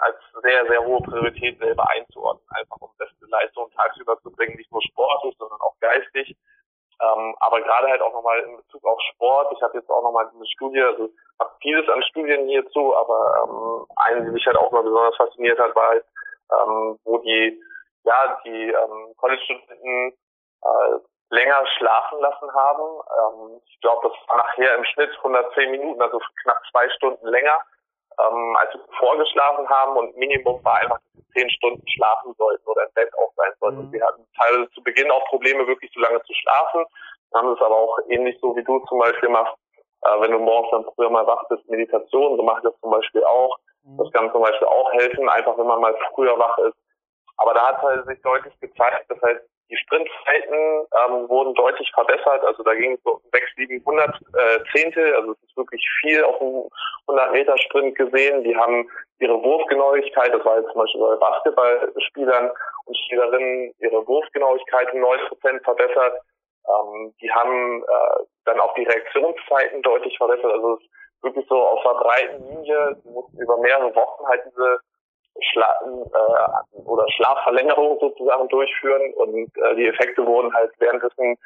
als 0.00 0.18
sehr, 0.42 0.66
sehr 0.66 0.84
hohe 0.84 1.00
Priorität 1.02 1.58
selber 1.58 1.88
einzuordnen, 1.90 2.46
einfach 2.50 2.76
um 2.80 2.90
beste 2.98 3.26
Leistung 3.26 3.70
tagsüber 3.72 4.18
zu 4.20 4.30
bringen, 4.30 4.56
nicht 4.56 4.70
nur 4.70 4.82
sportlich, 4.82 5.34
sondern 5.38 5.60
auch 5.60 5.74
geistig. 5.80 6.36
Ähm, 7.00 7.34
aber 7.40 7.60
gerade 7.62 7.88
halt 7.88 8.02
auch 8.02 8.12
nochmal 8.12 8.40
in 8.40 8.56
Bezug 8.56 8.84
auf 8.84 9.00
Sport. 9.14 9.52
Ich 9.56 9.62
habe 9.62 9.78
jetzt 9.78 9.90
auch 9.90 10.02
nochmal 10.02 10.28
eine 10.34 10.46
Studie, 10.46 10.80
also 10.82 11.08
habe 11.38 11.50
vieles 11.60 11.88
an 11.88 12.02
Studien 12.02 12.46
hierzu, 12.46 12.94
aber 12.94 13.44
ähm, 13.44 13.86
eine, 13.96 14.24
die 14.24 14.30
mich 14.30 14.46
halt 14.46 14.56
auch 14.56 14.70
mal 14.70 14.82
besonders 14.82 15.16
fasziniert 15.16 15.58
hat, 15.58 15.74
war 15.74 15.88
halt 15.88 16.04
ähm, 16.52 16.98
wo 17.04 17.18
die 17.18 17.60
ja 18.04 18.40
die 18.44 18.70
ähm, 18.70 19.14
College-Studenten 19.16 20.12
äh, 20.62 20.98
länger 21.30 21.66
schlafen 21.78 22.20
lassen 22.20 22.52
haben. 22.52 23.00
Ähm, 23.18 23.60
ich 23.66 23.80
glaube, 23.80 24.08
das 24.08 24.28
war 24.28 24.38
nachher 24.38 24.76
im 24.76 24.84
Schnitt 24.84 25.10
110 25.16 25.70
Minuten, 25.70 26.02
also 26.02 26.20
knapp 26.42 26.60
zwei 26.70 26.88
Stunden 26.90 27.26
länger, 27.26 27.58
ähm, 28.26 28.56
als 28.56 28.74
wir 28.74 28.80
vorgeschlafen 28.98 29.68
haben 29.68 29.96
und 29.96 30.16
Minimum 30.16 30.62
war 30.64 30.76
einfach, 30.76 30.98
dass 30.98 31.12
sie 31.14 31.40
zehn 31.40 31.50
Stunden 31.50 31.82
schlafen 31.88 32.34
sollten 32.36 32.66
oder 32.66 32.84
im 32.84 32.92
Bett 32.94 33.10
auch 33.14 33.32
sein 33.36 33.52
sollten. 33.60 33.78
Mhm. 33.78 33.84
Und 33.84 33.92
wir 33.92 34.04
hatten 34.04 34.26
teilweise 34.38 34.70
zu 34.70 34.82
Beginn 34.82 35.10
auch 35.10 35.24
Probleme, 35.26 35.66
wirklich 35.66 35.90
so 35.94 36.00
lange 36.00 36.22
zu 36.22 36.34
schlafen. 36.34 36.84
Wir 37.30 37.40
haben 37.40 37.52
es 37.52 37.60
aber 37.60 37.76
auch 37.76 37.98
ähnlich 38.08 38.38
so 38.40 38.54
wie 38.56 38.64
du 38.64 38.78
zum 38.86 38.98
Beispiel 38.98 39.28
machst, 39.28 39.54
äh, 40.02 40.20
wenn 40.20 40.32
du 40.32 40.38
morgens 40.38 40.70
dann 40.70 40.94
früher 40.94 41.10
mal 41.10 41.26
wach 41.26 41.44
bist, 41.48 41.68
Meditation, 41.68 42.36
so 42.36 42.42
mache 42.42 42.58
ich 42.58 42.70
das 42.70 42.80
zum 42.80 42.90
Beispiel 42.90 43.24
auch. 43.24 43.58
Das 43.96 44.12
kann 44.12 44.30
zum 44.30 44.42
Beispiel 44.42 44.68
auch 44.68 44.92
helfen, 44.92 45.28
einfach 45.28 45.56
wenn 45.56 45.66
man 45.66 45.80
mal 45.80 45.96
früher 46.14 46.38
wach 46.38 46.58
ist. 46.58 46.76
Aber 47.38 47.54
da 47.54 47.68
hat 47.68 47.82
halt 47.82 48.06
sich 48.06 48.20
deutlich 48.20 48.58
gezeigt, 48.60 49.10
dass 49.10 49.20
halt 49.22 49.42
die 49.70 49.76
Sprintzeiten 49.76 50.58
ähm, 50.58 51.28
wurden 51.28 51.54
deutlich 51.54 51.90
verbessert. 51.94 52.44
Also 52.44 52.62
da 52.62 52.74
ging 52.74 52.94
es 52.94 53.02
so 53.04 53.20
6, 53.32 53.46
700 53.56 54.08
äh, 54.10 54.58
Zehntel. 54.74 55.14
Also 55.14 55.32
es 55.32 55.42
ist 55.44 55.56
wirklich 55.56 55.84
viel 56.00 56.24
auf 56.24 56.38
dem 56.38 56.68
100 57.06 57.32
Meter 57.32 57.56
Sprint 57.58 57.96
gesehen. 57.96 58.42
Die 58.42 58.56
haben 58.56 58.88
ihre 59.20 59.42
Wurfgenauigkeit, 59.42 60.34
das 60.34 60.44
war 60.44 60.58
jetzt 60.58 60.72
zum 60.72 60.80
Beispiel 60.80 61.00
bei 61.00 61.16
Basketballspielern 61.16 62.50
und 62.86 62.96
Spielerinnen, 63.06 63.74
ihre 63.78 64.06
Wurfgenauigkeit 64.06 64.92
um 64.92 65.00
9 65.00 65.20
Prozent 65.28 65.62
verbessert. 65.62 66.20
Ähm, 66.66 67.14
die 67.20 67.30
haben 67.30 67.82
äh, 67.82 68.24
dann 68.46 68.60
auch 68.60 68.74
die 68.74 68.84
Reaktionszeiten 68.84 69.82
deutlich 69.82 70.16
verbessert. 70.16 70.52
Also 70.52 70.74
es 70.74 70.82
wirklich 71.22 71.46
so 71.48 71.56
auf 71.56 71.84
einer 71.86 72.00
breiten 72.00 72.48
Linie, 72.48 72.96
die 73.04 73.10
mussten 73.10 73.38
über 73.38 73.58
mehrere 73.58 73.94
Wochen 73.94 74.26
halt 74.26 74.42
diese 74.46 74.80
Schla 75.42 75.66
äh, 75.84 76.80
oder 76.84 77.06
Schlafverlängerung 77.10 77.98
sozusagen 78.00 78.48
durchführen 78.48 79.12
und 79.14 79.56
äh, 79.56 79.74
die 79.76 79.86
Effekte 79.88 80.26
wurden 80.26 80.52
halt 80.54 80.72
währenddessen 80.78 81.36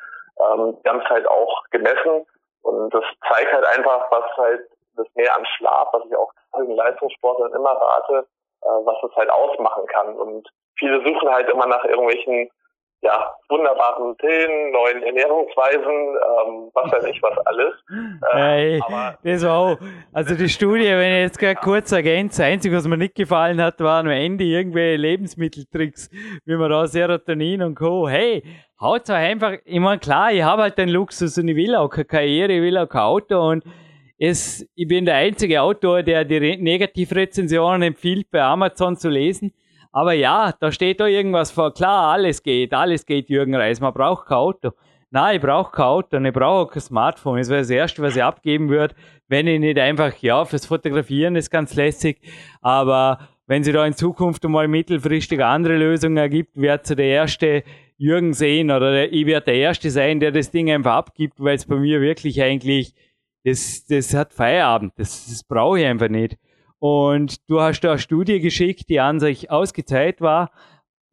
ähm, 0.40 0.76
ganz 0.83 1.04
halt 1.04 1.26
auch 1.28 1.62
gemessen. 1.70 2.26
Und 2.62 2.94
das 2.94 3.04
zeigt 3.28 3.52
halt 3.52 3.64
einfach, 3.64 4.11
was 4.11 4.24
halt 4.37 4.68
das 4.96 5.07
Mehr 5.14 5.37
an 5.37 5.44
Schlaf, 5.57 5.88
was 5.92 6.04
ich 6.07 6.16
auch 6.16 6.33
den 6.57 6.76
Leistungssportlern 6.76 7.52
immer 7.52 7.70
rate, 7.70 8.26
äh, 8.62 8.66
was 8.66 8.96
es 9.02 9.16
halt 9.16 9.30
ausmachen 9.30 9.87
kann. 9.87 10.14
Und 10.16 10.48
viele 10.78 11.02
suchen 11.04 11.30
halt 11.30 11.48
immer 11.50 11.66
nach 11.66 11.85
irgendwelchen 11.85 12.50
ja, 13.04 13.34
wunderbaren 13.50 14.16
Pillen, 14.16 14.72
neuen 14.72 15.02
Ernährungsweisen, 15.02 15.84
ähm, 15.84 16.70
was 16.72 16.90
weiß 16.90 17.04
ich 17.04 17.22
was 17.22 17.36
alles. 17.46 17.74
Äh, 18.32 18.80
hey, 18.80 18.82
das 19.22 19.44
war 19.44 19.58
auch, 19.58 19.78
also 20.12 20.34
die 20.34 20.48
Studie, 20.48 20.86
wenn 20.86 21.12
ich 21.12 21.20
jetzt 21.20 21.38
gerade 21.38 21.60
kurz 21.60 21.92
ergänze, 21.92 22.38
das 22.38 22.50
Einzige, 22.50 22.76
was 22.76 22.88
mir 22.88 22.96
nicht 22.96 23.14
gefallen 23.14 23.60
hat, 23.60 23.78
waren 23.80 24.06
am 24.06 24.12
Ende 24.12 24.44
irgendwelche 24.44 24.96
Lebensmitteltricks, 24.96 26.10
wie 26.46 26.56
man 26.56 26.70
da 26.70 26.86
Serotonin 26.86 27.62
und 27.62 27.74
Co. 27.74 28.08
Hey, 28.08 28.42
haut 28.80 29.04
zwar 29.06 29.18
einfach, 29.18 29.52
ich 29.66 29.80
meine, 29.80 29.98
klar, 29.98 30.32
ich 30.32 30.42
habe 30.42 30.62
halt 30.62 30.78
den 30.78 30.88
Luxus 30.88 31.36
und 31.36 31.48
ich 31.48 31.56
will 31.56 31.76
auch 31.76 31.90
keine 31.90 32.06
Karriere, 32.06 32.52
ich 32.54 32.62
will 32.62 32.78
auch 32.78 32.88
kein 32.88 33.02
Auto 33.02 33.38
und 33.38 33.64
es, 34.16 34.66
ich 34.74 34.88
bin 34.88 35.04
der 35.04 35.16
einzige 35.16 35.60
Autor, 35.60 36.02
der 36.02 36.24
die 36.24 36.56
Negativrezensionen 36.56 37.82
empfiehlt, 37.82 38.30
bei 38.30 38.40
Amazon 38.40 38.96
zu 38.96 39.10
lesen. 39.10 39.52
Aber 39.94 40.12
ja, 40.12 40.52
da 40.59 40.72
steht 40.72 40.98
da 40.98 41.07
irgendwas 41.07 41.52
vor. 41.52 41.72
Klar, 41.72 42.12
alles 42.12 42.42
geht, 42.42 42.74
alles 42.74 43.07
geht, 43.07 43.30
Jürgen 43.30 43.54
Reis. 43.54 43.80
Man 43.80 43.94
braucht 43.94 44.26
kein 44.26 44.38
Auto. 44.38 44.70
Nein, 45.12 45.37
ich 45.37 45.40
brauche 45.40 45.70
kein 45.70 45.85
Auto 45.85 46.16
und 46.16 46.26
ich 46.26 46.33
brauche 46.33 46.72
kein 46.72 46.83
Smartphone. 46.83 47.38
Das 47.38 47.48
wäre 47.48 47.61
das 47.61 47.70
Erste, 47.70 48.02
was 48.02 48.16
ich 48.16 48.22
abgeben 48.22 48.70
würde, 48.70 48.96
wenn 49.28 49.46
ich 49.46 49.61
nicht 49.61 49.78
einfach, 49.78 50.12
ja, 50.16 50.44
fürs 50.46 50.66
Fotografieren 50.66 51.37
ist 51.37 51.48
ganz 51.48 51.76
lässig, 51.76 52.20
aber 52.61 53.20
wenn 53.46 53.62
sie 53.62 53.70
da 53.70 53.87
in 53.87 53.94
Zukunft 53.94 54.42
mal 54.42 54.66
mittelfristig 54.66 55.40
andere 55.44 55.76
Lösungen 55.76 56.16
ergibt, 56.16 56.57
wird 56.57 56.87
sie 56.87 56.96
der 56.96 57.07
erste 57.07 57.62
Jürgen 57.96 58.33
sehen 58.33 58.72
oder 58.72 58.90
der, 58.90 59.12
ich 59.12 59.26
werde 59.26 59.46
der 59.46 59.54
Erste 59.54 59.90
sein, 59.90 60.18
der 60.18 60.33
das 60.33 60.50
Ding 60.50 60.72
einfach 60.72 60.94
abgibt, 60.94 61.38
weil 61.38 61.54
es 61.54 61.66
bei 61.66 61.76
mir 61.76 62.00
wirklich 62.00 62.42
eigentlich, 62.42 62.94
das, 63.44 63.87
das 63.87 64.12
hat 64.12 64.33
Feierabend, 64.33 64.94
das, 64.96 65.26
das 65.26 65.44
brauche 65.44 65.78
ich 65.78 65.87
einfach 65.87 66.09
nicht. 66.09 66.37
Und 66.86 67.48
du 67.48 67.62
hast 67.62 67.80
da 67.80 67.92
eine 67.92 67.98
Studie 67.98 68.40
geschickt, 68.40 68.90
die 68.90 69.00
an 69.00 69.18
sich 69.18 69.50
ausgezeichnet 69.50 70.20
war, 70.20 70.50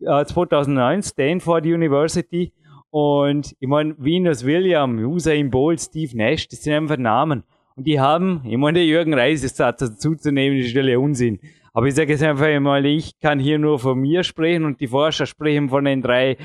äh, 0.02 0.26
2009, 0.26 1.02
Stanford 1.02 1.64
University. 1.66 2.52
Und 2.90 3.56
ich 3.58 3.70
meine, 3.70 3.96
Venus 3.98 4.46
William, 4.46 5.00
Usain 5.00 5.50
Bolt, 5.50 5.80
Steve 5.80 6.18
Nash, 6.18 6.50
das 6.50 6.64
sind 6.64 6.74
einfach 6.74 6.98
Namen. 6.98 7.46
Und 7.78 7.88
die 7.88 8.02
haben, 8.02 8.42
ich 8.44 8.58
meine, 8.58 8.80
der 8.80 8.86
Jürgen 8.86 9.14
Reis 9.14 9.46
ist 9.46 9.62
dazu 9.62 9.88
zu 9.96 10.12
ist 10.12 10.26
natürlich 10.26 10.98
Unsinn. 10.98 11.40
Aber 11.72 11.86
ich 11.86 11.96
sage 11.96 12.12
jetzt 12.12 12.24
einfach 12.24 12.48
einmal, 12.48 12.86
ich 12.86 13.18
kann 13.22 13.40
hier 13.40 13.58
nur 13.58 13.80
von 13.80 13.98
mir 13.98 14.26
sprechen 14.26 14.66
und 14.66 14.82
die 14.82 14.88
Forscher 14.88 15.26
sprechen 15.26 15.70
von 15.70 15.86
den 15.86 16.02
drei 16.02 16.36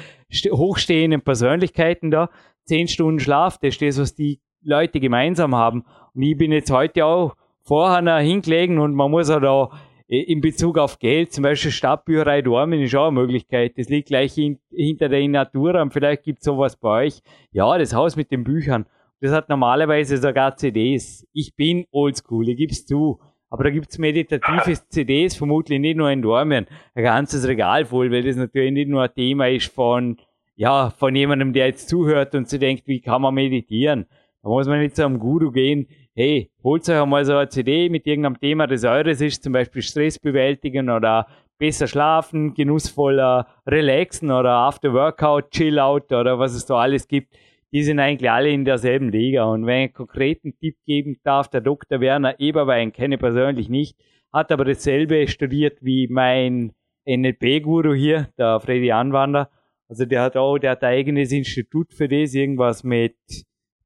hochstehenden 0.52 1.22
Persönlichkeiten 1.22 2.12
da. 2.12 2.30
Zehn 2.62 2.86
Stunden 2.86 3.18
Schlaf, 3.18 3.58
das 3.58 3.70
ist 3.70 3.82
das, 3.82 3.98
was 4.00 4.14
die 4.14 4.38
Leute 4.62 5.00
gemeinsam 5.00 5.56
haben. 5.56 5.82
Und 6.14 6.22
ich 6.22 6.36
bin 6.36 6.52
jetzt 6.52 6.70
heute 6.70 7.04
auch 7.06 7.34
vorher 7.66 8.18
hingelegen 8.18 8.79
und 8.79 8.94
man 8.94 9.11
muss 9.11 9.29
auch 9.29 9.40
da 9.40 9.70
in 10.09 10.40
Bezug 10.40 10.79
auf 10.79 11.00
Geld, 11.00 11.33
zum 11.33 11.42
Beispiel 11.42 11.72
Stadtbücherei 11.72 12.40
Dormen 12.40 12.81
ist 12.81 12.94
auch 12.94 13.09
eine 13.09 13.20
Möglichkeit. 13.20 13.76
Das 13.76 13.88
liegt 13.88 14.09
gleich 14.09 14.38
in, 14.38 14.61
hinter 14.72 15.09
der 15.09 15.26
Natura 15.26 15.83
und 15.83 15.92
vielleicht 15.92 16.22
gibt 16.22 16.38
es 16.38 16.44
sowas 16.44 16.76
bei 16.76 17.07
euch. 17.07 17.22
Ja, 17.50 17.76
das 17.76 17.92
Haus 17.92 18.14
mit 18.14 18.31
den 18.31 18.44
Büchern. 18.44 18.87
Das 19.20 19.33
hat 19.33 19.48
normalerweise 19.48 20.18
sogar 20.18 20.57
CDs. 20.57 21.26
Ich 21.33 21.57
bin 21.57 21.87
oldschool, 21.90 22.48
ich 22.48 22.57
gib's 22.57 22.87
zu. 22.87 23.18
Aber 23.50 23.64
da 23.64 23.70
gibt's 23.70 23.98
meditative 23.98 24.74
CDs, 24.88 25.37
vermutlich 25.37 25.81
nicht 25.81 25.96
nur 25.96 26.11
in 26.11 26.22
Dormen, 26.22 26.67
ein 26.94 27.02
ganzes 27.04 27.46
Regal 27.46 27.85
voll, 27.85 28.10
weil 28.10 28.23
das 28.23 28.37
natürlich 28.37 28.73
nicht 28.73 28.88
nur 28.88 29.02
ein 29.02 29.14
Thema 29.14 29.48
ist 29.48 29.73
von, 29.73 30.19
ja, 30.56 30.90
von 30.90 31.14
jemandem, 31.14 31.52
der 31.52 31.67
jetzt 31.67 31.88
zuhört 31.88 32.35
und 32.35 32.48
sich 32.48 32.60
denkt, 32.60 32.87
wie 32.87 33.00
kann 33.00 33.23
man 33.23 33.35
meditieren? 33.35 34.06
Da 34.42 34.48
muss 34.48 34.67
man 34.67 34.81
nicht 34.81 34.94
zu 34.94 35.04
einem 35.04 35.19
Guru 35.19 35.50
gehen, 35.50 35.88
hey, 36.17 36.50
holt 36.64 36.88
euch 36.88 36.96
einmal 36.96 37.27
so 37.27 37.37
eine 37.37 37.48
CD 37.50 37.90
mit 37.90 38.06
irgendeinem 38.06 38.40
Thema, 38.40 38.67
das 38.67 38.85
eures 38.85 39.21
ist, 39.21 39.42
zum 39.42 39.52
Beispiel 39.52 39.83
Stress 39.83 40.19
bewältigen 40.19 40.88
oder 40.88 41.27
besser 41.58 41.87
schlafen, 41.87 42.54
genussvoller 42.54 43.46
relaxen 43.67 44.31
oder 44.31 44.52
after 44.52 44.94
Workout, 44.94 45.50
chill 45.50 45.79
out 45.79 46.10
oder 46.12 46.38
was 46.38 46.54
es 46.54 46.64
da 46.64 46.77
alles 46.77 47.06
gibt. 47.06 47.37
Die 47.71 47.83
sind 47.83 48.00
eigentlich 48.00 48.31
alle 48.31 48.48
in 48.48 48.64
derselben 48.64 49.10
Liga. 49.10 49.44
Und 49.44 49.67
wenn 49.67 49.77
ich 49.77 49.85
einen 49.85 49.92
konkreten 49.92 50.56
Tipp 50.58 50.77
geben 50.87 51.19
darf, 51.23 51.48
der 51.48 51.60
Dr. 51.60 52.00
Werner 52.00 52.40
Eberwein 52.40 52.92
kenne 52.92 53.17
ich 53.17 53.21
persönlich 53.21 53.69
nicht, 53.69 53.98
hat 54.33 54.50
aber 54.50 54.64
dasselbe 54.64 55.29
studiert 55.29 55.79
wie 55.83 56.08
mein 56.08 56.73
NLP-Guru 57.06 57.92
hier, 57.92 58.29
der 58.38 58.60
Freddy 58.60 58.90
Anwander. 58.90 59.50
Also 59.88 60.06
der 60.06 60.23
hat 60.23 60.37
auch, 60.37 60.58
der 60.58 60.73
hat 60.73 60.83
ein 60.83 60.94
eigenes 60.94 61.31
Institut 61.31 61.92
für 61.92 62.08
das, 62.08 62.35
irgendwas 62.35 62.85
mit 62.85 63.17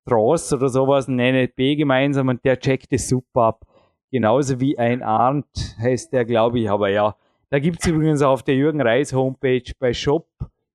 Trost 0.07 0.53
oder 0.53 0.69
sowas, 0.69 1.09
ein 1.09 1.17
NLP 1.17 1.77
gemeinsam 1.77 2.29
und 2.29 2.45
der 2.45 2.59
checkt 2.59 2.93
es 2.93 3.09
super 3.09 3.43
ab. 3.43 3.65
Genauso 4.11 4.61
wie 4.61 4.79
ein 4.79 5.03
Arndt 5.03 5.77
heißt 5.79 6.13
der, 6.13 6.25
glaube 6.25 6.61
ich, 6.61 6.71
aber 6.71 6.89
ja. 6.89 7.15
Da 7.51 7.59
gibt's 7.59 7.87
übrigens 7.87 8.23
auf 8.23 8.43
der 8.43 8.55
Jürgen 8.55 8.81
Reis 8.81 9.13
Homepage 9.13 9.73
bei 9.79 9.93
Shop, 9.93 10.29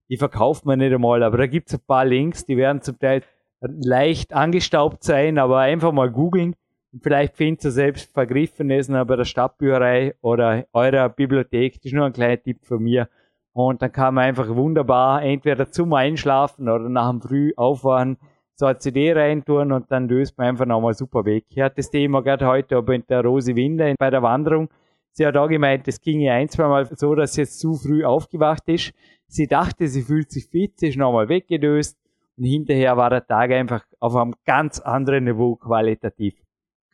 die 0.10 0.18
verkauft 0.18 0.66
man 0.66 0.80
nicht 0.80 0.94
einmal, 0.94 1.24
aber 1.24 1.38
da 1.38 1.48
gibt's 1.48 1.74
ein 1.74 1.80
paar 1.86 2.06
Links, 2.06 2.46
die 2.46 2.58
werden 2.58 2.82
zum 2.82 3.00
Teil 3.00 3.24
leicht 3.62 4.34
angestaubt 4.34 5.04
sein, 5.04 5.38
aber 5.38 5.60
einfach 5.60 5.92
mal 5.92 6.12
googeln. 6.12 6.56
Und 6.94 7.04
vielleicht 7.04 7.36
findet 7.36 7.66
ihr 7.66 7.72
selbst 7.72 8.14
Vergriffenes 8.14 8.88
bei 8.88 9.16
der 9.16 9.26
Stadtbücherei 9.26 10.16
oder 10.22 10.66
eurer 10.74 11.10
Bibliothek. 11.10 11.76
Das 11.76 11.86
ist 11.86 11.94
nur 11.94 12.06
ein 12.06 12.14
kleiner 12.14 12.42
Tipp 12.42 12.64
von 12.64 12.82
mir. 12.82 13.10
Und 13.54 13.82
dann 13.82 13.92
kann 13.92 14.14
man 14.14 14.26
einfach 14.26 14.48
wunderbar 14.50 15.24
entweder 15.24 15.72
zum 15.72 15.94
Einschlafen 15.94 16.70
oder 16.70 16.90
nach 16.90 17.10
dem 17.10 17.22
Früh 17.22 17.54
aufwachen, 17.56 18.18
so 18.56 18.66
eine 18.66 18.78
CD 18.78 19.12
reintun 19.14 19.72
und 19.72 19.92
dann 19.92 20.08
löst 20.08 20.38
man 20.38 20.48
einfach 20.48 20.66
nochmal 20.66 20.94
super 20.94 21.26
weg. 21.26 21.46
Ich 21.50 21.60
hatte 21.60 21.78
das 21.78 21.92
Thema 21.92 22.22
gerade 22.22 22.48
heute 22.48 22.82
mit 22.82 23.10
der 23.10 23.22
Rose 23.22 23.56
Winder 23.56 23.94
bei 23.98 24.10
der 24.10 24.24
Wanderung. 24.24 24.70
Sie 25.12 25.26
hat 25.26 25.38
auch 25.38 25.48
gemeint, 25.48 25.88
es 25.88 26.02
ging 26.02 26.22
ihr 26.22 26.34
ein, 26.34 26.50
zwei 26.50 26.68
Mal 26.68 26.86
so, 26.86 27.16
dass 27.16 27.34
sie 27.34 27.42
jetzt 27.42 27.60
zu 27.60 27.76
früh 27.76 28.04
aufgewacht 28.04 28.64
ist. 28.68 28.94
Sie 29.28 29.48
dachte, 29.48 29.88
sie 29.88 30.02
fühlt 30.02 30.32
sich 30.32 30.48
fit, 30.48 30.80
sie 30.80 30.90
ist 30.90 30.98
nochmal 30.98 31.30
weggedöst 31.30 31.98
und 32.38 32.46
hinterher 32.46 32.98
war 32.98 33.10
der 33.10 33.26
Tag 33.26 33.52
einfach 33.52 33.86
auf 34.00 34.16
einem 34.16 34.34
ganz 34.46 34.80
anderen 34.80 35.26
Niveau 35.26 35.56
qualitativ. 35.56 36.36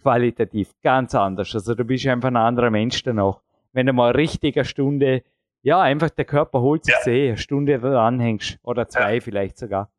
Qualitativ, 0.01 0.71
ganz 0.81 1.13
anders. 1.13 1.53
Also 1.53 1.75
du 1.75 1.83
bist 1.83 2.07
einfach 2.07 2.29
ein 2.29 2.37
anderer 2.37 2.71
Mensch 2.71 3.03
danach. 3.03 3.41
Wenn 3.71 3.85
du 3.85 3.93
mal 3.93 4.11
richtig 4.11 4.57
eine 4.57 4.65
Stunde, 4.65 5.23
ja, 5.61 5.79
einfach 5.79 6.09
der 6.09 6.25
Körper 6.25 6.61
holt 6.61 6.85
sich 6.85 6.95
ja. 7.05 7.11
eh, 7.11 7.27
eine 7.29 7.37
Stunde 7.37 7.79
dran 7.79 8.19
hängst 8.19 8.59
oder 8.63 8.87
zwei 8.87 9.15
ja. 9.15 9.21
vielleicht 9.21 9.57
sogar. 9.57 9.91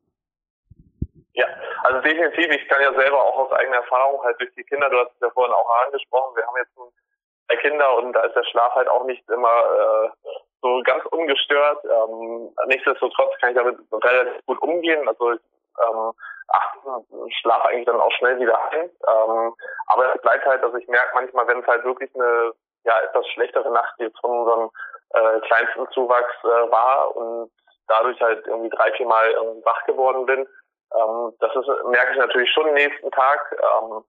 Also 1.93 2.09
definitiv, 2.09 2.49
ich 2.51 2.68
kann 2.68 2.80
ja 2.80 2.90
selber 2.95 3.22
auch 3.22 3.36
aus 3.36 3.53
eigener 3.53 3.76
Erfahrung 3.76 4.22
halt 4.22 4.40
durch 4.40 4.51
die 4.55 4.64
Kinder, 4.64 4.88
du 4.88 4.99
hast 4.99 5.12
es 5.12 5.20
ja 5.20 5.28
vorhin 5.28 5.53
auch 5.53 5.68
angesprochen, 5.84 6.34
wir 6.36 6.47
haben 6.47 6.57
jetzt 6.57 6.72
zwei 6.74 7.57
Kinder 7.57 7.97
und 7.99 8.14
da 8.14 8.22
ist 8.22 8.34
der 8.34 8.45
Schlaf 8.45 8.74
halt 8.74 8.88
auch 8.88 9.05
nicht 9.05 9.28
immer 9.28 9.47
äh, 9.47 10.30
so 10.62 10.80
ganz 10.86 11.05
ungestört. 11.07 11.84
Ähm, 11.84 12.55
nichtsdestotrotz 12.68 13.38
kann 13.40 13.51
ich 13.51 13.57
damit 13.57 13.78
relativ 13.93 14.47
gut 14.47 14.62
umgehen. 14.62 15.07
Also 15.07 15.32
ich 15.32 15.40
ähm, 15.86 16.12
achte, 16.49 17.05
schlafe 17.43 17.68
eigentlich 17.68 17.84
dann 17.84 18.01
auch 18.01 18.12
schnell 18.12 18.40
wieder 18.40 18.59
ein. 18.70 18.84
Ähm, 18.84 19.55
aber 19.88 20.14
es 20.14 20.22
bleibt 20.22 20.47
halt, 20.47 20.64
dass 20.64 20.74
ich 20.74 20.88
merke 20.88 21.11
manchmal, 21.12 21.47
wenn 21.47 21.61
es 21.61 21.66
halt 21.66 21.84
wirklich 21.84 22.11
eine 22.14 22.53
ja 22.84 23.01
etwas 23.01 23.26
schlechtere 23.34 23.70
Nacht 23.70 23.97
jetzt 23.99 24.18
von 24.18 24.30
unserem 24.30 24.70
äh, 25.11 25.40
kleinsten 25.40 25.86
Zuwachs 25.90 26.34
äh, 26.45 26.70
war 26.70 27.14
und 27.14 27.51
dadurch 27.88 28.18
halt 28.22 28.47
irgendwie 28.47 28.70
drei, 28.70 28.90
vier 28.93 29.07
Mal 29.07 29.30
ähm, 29.32 29.61
wach 29.62 29.84
geworden 29.84 30.24
bin, 30.24 30.47
ähm, 30.95 31.32
das 31.40 31.55
ist, 31.55 31.68
merke 31.86 32.12
ich 32.12 32.18
natürlich 32.18 32.51
schon 32.53 32.72
nächsten 32.74 33.11
Tag. 33.11 33.40
Ähm, 33.53 34.05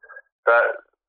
da 0.45 0.59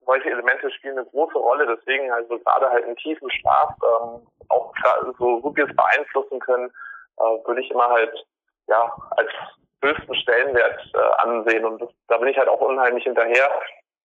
solche 0.06 0.30
Elemente 0.30 0.70
spielen 0.70 0.98
eine 0.98 1.06
große 1.06 1.38
Rolle, 1.38 1.66
deswegen 1.66 2.10
also 2.12 2.38
gerade 2.38 2.70
halt 2.70 2.84
einen 2.84 2.96
tiefen 2.96 3.30
Schlaf 3.30 3.70
ähm, 3.82 4.26
auch 4.48 4.72
so 5.18 5.40
gut 5.40 5.56
wir 5.56 5.68
es 5.68 5.76
beeinflussen 5.76 6.38
können, 6.40 6.70
äh, 7.18 7.46
würde 7.46 7.60
ich 7.60 7.70
immer 7.70 7.88
halt 7.88 8.26
ja 8.68 8.94
als 9.16 9.30
höchsten 9.82 10.14
Stellenwert 10.14 10.80
äh, 10.94 11.22
ansehen 11.22 11.64
und 11.64 11.80
das, 11.80 11.88
da 12.08 12.18
bin 12.18 12.28
ich 12.28 12.38
halt 12.38 12.48
auch 12.48 12.60
unheimlich 12.60 13.04
hinterher. 13.04 13.50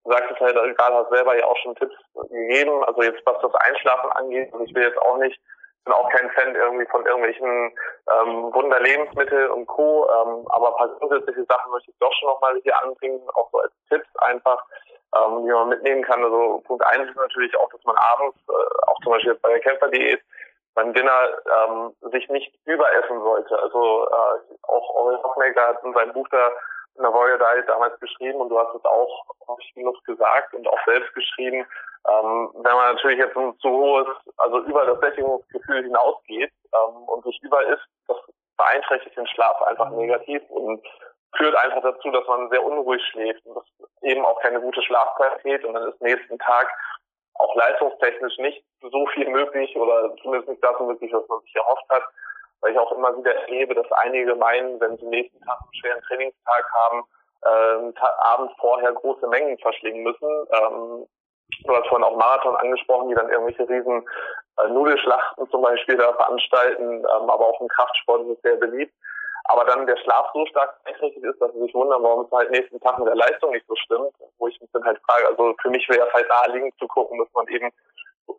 Du 0.04 0.12
sagst 0.12 0.32
es 0.32 0.40
halt 0.40 0.56
gerade 0.56 0.96
hast 0.96 1.10
selber 1.10 1.38
ja 1.38 1.46
auch 1.46 1.58
schon 1.58 1.76
Tipps 1.76 1.96
gegeben, 2.30 2.84
also 2.86 3.04
jetzt 3.04 3.22
was 3.26 3.42
das 3.42 3.54
Einschlafen 3.56 4.12
angeht, 4.12 4.52
und 4.54 4.68
ich 4.68 4.74
will 4.74 4.84
jetzt 4.84 4.98
auch 5.00 5.18
nicht 5.18 5.40
bin 5.90 5.98
auch 5.98 6.10
kein 6.10 6.30
Fan 6.32 6.56
irgendwie 6.56 6.86
von 6.86 7.06
irgendwelchen 7.06 7.74
ähm, 8.14 8.54
Wunderlebensmittel 8.54 9.48
und 9.48 9.66
Co. 9.66 10.08
Ähm, 10.08 10.46
aber 10.50 10.70
ein 10.70 10.76
paar 10.76 10.88
grundsätzliche 11.00 11.46
Sachen 11.46 11.72
möchte 11.72 11.90
ich 11.90 11.98
doch 12.00 12.14
schon 12.20 12.30
nochmal 12.30 12.60
hier 12.62 12.80
anbringen, 12.84 13.22
auch 13.34 13.50
so 13.52 13.60
als 13.60 13.72
Tipps 13.90 14.08
einfach, 14.18 14.64
ähm, 15.16 15.46
die 15.46 15.52
man 15.52 15.70
mitnehmen 15.70 16.04
kann. 16.04 16.24
Also 16.24 16.62
Punkt 16.66 16.86
eins 16.86 17.10
ist 17.10 17.16
natürlich 17.16 17.58
auch, 17.58 17.70
dass 17.70 17.84
man 17.86 17.96
abends, 17.98 18.38
äh, 18.50 18.88
auch 18.88 19.00
zum 19.02 19.14
Beispiel 19.14 19.32
jetzt 19.32 19.42
bei 19.42 19.50
der 19.50 19.62
Kämpferdiät, 19.62 20.22
beim 20.76 20.94
Dinner 20.94 21.30
ähm, 21.58 21.96
sich 22.12 22.30
nicht 22.30 22.54
überessen 22.66 23.22
sollte. 23.22 23.60
Also 23.60 24.08
äh, 24.08 24.56
auch 24.68 24.90
Oriol 24.94 25.24
Hoffnecker 25.24 25.70
hat 25.70 25.84
in 25.84 25.94
seinem 25.94 26.14
Buch 26.14 26.28
da 26.30 26.52
Warrior 27.08 27.38
Diet 27.38 27.68
damals 27.68 28.00
geschrieben 28.00 28.42
und 28.42 28.50
du 28.50 28.60
hast 28.60 28.76
es 28.76 28.86
auch 28.86 29.26
genug 29.74 30.04
gesagt 30.04 30.54
und 30.54 30.68
auch 30.68 30.80
selbst 30.86 31.14
geschrieben. 31.14 31.66
Ähm, 32.08 32.50
wenn 32.54 32.76
man 32.76 32.96
natürlich 32.96 33.20
jetzt 33.20 33.36
ein 33.36 33.58
zu 33.60 33.70
hohes, 33.70 34.08
also 34.38 34.60
über 34.64 34.86
das 34.86 35.00
Sättigungsgefühl 35.00 35.84
hinausgeht 35.84 36.52
ähm, 36.74 36.96
und 37.08 37.24
sich 37.24 37.40
über 37.42 37.66
isst, 37.68 37.86
das 38.08 38.18
beeinträchtigt 38.58 39.18
den 39.18 39.28
Schlaf 39.28 39.62
einfach 39.64 39.90
negativ 39.92 40.42
und 40.50 40.86
führt 41.36 41.56
einfach 41.56 41.82
dazu, 41.82 42.12
dass 42.12 42.28
man 42.28 42.50
sehr 42.50 42.64
unruhig 42.64 43.02
schläft 43.12 43.46
und 43.46 43.56
das 43.56 43.66
eben 44.02 44.26
auch 44.26 44.40
keine 44.42 44.60
gute 44.60 44.82
Schlafqualität 44.82 45.64
und 45.64 45.74
dann 45.74 45.90
ist 45.90 46.02
nächsten 46.02 46.38
Tag 46.40 46.68
auch 47.36 47.56
leistungstechnisch 47.56 48.38
nicht 48.40 48.64
so 48.82 49.08
viel 49.14 49.30
möglich 49.30 49.76
oder 49.78 50.14
zumindest 50.22 50.50
nicht 50.50 50.64
das 50.64 50.80
möglich, 50.80 51.12
was 51.14 51.28
man 51.28 51.40
sich 51.42 51.56
erhofft 51.56 51.86
hat, 51.90 52.04
weil 52.62 52.72
ich 52.72 52.80
auch 52.80 52.92
immer 52.92 53.16
wieder 53.18 53.34
erlebe, 53.34 53.76
dass 53.76 53.92
einige 53.92 54.36
meinen, 54.36 54.80
wenn 54.80 54.98
sie 54.98 55.06
nächsten 55.06 55.40
Tag 55.42 55.60
einen 55.62 55.74
schweren 55.74 56.02
Trainingstag 56.02 56.66
haben, 56.74 57.04
äh, 57.42 58.00
abends 58.20 58.54
vorher 58.60 58.92
große 58.94 59.28
Mengen 59.28 59.58
verschlingen 59.60 60.04
müssen. 60.04 60.30
Ähm, 60.52 61.08
du 61.66 61.76
hast 61.76 61.88
vorhin 61.88 62.04
auch 62.04 62.18
Marathon 62.18 62.56
angesprochen, 62.58 63.10
die 63.10 63.16
dann 63.16 63.30
irgendwelche 63.30 63.68
riesen 63.68 64.06
äh, 64.58 64.68
Nudelschlachten 64.68 65.50
zum 65.50 65.62
Beispiel 65.62 65.98
da 65.98 66.14
veranstalten, 66.14 67.00
ähm, 67.00 67.30
aber 67.30 67.48
auch 67.48 67.62
im 67.62 67.68
Kraftsport 67.68 68.22
ist 68.24 68.38
es 68.38 68.42
sehr 68.42 68.56
beliebt 68.58 68.94
aber 69.50 69.66
dann 69.66 69.88
der 69.88 69.98
Schlaf 69.98 70.30
so 70.34 70.46
stark 70.46 70.84
beeinträchtigt 70.84 71.26
ist, 71.26 71.42
dass 71.42 71.52
sie 71.54 71.62
sich 71.62 71.74
wundern, 71.74 72.04
warum 72.04 72.26
es 72.26 72.32
halt 72.32 72.52
nächsten 72.52 72.80
Tag 72.82 73.00
mit 73.00 73.08
der 73.08 73.16
Leistung 73.16 73.52
nicht 73.52 73.66
so 73.68 73.76
stimmt, 73.76 74.14
wo 74.38 74.48
ich 74.48 74.62
mich 74.62 74.70
dann 74.74 74.84
halt 74.84 75.02
frage, 75.08 75.28
also 75.28 75.56
für 75.60 75.72
mich 75.72 75.88
wäre 75.90 76.08
es 76.08 76.14
halt 76.14 76.30
naheliegend 76.30 76.74
zu 76.78 76.88
gucken, 76.88 77.18
dass 77.18 77.34
man 77.34 77.48
eben 77.48 77.72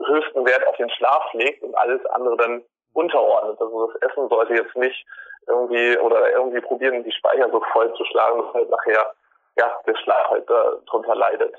höchsten 0.06 0.46
Wert 0.46 0.64
auf 0.68 0.76
den 0.76 0.88
Schlaf 0.90 1.24
legt 1.32 1.64
und 1.64 1.76
alles 1.76 2.04
andere 2.06 2.36
dann 2.36 2.62
unterordnet. 2.92 3.60
Also 3.60 3.86
das 3.86 4.10
Essen 4.10 4.28
sollte 4.28 4.54
jetzt 4.54 4.76
nicht 4.76 5.06
irgendwie 5.46 5.98
oder 5.98 6.30
irgendwie 6.32 6.60
probieren, 6.60 7.02
die 7.04 7.12
Speicher 7.12 7.48
so 7.50 7.60
voll 7.72 7.92
zu 7.94 8.04
schlagen, 8.04 8.40
dass 8.42 8.54
halt 8.54 8.70
nachher 8.70 9.12
ja, 9.56 9.70
der 9.86 9.96
Schlaf 9.96 10.30
halt 10.30 10.48
darunter 10.48 11.14
leidet. 11.14 11.54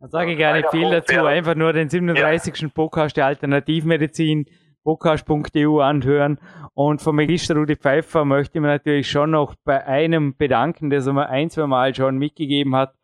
Da 0.00 0.08
sage 0.08 0.32
ich 0.32 0.38
gar 0.38 0.54
nicht 0.54 0.70
viel 0.70 0.90
dazu, 0.90 1.24
einfach 1.24 1.54
nur 1.54 1.72
den 1.72 1.88
37. 1.88 2.60
Ja. 2.60 2.68
Podcast 2.74 3.16
der 3.16 3.26
Alternativmedizin 3.26 4.46
podcast.eu 4.84 5.80
anhören. 5.80 6.38
Und 6.74 7.02
vom 7.02 7.16
Magister 7.16 7.56
Rudi 7.56 7.74
Pfeiffer 7.76 8.24
möchte 8.24 8.58
ich 8.58 8.62
mir 8.62 8.68
natürlich 8.68 9.10
schon 9.10 9.32
noch 9.32 9.54
bei 9.64 9.84
einem 9.84 10.36
bedanken, 10.36 10.90
der 10.90 11.00
es 11.00 11.06
mir 11.06 11.28
ein, 11.28 11.50
zwei 11.50 11.66
Mal 11.66 11.94
schon 11.94 12.18
mitgegeben 12.18 12.76
hat, 12.76 12.94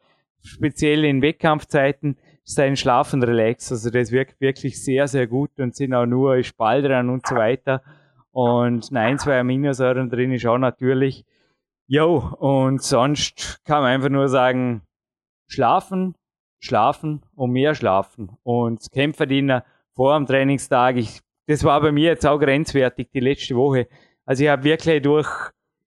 speziell 0.44 1.04
in 1.04 1.22
Wettkampfzeiten, 1.22 2.18
sein 2.54 2.76
Schlaf 2.76 3.12
und 3.12 3.22
Relax. 3.22 3.70
Also 3.72 3.90
das 3.90 4.10
wirkt 4.12 4.40
wirklich 4.40 4.82
sehr, 4.82 5.08
sehr 5.08 5.26
gut 5.26 5.58
und 5.58 5.74
sind 5.74 5.94
auch 5.94 6.06
nur 6.06 6.42
Spaldran 6.42 7.10
und 7.10 7.26
so 7.26 7.36
weiter. 7.36 7.82
Und 8.30 8.92
ein, 8.92 9.18
zwei 9.18 9.40
Aminosäuren 9.40 10.08
drin 10.10 10.32
ist 10.32 10.46
auch 10.46 10.58
natürlich. 10.58 11.24
Jo, 11.86 12.16
und 12.38 12.82
sonst 12.82 13.60
kann 13.64 13.82
man 13.82 13.92
einfach 13.92 14.08
nur 14.08 14.28
sagen, 14.28 14.82
schlafen, 15.48 16.14
schlafen 16.60 17.22
und 17.34 17.50
mehr 17.50 17.74
schlafen. 17.74 18.36
Und 18.42 18.90
Kämpferdiener 18.90 19.64
vor 19.94 20.16
dem 20.16 20.26
Trainingstag, 20.26 20.96
ich 20.96 21.20
das 21.46 21.64
war 21.64 21.80
bei 21.80 21.92
mir 21.92 22.10
jetzt 22.10 22.26
auch 22.26 22.38
grenzwertig 22.38 23.10
die 23.12 23.20
letzte 23.20 23.56
Woche. 23.56 23.88
Also 24.24 24.44
ich 24.44 24.50
habe 24.50 24.64
wirklich 24.64 25.02
durch, 25.02 25.28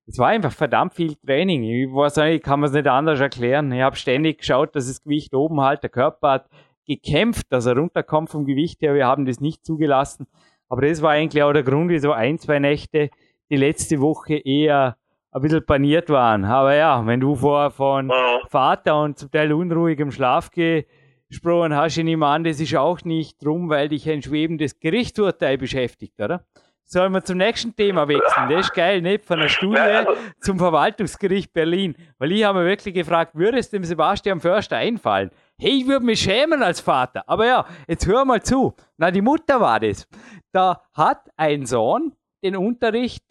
es 0.06 0.18
war 0.18 0.28
einfach 0.28 0.52
verdammt 0.52 0.94
viel 0.94 1.16
Training. 1.16 1.64
Ich 1.64 1.88
weiß 1.88 2.16
nicht, 2.16 2.36
ich 2.36 2.42
kann 2.42 2.60
man 2.60 2.68
es 2.68 2.74
nicht 2.74 2.86
anders 2.86 3.18
erklären. 3.20 3.72
Ich 3.72 3.82
habe 3.82 3.96
ständig 3.96 4.38
geschaut, 4.38 4.76
dass 4.76 4.86
das 4.86 5.02
Gewicht 5.02 5.34
oben 5.34 5.60
halt, 5.60 5.82
der 5.82 5.90
Körper 5.90 6.30
hat 6.30 6.48
gekämpft, 6.86 7.46
dass 7.50 7.66
er 7.66 7.76
runterkommt 7.76 8.30
vom 8.30 8.44
Gewicht 8.44 8.80
her. 8.82 8.94
Wir 8.94 9.06
haben 9.06 9.26
das 9.26 9.40
nicht 9.40 9.64
zugelassen. 9.64 10.28
Aber 10.68 10.82
das 10.82 11.02
war 11.02 11.10
eigentlich 11.10 11.42
auch 11.42 11.52
der 11.52 11.64
Grund, 11.64 11.90
wieso 11.90 12.12
ein, 12.12 12.38
zwei 12.38 12.60
Nächte 12.60 13.10
die 13.50 13.56
letzte 13.56 14.00
Woche 14.00 14.36
eher 14.36 14.96
ein 15.32 15.42
bisschen 15.42 15.66
paniert 15.66 16.08
waren. 16.08 16.44
Aber 16.44 16.74
ja, 16.74 17.04
wenn 17.04 17.20
du 17.20 17.34
vorher 17.34 17.70
von 17.70 18.10
Vater 18.48 19.02
und 19.02 19.18
zum 19.18 19.30
Teil 19.30 19.52
unruhigem 19.52 20.12
Schlaf 20.12 20.50
gesprochen 20.50 21.74
hast, 21.74 21.96
ich 21.98 22.04
nehme 22.04 22.26
an, 22.26 22.44
das 22.44 22.60
ist 22.60 22.74
auch 22.76 23.02
nicht 23.02 23.44
drum, 23.44 23.68
weil 23.68 23.88
dich 23.88 24.08
ein 24.08 24.22
schwebendes 24.22 24.78
Gerichtsurteil 24.78 25.58
beschäftigt, 25.58 26.20
oder? 26.20 26.44
Sollen 26.88 27.12
wir 27.12 27.24
zum 27.24 27.38
nächsten 27.38 27.74
Thema 27.74 28.06
wechseln? 28.06 28.48
Das 28.48 28.66
ist 28.66 28.74
geil, 28.74 29.02
nicht? 29.02 29.24
Von 29.24 29.40
der 29.40 29.48
Studie 29.48 29.80
also 29.80 30.12
zum 30.40 30.56
Verwaltungsgericht 30.56 31.52
Berlin. 31.52 31.96
Weil 32.18 32.30
ich 32.30 32.44
habe 32.44 32.60
mir 32.60 32.66
wirklich 32.66 32.94
gefragt, 32.94 33.34
würde 33.34 33.58
es 33.58 33.70
dem 33.70 33.82
Sebastian 33.82 34.38
Förster 34.38 34.76
einfallen? 34.76 35.32
Hey, 35.58 35.80
ich 35.80 35.88
würde 35.88 36.06
mich 36.06 36.20
schämen 36.20 36.62
als 36.62 36.78
Vater. 36.78 37.24
Aber 37.26 37.44
ja, 37.44 37.66
jetzt 37.88 38.06
hör 38.06 38.24
mal 38.24 38.40
zu. 38.40 38.72
Na, 38.98 39.10
die 39.10 39.20
Mutter 39.20 39.60
war 39.60 39.80
das. 39.80 40.06
Da 40.52 40.80
hat 40.92 41.28
ein 41.36 41.66
Sohn 41.66 42.12
den 42.44 42.56
Unterricht, 42.56 43.24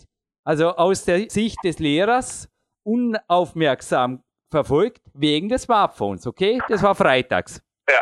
also 0.43 0.75
aus 0.75 1.05
der 1.05 1.29
Sicht 1.29 1.57
des 1.63 1.79
Lehrers, 1.79 2.49
unaufmerksam 2.83 4.21
verfolgt 4.51 5.01
wegen 5.13 5.47
des 5.47 5.63
Smartphones, 5.63 6.27
okay? 6.27 6.61
Das 6.67 6.83
war 6.83 6.93
freitags. 6.93 7.63
Ja. 7.89 7.95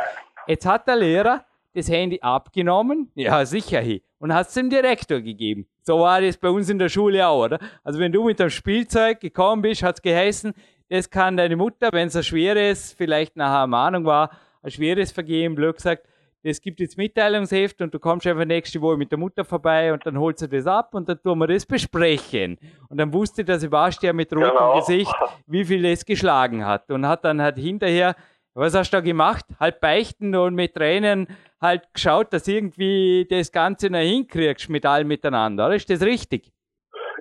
Jetzt 0.48 0.66
hat 0.66 0.88
der 0.88 0.96
Lehrer 0.96 1.46
das 1.74 1.90
Handy 1.90 2.20
abgenommen, 2.22 3.12
ja 3.16 3.46
sicher, 3.46 3.82
und 4.20 4.34
hat 4.34 4.48
es 4.48 4.54
dem 4.54 4.70
Direktor 4.70 5.22
gegeben. 5.22 5.68
So 5.82 6.00
war 6.00 6.22
das 6.22 6.38
bei 6.38 6.50
uns 6.50 6.70
in 6.70 6.80
der 6.80 6.90
Schule 6.90 7.28
auch, 7.28 7.46
oder? 7.46 7.60
Also 7.84 8.00
wenn 8.00 8.12
du 8.12 8.24
mit 8.24 8.40
dem 8.40 8.50
Spielzeug 8.50 9.20
gekommen 9.20 9.62
bist, 9.62 9.84
hat 9.84 9.96
es 9.96 10.02
geheißen, 10.02 10.54
das 10.90 11.10
kann 11.10 11.38
deine 11.38 11.56
Mutter, 11.56 11.90
wenn 11.92 12.08
es 12.08 12.16
ein 12.16 12.24
schweres, 12.24 12.94
vielleicht 12.94 13.36
nachher 13.36 13.68
Mahnung 13.68 14.06
war, 14.06 14.30
ein 14.62 14.72
schweres 14.72 15.12
Vergehen, 15.12 15.56
blöd 15.56 15.76
gesagt, 15.76 16.08
das 16.46 16.60
gibt 16.60 16.82
jetzt 16.82 16.98
Mitteilungsheft 16.98 17.82
und 17.82 17.94
du 17.94 18.00
kommst 18.00 18.28
einfach 18.28 18.44
nächste 18.44 18.82
Woche 18.82 18.98
mit 18.98 19.10
der 19.12 19.18
Mutter 19.18 19.46
vorbei 19.46 19.94
und 19.94 20.06
dann 20.06 20.20
holst 20.20 20.42
du 20.42 20.48
das 20.48 20.68
ab 20.68 20.94
und 20.94 21.08
dann 21.08 21.22
tun 21.22 21.38
wir 21.40 21.48
das 21.48 21.66
besprechen. 21.66 22.58
Und 22.90 22.98
dann 22.98 23.14
wusste 23.14 23.46
der 23.46 23.60
Sebastian 23.60 24.18
mit 24.18 24.32
rotem 24.34 24.50
genau. 24.50 24.78
Gesicht, 24.80 25.16
wie 25.48 25.64
viel 25.64 25.86
es 25.86 26.06
geschlagen 26.06 26.66
hat 26.66 26.92
und 26.92 27.08
hat 27.08 27.24
dann 27.24 27.42
halt 27.42 27.58
hinterher 27.58 28.16
Was 28.56 28.76
hast 28.76 28.92
du 28.92 28.98
da 28.98 29.02
gemacht? 29.02 29.46
Halt 29.60 29.80
beichten 29.80 30.36
und 30.36 30.54
mit 30.54 30.76
Tränen 30.76 31.28
halt 31.60 31.92
geschaut, 31.94 32.32
dass 32.34 32.48
irgendwie 32.48 33.26
das 33.30 33.52
Ganze 33.52 33.90
noch 33.90 34.00
hinkriegst 34.00 34.70
mit 34.70 34.86
allem 34.86 35.08
miteinander, 35.08 35.66
oder? 35.66 35.76
Ist 35.76 35.90
das 35.90 36.02
richtig? 36.02 36.52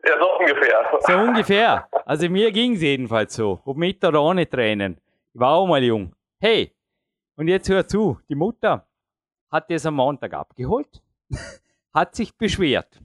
Ja, 0.07 0.19
so 0.19 0.39
ungefähr. 0.39 1.01
So 1.01 1.13
ungefähr. 1.15 1.89
Also 2.05 2.29
mir 2.29 2.53
ging 2.53 2.75
es 2.75 2.83
jedenfalls 2.83 3.35
so. 3.35 3.61
Ob 3.65 3.77
mit 3.77 4.05
oder 4.05 4.21
ohne 4.21 4.49
Tränen. 4.49 5.01
Ich 5.33 5.41
war 5.41 5.55
auch 5.55 5.67
mal 5.67 5.83
jung. 5.83 6.15
Hey, 6.39 6.75
und 7.37 7.49
jetzt 7.49 7.69
hör 7.69 7.87
zu. 7.87 8.19
Die 8.29 8.35
Mutter 8.35 8.87
hat 9.51 9.71
das 9.71 9.87
am 9.87 9.95
Montag 9.95 10.35
abgeholt, 10.35 11.03
hat 11.95 12.15
sich 12.15 12.37
beschwert. 12.37 13.01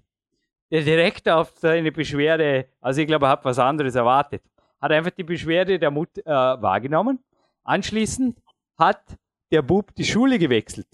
Der 0.70 0.82
Direktor 0.82 1.38
auf 1.38 1.54
seine 1.56 1.92
Beschwerde, 1.92 2.68
also 2.82 3.02
ich 3.02 3.08
glaube, 3.08 3.28
er 3.28 3.30
hat 3.30 3.46
was 3.46 3.60
anderes 3.60 3.96
erwartet, 3.96 4.44
hat 4.82 4.92
einfach 4.92 5.12
die 5.12 5.24
Beschwerde 5.24 5.80
der 5.80 5.92
Mutter 5.92 6.22
äh, 6.26 6.62
wahrgenommen. 6.62 7.24
Anschließend 7.68 8.39
hat 8.80 9.18
der 9.51 9.61
Bub 9.61 9.93
die 9.95 10.05
Schule 10.05 10.39
gewechselt. 10.39 10.88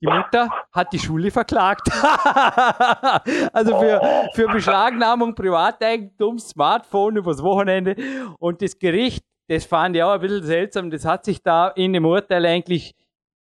Die 0.00 0.06
Mutter 0.06 0.50
hat 0.72 0.92
die 0.92 0.98
Schule 0.98 1.30
verklagt. 1.30 1.88
also 3.52 3.78
für, 3.78 4.28
für 4.34 4.48
Beschlagnahmung 4.48 5.34
Privateigentum, 5.34 6.38
Smartphone 6.38 7.16
übers 7.16 7.42
Wochenende. 7.42 7.96
Und 8.38 8.62
das 8.62 8.78
Gericht, 8.78 9.24
das 9.48 9.66
fand 9.66 9.94
ich 9.96 10.02
auch 10.02 10.12
ein 10.12 10.20
bisschen 10.20 10.44
seltsam, 10.44 10.90
das 10.90 11.04
hat 11.04 11.24
sich 11.24 11.42
da 11.42 11.68
in 11.68 11.92
dem 11.92 12.06
Urteil 12.06 12.44
eigentlich 12.46 12.94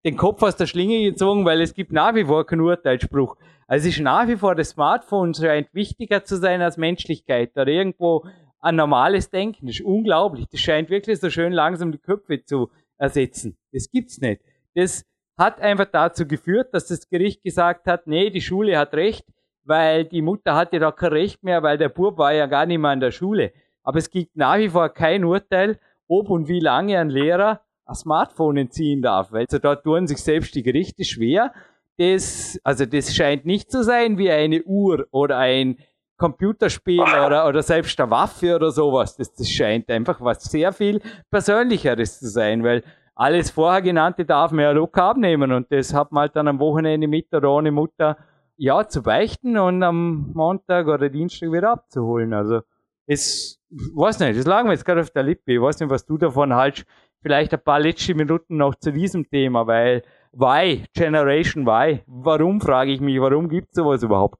den 0.04 0.16
Kopf 0.16 0.42
aus 0.42 0.56
der 0.56 0.66
Schlinge 0.66 1.02
gezogen, 1.02 1.44
weil 1.44 1.60
es 1.60 1.74
gibt 1.74 1.92
nach 1.92 2.14
wie 2.14 2.24
vor 2.24 2.44
keinen 2.44 2.60
Urteilsspruch. 2.60 3.36
Also 3.66 3.88
es 3.88 3.94
ist 3.94 4.02
nach 4.02 4.26
wie 4.26 4.36
vor 4.36 4.54
das 4.54 4.70
Smartphone 4.70 5.32
scheint 5.32 5.72
wichtiger 5.72 6.24
zu 6.24 6.36
sein 6.36 6.60
als 6.60 6.76
Menschlichkeit 6.76 7.56
oder 7.56 7.68
irgendwo 7.68 8.24
ein 8.64 8.76
normales 8.76 9.30
Denken. 9.30 9.66
Das 9.66 9.76
ist 9.76 9.84
unglaublich. 9.84 10.46
Das 10.50 10.60
scheint 10.60 10.88
wirklich 10.88 11.20
so 11.20 11.28
schön 11.28 11.52
langsam 11.52 11.92
die 11.92 11.98
Köpfe 11.98 12.42
zu 12.44 12.70
ersetzen. 12.96 13.56
Das 13.72 13.90
gibt's 13.90 14.20
nicht. 14.20 14.40
Das 14.74 15.04
hat 15.36 15.60
einfach 15.60 15.86
dazu 15.86 16.26
geführt, 16.26 16.72
dass 16.72 16.86
das 16.86 17.08
Gericht 17.08 17.42
gesagt 17.42 17.86
hat, 17.86 18.06
nee, 18.06 18.30
die 18.30 18.40
Schule 18.40 18.78
hat 18.78 18.94
recht, 18.94 19.26
weil 19.64 20.04
die 20.04 20.22
Mutter 20.22 20.54
hatte 20.54 20.78
da 20.78 20.92
kein 20.92 21.12
Recht 21.12 21.42
mehr, 21.42 21.62
weil 21.62 21.76
der 21.76 21.90
Bub 21.90 22.16
war 22.18 22.32
ja 22.32 22.46
gar 22.46 22.66
nicht 22.66 22.78
mehr 22.78 22.92
in 22.92 23.00
der 23.00 23.10
Schule. 23.10 23.52
Aber 23.82 23.98
es 23.98 24.10
gibt 24.10 24.36
nach 24.36 24.58
wie 24.58 24.70
vor 24.70 24.88
kein 24.88 25.24
Urteil, 25.24 25.78
ob 26.08 26.30
und 26.30 26.48
wie 26.48 26.60
lange 26.60 26.98
ein 26.98 27.10
Lehrer 27.10 27.60
ein 27.84 27.94
Smartphone 27.94 28.56
entziehen 28.56 29.02
darf, 29.02 29.32
weil 29.32 29.44
also 29.44 29.58
dort 29.58 29.84
tun 29.84 30.06
sich 30.06 30.18
selbst 30.18 30.54
die 30.54 30.62
Gerichte 30.62 31.04
schwer. 31.04 31.52
Das, 31.98 32.58
also 32.64 32.86
das 32.86 33.14
scheint 33.14 33.44
nicht 33.44 33.70
zu 33.70 33.84
sein 33.84 34.16
wie 34.16 34.30
eine 34.30 34.62
Uhr 34.62 35.06
oder 35.10 35.38
ein 35.38 35.76
Computerspiel 36.16 37.00
oder, 37.00 37.48
oder 37.48 37.62
selbst 37.62 37.98
eine 38.00 38.10
Waffe 38.10 38.54
oder 38.54 38.70
sowas. 38.70 39.16
Das, 39.16 39.34
das 39.34 39.48
scheint 39.50 39.90
einfach 39.90 40.20
was 40.20 40.44
sehr 40.44 40.72
viel 40.72 41.00
Persönlicheres 41.30 42.20
zu 42.20 42.28
sein, 42.28 42.62
weil 42.62 42.82
alles 43.14 43.50
vorher 43.50 43.82
genannte 43.82 44.24
darf 44.24 44.50
man 44.52 44.64
ja 44.64 44.70
locker 44.72 45.04
abnehmen 45.04 45.52
und 45.52 45.70
das 45.70 45.94
hat 45.94 46.12
man 46.12 46.22
halt 46.22 46.36
dann 46.36 46.48
am 46.48 46.58
Wochenende 46.58 47.06
mit 47.06 47.32
oder 47.32 47.50
ohne 47.50 47.70
Mutter 47.70 48.16
ja 48.56 48.86
zu 48.86 49.02
beichten 49.02 49.56
und 49.56 49.82
am 49.82 50.32
Montag 50.32 50.86
oder 50.86 51.08
Dienstag 51.08 51.52
wieder 51.52 51.70
abzuholen. 51.70 52.32
Also 52.32 52.60
es, 53.06 53.60
weiß 53.70 54.20
nicht, 54.20 54.38
das 54.38 54.46
lagen 54.46 54.68
wir 54.68 54.72
jetzt 54.72 54.84
gerade 54.84 55.00
auf 55.00 55.10
der 55.10 55.22
Lippe. 55.22 55.52
Ich 55.52 55.60
weiß 55.60 55.80
nicht, 55.80 55.90
was 55.90 56.06
du 56.06 56.18
davon 56.18 56.54
haltst. 56.54 56.84
Vielleicht 57.22 57.52
ein 57.54 57.60
paar 57.60 57.80
letzte 57.80 58.14
Minuten 58.14 58.56
noch 58.56 58.74
zu 58.74 58.92
diesem 58.92 59.28
Thema, 59.28 59.66
weil 59.66 60.02
why, 60.32 60.84
Generation 60.92 61.66
why? 61.66 62.02
Warum, 62.06 62.60
frage 62.60 62.92
ich 62.92 63.00
mich, 63.00 63.20
warum 63.20 63.48
gibt 63.48 63.68
es 63.70 63.76
sowas 63.76 64.02
überhaupt? 64.02 64.38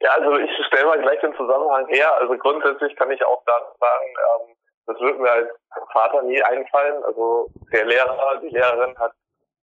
Ja, 0.00 0.12
also 0.12 0.38
ich 0.38 0.50
stelle 0.66 0.86
mal 0.86 1.00
gleich 1.00 1.20
den 1.20 1.34
Zusammenhang 1.36 1.86
her. 1.88 2.14
Also 2.16 2.36
grundsätzlich 2.38 2.96
kann 2.96 3.10
ich 3.10 3.24
auch 3.24 3.42
da 3.44 3.60
sagen, 3.78 4.06
ähm, 4.06 4.56
das 4.86 4.98
wird 5.00 5.18
mir 5.18 5.30
als 5.30 5.50
Vater 5.92 6.22
nie 6.22 6.42
einfallen. 6.42 7.04
Also 7.04 7.48
der 7.72 7.84
Lehrer, 7.84 8.40
die 8.42 8.48
Lehrerin 8.48 8.96
hat 8.98 9.12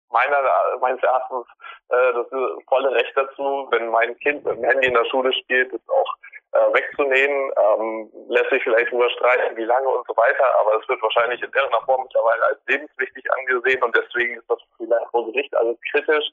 meiner, 0.10 0.42
meines 0.80 1.02
Erachtens 1.02 1.46
äh, 1.90 2.14
das 2.14 2.28
volle 2.68 2.92
Recht 2.92 3.12
dazu, 3.16 3.68
wenn 3.72 3.90
mein 3.90 4.18
Kind 4.20 4.46
mit 4.46 4.58
dem 4.58 4.64
Handy 4.64 4.88
in 4.88 4.94
der 4.94 5.06
Schule 5.06 5.34
spielt, 5.34 5.74
das 5.74 5.82
auch 5.90 6.16
äh, 6.52 6.74
wegzunehmen. 6.74 7.52
Ähm, 7.58 8.12
lässt 8.30 8.50
sich 8.52 8.64
vielleicht 8.64 8.92
drüber 8.92 9.10
streiten, 9.10 9.58
wie 9.58 9.66
lange 9.66 9.88
und 9.88 10.06
so 10.08 10.16
weiter, 10.16 10.46
aber 10.60 10.80
es 10.80 10.88
wird 10.88 11.02
wahrscheinlich 11.02 11.42
in 11.42 11.52
irgendeiner 11.52 11.84
Form 11.86 12.04
mittlerweile 12.04 12.44
als 12.46 12.60
lebenswichtig 12.68 13.26
angesehen 13.34 13.84
und 13.84 13.96
deswegen 13.96 14.38
ist 14.38 14.50
das 14.50 14.60
vielleicht 14.78 15.10
vor 15.12 15.26
Gericht 15.32 15.56
alles 15.56 15.78
kritisch. 15.92 16.30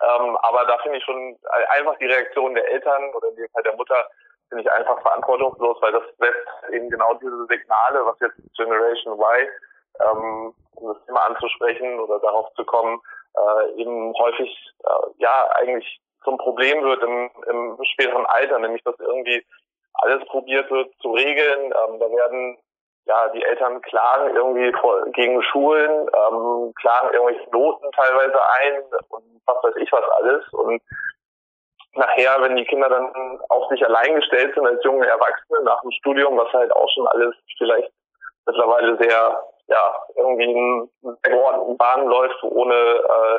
Ähm, 0.00 0.36
aber 0.42 0.64
da 0.66 0.78
finde 0.78 0.98
ich 0.98 1.04
schon 1.04 1.36
einfach 1.70 1.96
die 1.98 2.06
Reaktion 2.06 2.54
der 2.54 2.68
Eltern 2.68 3.12
oder 3.14 3.28
in 3.28 3.36
dem 3.36 3.48
Fall 3.50 3.62
der 3.62 3.76
Mutter 3.76 3.96
finde 4.48 4.62
ich 4.62 4.70
einfach 4.70 5.00
verantwortungslos, 5.02 5.76
weil 5.80 5.92
das 5.92 6.04
setzt 6.18 6.72
eben 6.72 6.88
genau 6.88 7.14
diese 7.14 7.46
Signale, 7.46 8.04
was 8.06 8.18
jetzt 8.20 8.40
Generation 8.56 9.18
Y, 9.18 9.48
ähm, 10.00 10.54
um 10.76 10.94
das 10.94 11.04
Thema 11.04 11.26
anzusprechen 11.26 12.00
oder 12.00 12.18
darauf 12.20 12.52
zu 12.54 12.64
kommen, 12.64 13.00
äh, 13.36 13.80
eben 13.80 14.14
häufig 14.14 14.72
äh, 14.84 15.10
ja 15.18 15.50
eigentlich 15.56 16.00
zum 16.24 16.38
Problem 16.38 16.82
wird 16.82 17.02
im, 17.02 17.30
im 17.48 17.78
späteren 17.84 18.26
Alter, 18.26 18.58
nämlich 18.58 18.82
dass 18.84 18.98
irgendwie 18.98 19.44
alles 19.94 20.24
probiert 20.26 20.70
wird 20.70 20.92
zu 21.00 21.12
regeln. 21.12 21.64
Ähm, 21.64 21.98
da 21.98 22.10
werden 22.10 22.58
ja 23.08 23.28
die 23.30 23.42
Eltern 23.42 23.80
klagen 23.82 24.36
irgendwie 24.36 24.72
vor, 24.80 25.04
gegen 25.12 25.42
Schulen, 25.42 25.90
ähm, 25.90 26.72
klagen 26.80 27.12
irgendwelche 27.12 27.50
Noten 27.50 27.90
teilweise 27.92 28.38
ein 28.60 28.82
und 29.08 29.24
was 29.46 29.56
weiß 29.62 29.76
ich 29.76 29.90
was 29.90 30.04
alles. 30.10 30.52
Und 30.52 30.82
nachher, 31.94 32.40
wenn 32.42 32.56
die 32.56 32.66
Kinder 32.66 32.88
dann 32.88 33.40
auf 33.48 33.68
sich 33.70 33.84
allein 33.84 34.14
gestellt 34.16 34.54
sind 34.54 34.66
als 34.66 34.84
junge 34.84 35.06
Erwachsene 35.06 35.62
nach 35.62 35.80
dem 35.80 35.90
Studium, 35.92 36.36
was 36.36 36.52
halt 36.52 36.70
auch 36.72 36.88
schon 36.94 37.08
alles 37.08 37.34
vielleicht 37.56 37.90
mittlerweile 38.46 38.96
sehr, 38.98 39.42
ja, 39.68 40.06
irgendwie 40.14 40.44
in 40.44 40.90
geordneten 41.22 41.76
Bahn 41.76 42.06
läuft, 42.06 42.42
ohne, 42.42 42.74
äh, 42.74 43.38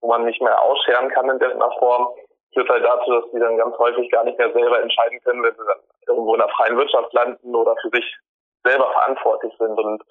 wo 0.00 0.08
man 0.08 0.24
nicht 0.24 0.40
mehr 0.40 0.60
ausscheren 0.60 1.10
kann 1.10 1.28
in 1.28 1.40
irgendeiner 1.40 1.72
Form, 1.78 2.08
führt 2.54 2.68
halt 2.68 2.84
dazu, 2.84 3.12
dass 3.12 3.30
die 3.32 3.38
dann 3.38 3.58
ganz 3.58 3.76
häufig 3.78 4.10
gar 4.10 4.24
nicht 4.24 4.38
mehr 4.38 4.52
selber 4.52 4.80
entscheiden 4.80 5.20
können, 5.22 5.42
wenn 5.42 5.52
sie 5.52 5.66
dann 5.66 5.78
irgendwo 6.08 6.34
in 6.34 6.40
der 6.40 6.48
freien 6.48 6.76
Wirtschaft 6.76 7.12
landen 7.12 7.54
oder 7.54 7.76
für 7.82 7.90
sich 7.90 8.16
selber 8.64 8.90
verantwortlich 8.92 9.52
sind. 9.58 9.78
Und 9.78 10.02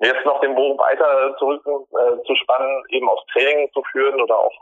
jetzt 0.00 0.24
noch 0.24 0.40
den 0.40 0.54
Bogen 0.54 0.78
weiter 0.78 1.36
zurück 1.38 1.62
äh, 1.66 2.22
zu 2.24 2.34
spannen, 2.36 2.84
eben 2.90 3.08
aufs 3.08 3.26
Training 3.32 3.70
zu 3.72 3.82
führen 3.92 4.20
oder 4.20 4.38
auch 4.38 4.54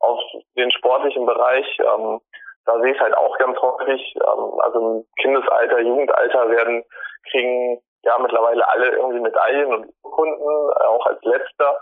auf 0.00 0.20
den 0.56 0.70
sportlichen 0.72 1.26
Bereich, 1.26 1.66
ähm, 1.80 2.20
da 2.66 2.78
sehe 2.80 2.92
ich 2.92 3.00
halt 3.00 3.16
auch 3.16 3.36
ganz 3.38 3.58
häufig, 3.60 4.14
ähm, 4.16 4.60
also 4.60 4.78
im 4.78 5.06
Kindesalter, 5.20 5.80
Jugendalter 5.80 6.50
werden, 6.50 6.84
kriegen 7.30 7.80
ja 8.02 8.18
mittlerweile 8.18 8.66
alle 8.68 8.90
irgendwie 8.90 9.20
Medaillen 9.20 9.72
und 9.72 9.92
Kunden, 10.02 10.70
äh, 10.80 10.84
auch 10.84 11.06
als 11.06 11.22
letzter. 11.22 11.76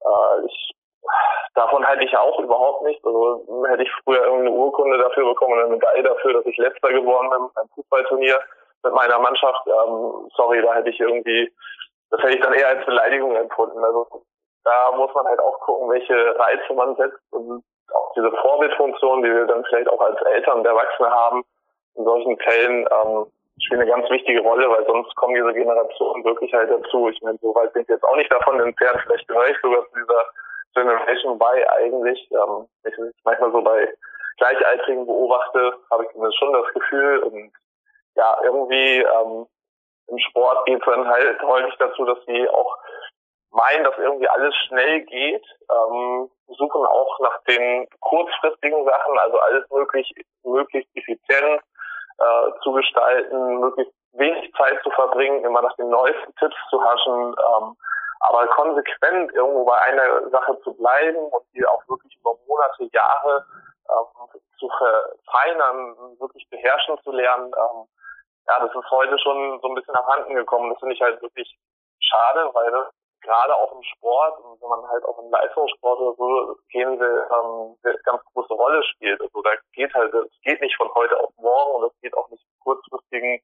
Äh, 0.00 0.46
ich, 0.46 0.72
davon 1.54 1.86
halte 1.86 2.04
ich 2.04 2.16
auch 2.16 2.38
überhaupt 2.38 2.82
nicht. 2.84 3.04
Also 3.04 3.44
hätte 3.68 3.82
ich 3.82 3.90
früher 4.04 4.22
irgendeine 4.22 4.52
Urkunde 4.52 4.98
dafür 4.98 5.26
bekommen 5.26 5.58
eine 5.58 5.70
Medaille 5.70 6.02
dafür, 6.02 6.34
dass 6.34 6.46
ich 6.46 6.56
letzter 6.56 6.92
geworden 6.92 7.30
bin 7.30 7.48
beim 7.54 7.68
Fußballturnier 7.74 8.40
mit 8.84 8.94
meiner 8.94 9.18
Mannschaft. 9.18 9.66
Ähm, 9.66 10.28
sorry, 10.34 10.62
da 10.62 10.74
hätte 10.74 10.90
ich 10.90 11.00
irgendwie, 11.00 11.52
das 12.10 12.20
hätte 12.22 12.34
ich 12.34 12.42
dann 12.42 12.54
eher 12.54 12.68
als 12.68 12.86
Beleidigung 12.86 13.34
empfunden. 13.34 13.82
Also 13.82 14.06
da 14.64 14.92
muss 14.92 15.12
man 15.14 15.26
halt 15.26 15.40
auch 15.40 15.58
gucken, 15.60 15.90
welche 15.90 16.38
Reize 16.38 16.72
man 16.74 16.96
setzt 16.96 17.20
und 17.32 17.64
auch 17.92 18.12
diese 18.14 18.30
Vorbildfunktion, 18.32 19.22
die 19.22 19.32
wir 19.32 19.46
dann 19.46 19.64
vielleicht 19.64 19.88
auch 19.88 20.00
als 20.00 20.20
Eltern 20.22 20.58
und 20.58 20.66
Erwachsene 20.66 21.10
haben, 21.10 21.44
in 21.94 22.04
solchen 22.04 22.38
Fällen 22.38 22.86
ähm, 22.90 23.26
spielt 23.60 23.80
eine 23.80 23.90
ganz 23.90 24.08
wichtige 24.10 24.40
Rolle, 24.40 24.68
weil 24.70 24.86
sonst 24.86 25.14
kommen 25.16 25.34
diese 25.34 25.52
Generationen 25.52 26.24
wirklich 26.24 26.52
halt 26.52 26.70
dazu. 26.70 27.08
Ich 27.08 27.20
meine, 27.22 27.38
so 27.42 27.54
weit 27.54 27.72
bin 27.72 27.82
ich 27.82 27.88
jetzt 27.88 28.04
auch 28.04 28.16
nicht 28.16 28.30
davon 28.30 28.60
entfernt, 28.60 29.00
vielleicht 29.04 29.26
gehöre 29.26 29.48
ich 29.48 29.56
sogar 29.62 29.84
zu 29.88 29.98
dieser 29.98 30.24
Generation 30.74 31.38
bei 31.38 31.70
eigentlich. 31.70 32.28
Ähm, 32.30 32.66
ich 32.84 32.94
manchmal 33.24 33.52
so 33.52 33.62
bei 33.62 33.92
Gleichaltrigen 34.38 35.06
beobachte, 35.06 35.74
habe 35.90 36.04
ich 36.04 36.10
zumindest 36.10 36.38
schon 36.38 36.52
das 36.52 36.72
Gefühl 36.72 37.18
und 37.18 37.52
ja, 38.18 38.36
irgendwie 38.42 38.98
ähm, 38.98 39.46
im 40.08 40.18
Sport 40.18 40.66
geht 40.66 40.80
es 40.80 40.84
dann 40.92 41.06
halt 41.08 41.40
häufig 41.42 41.74
dazu, 41.78 42.04
dass 42.04 42.18
sie 42.26 42.48
auch 42.50 42.76
meinen, 43.50 43.84
dass 43.84 43.96
irgendwie 43.96 44.28
alles 44.28 44.54
schnell 44.66 45.02
geht, 45.02 45.44
ähm, 45.70 46.30
suchen 46.48 46.84
auch 46.84 47.18
nach 47.20 47.42
den 47.44 47.88
kurzfristigen 48.00 48.84
Sachen, 48.84 49.18
also 49.18 49.38
alles 49.38 49.70
möglich, 49.70 50.12
möglichst 50.42 50.90
effizient 50.96 51.62
äh, 52.18 52.60
zu 52.62 52.72
gestalten, 52.72 53.60
möglichst 53.60 53.94
wenig 54.12 54.52
Zeit 54.54 54.82
zu 54.82 54.90
verbringen, 54.90 55.44
immer 55.44 55.62
nach 55.62 55.76
den 55.76 55.88
neuesten 55.88 56.34
Tipps 56.36 56.56
zu 56.70 56.82
haschen, 56.82 57.34
ähm, 57.38 57.76
aber 58.20 58.46
konsequent 58.48 59.32
irgendwo 59.32 59.64
bei 59.64 59.78
einer 59.82 60.28
Sache 60.30 60.58
zu 60.64 60.74
bleiben 60.74 61.18
und 61.18 61.44
die 61.54 61.64
auch 61.64 61.82
wirklich 61.88 62.16
über 62.18 62.34
Monate, 62.48 62.88
Jahre 62.92 63.46
ähm, 63.88 64.40
zu 64.58 64.68
verfeinern, 64.68 65.96
wirklich 66.18 66.48
beherrschen 66.50 66.98
zu 67.04 67.12
lernen, 67.12 67.52
ähm, 67.54 67.86
ja, 68.48 68.58
das 68.60 68.74
ist 68.74 68.90
heute 68.90 69.18
schon 69.18 69.60
so 69.60 69.68
ein 69.68 69.74
bisschen 69.74 69.94
abhanden 69.94 70.34
gekommen. 70.34 70.70
Das 70.70 70.78
finde 70.78 70.94
ich 70.94 71.00
halt 71.00 71.20
wirklich 71.20 71.56
schade, 72.00 72.48
weil 72.54 72.70
das 72.70 72.86
gerade 73.20 73.54
auch 73.54 73.72
im 73.72 73.82
Sport 73.82 74.38
und 74.40 74.60
wenn 74.62 74.68
man 74.68 74.88
halt 74.88 75.04
auch 75.04 75.18
im 75.18 75.30
Leistungssport 75.30 75.98
oder 76.00 76.16
so 76.16 76.56
gehen 76.70 76.98
will, 76.98 77.26
ähm, 77.30 77.76
eine 77.84 77.98
ganz 78.04 78.22
große 78.32 78.54
Rolle 78.54 78.82
spielt. 78.84 79.20
Also 79.20 79.42
da 79.42 79.50
geht 79.72 79.92
halt, 79.92 80.14
es 80.14 80.40
geht 80.42 80.60
nicht 80.60 80.76
von 80.76 80.88
heute 80.94 81.18
auf 81.18 81.30
morgen 81.36 81.82
und 81.82 81.90
es 81.90 82.00
geht 82.00 82.16
auch 82.16 82.28
nicht 82.30 82.44
kurzfristigen 82.62 83.40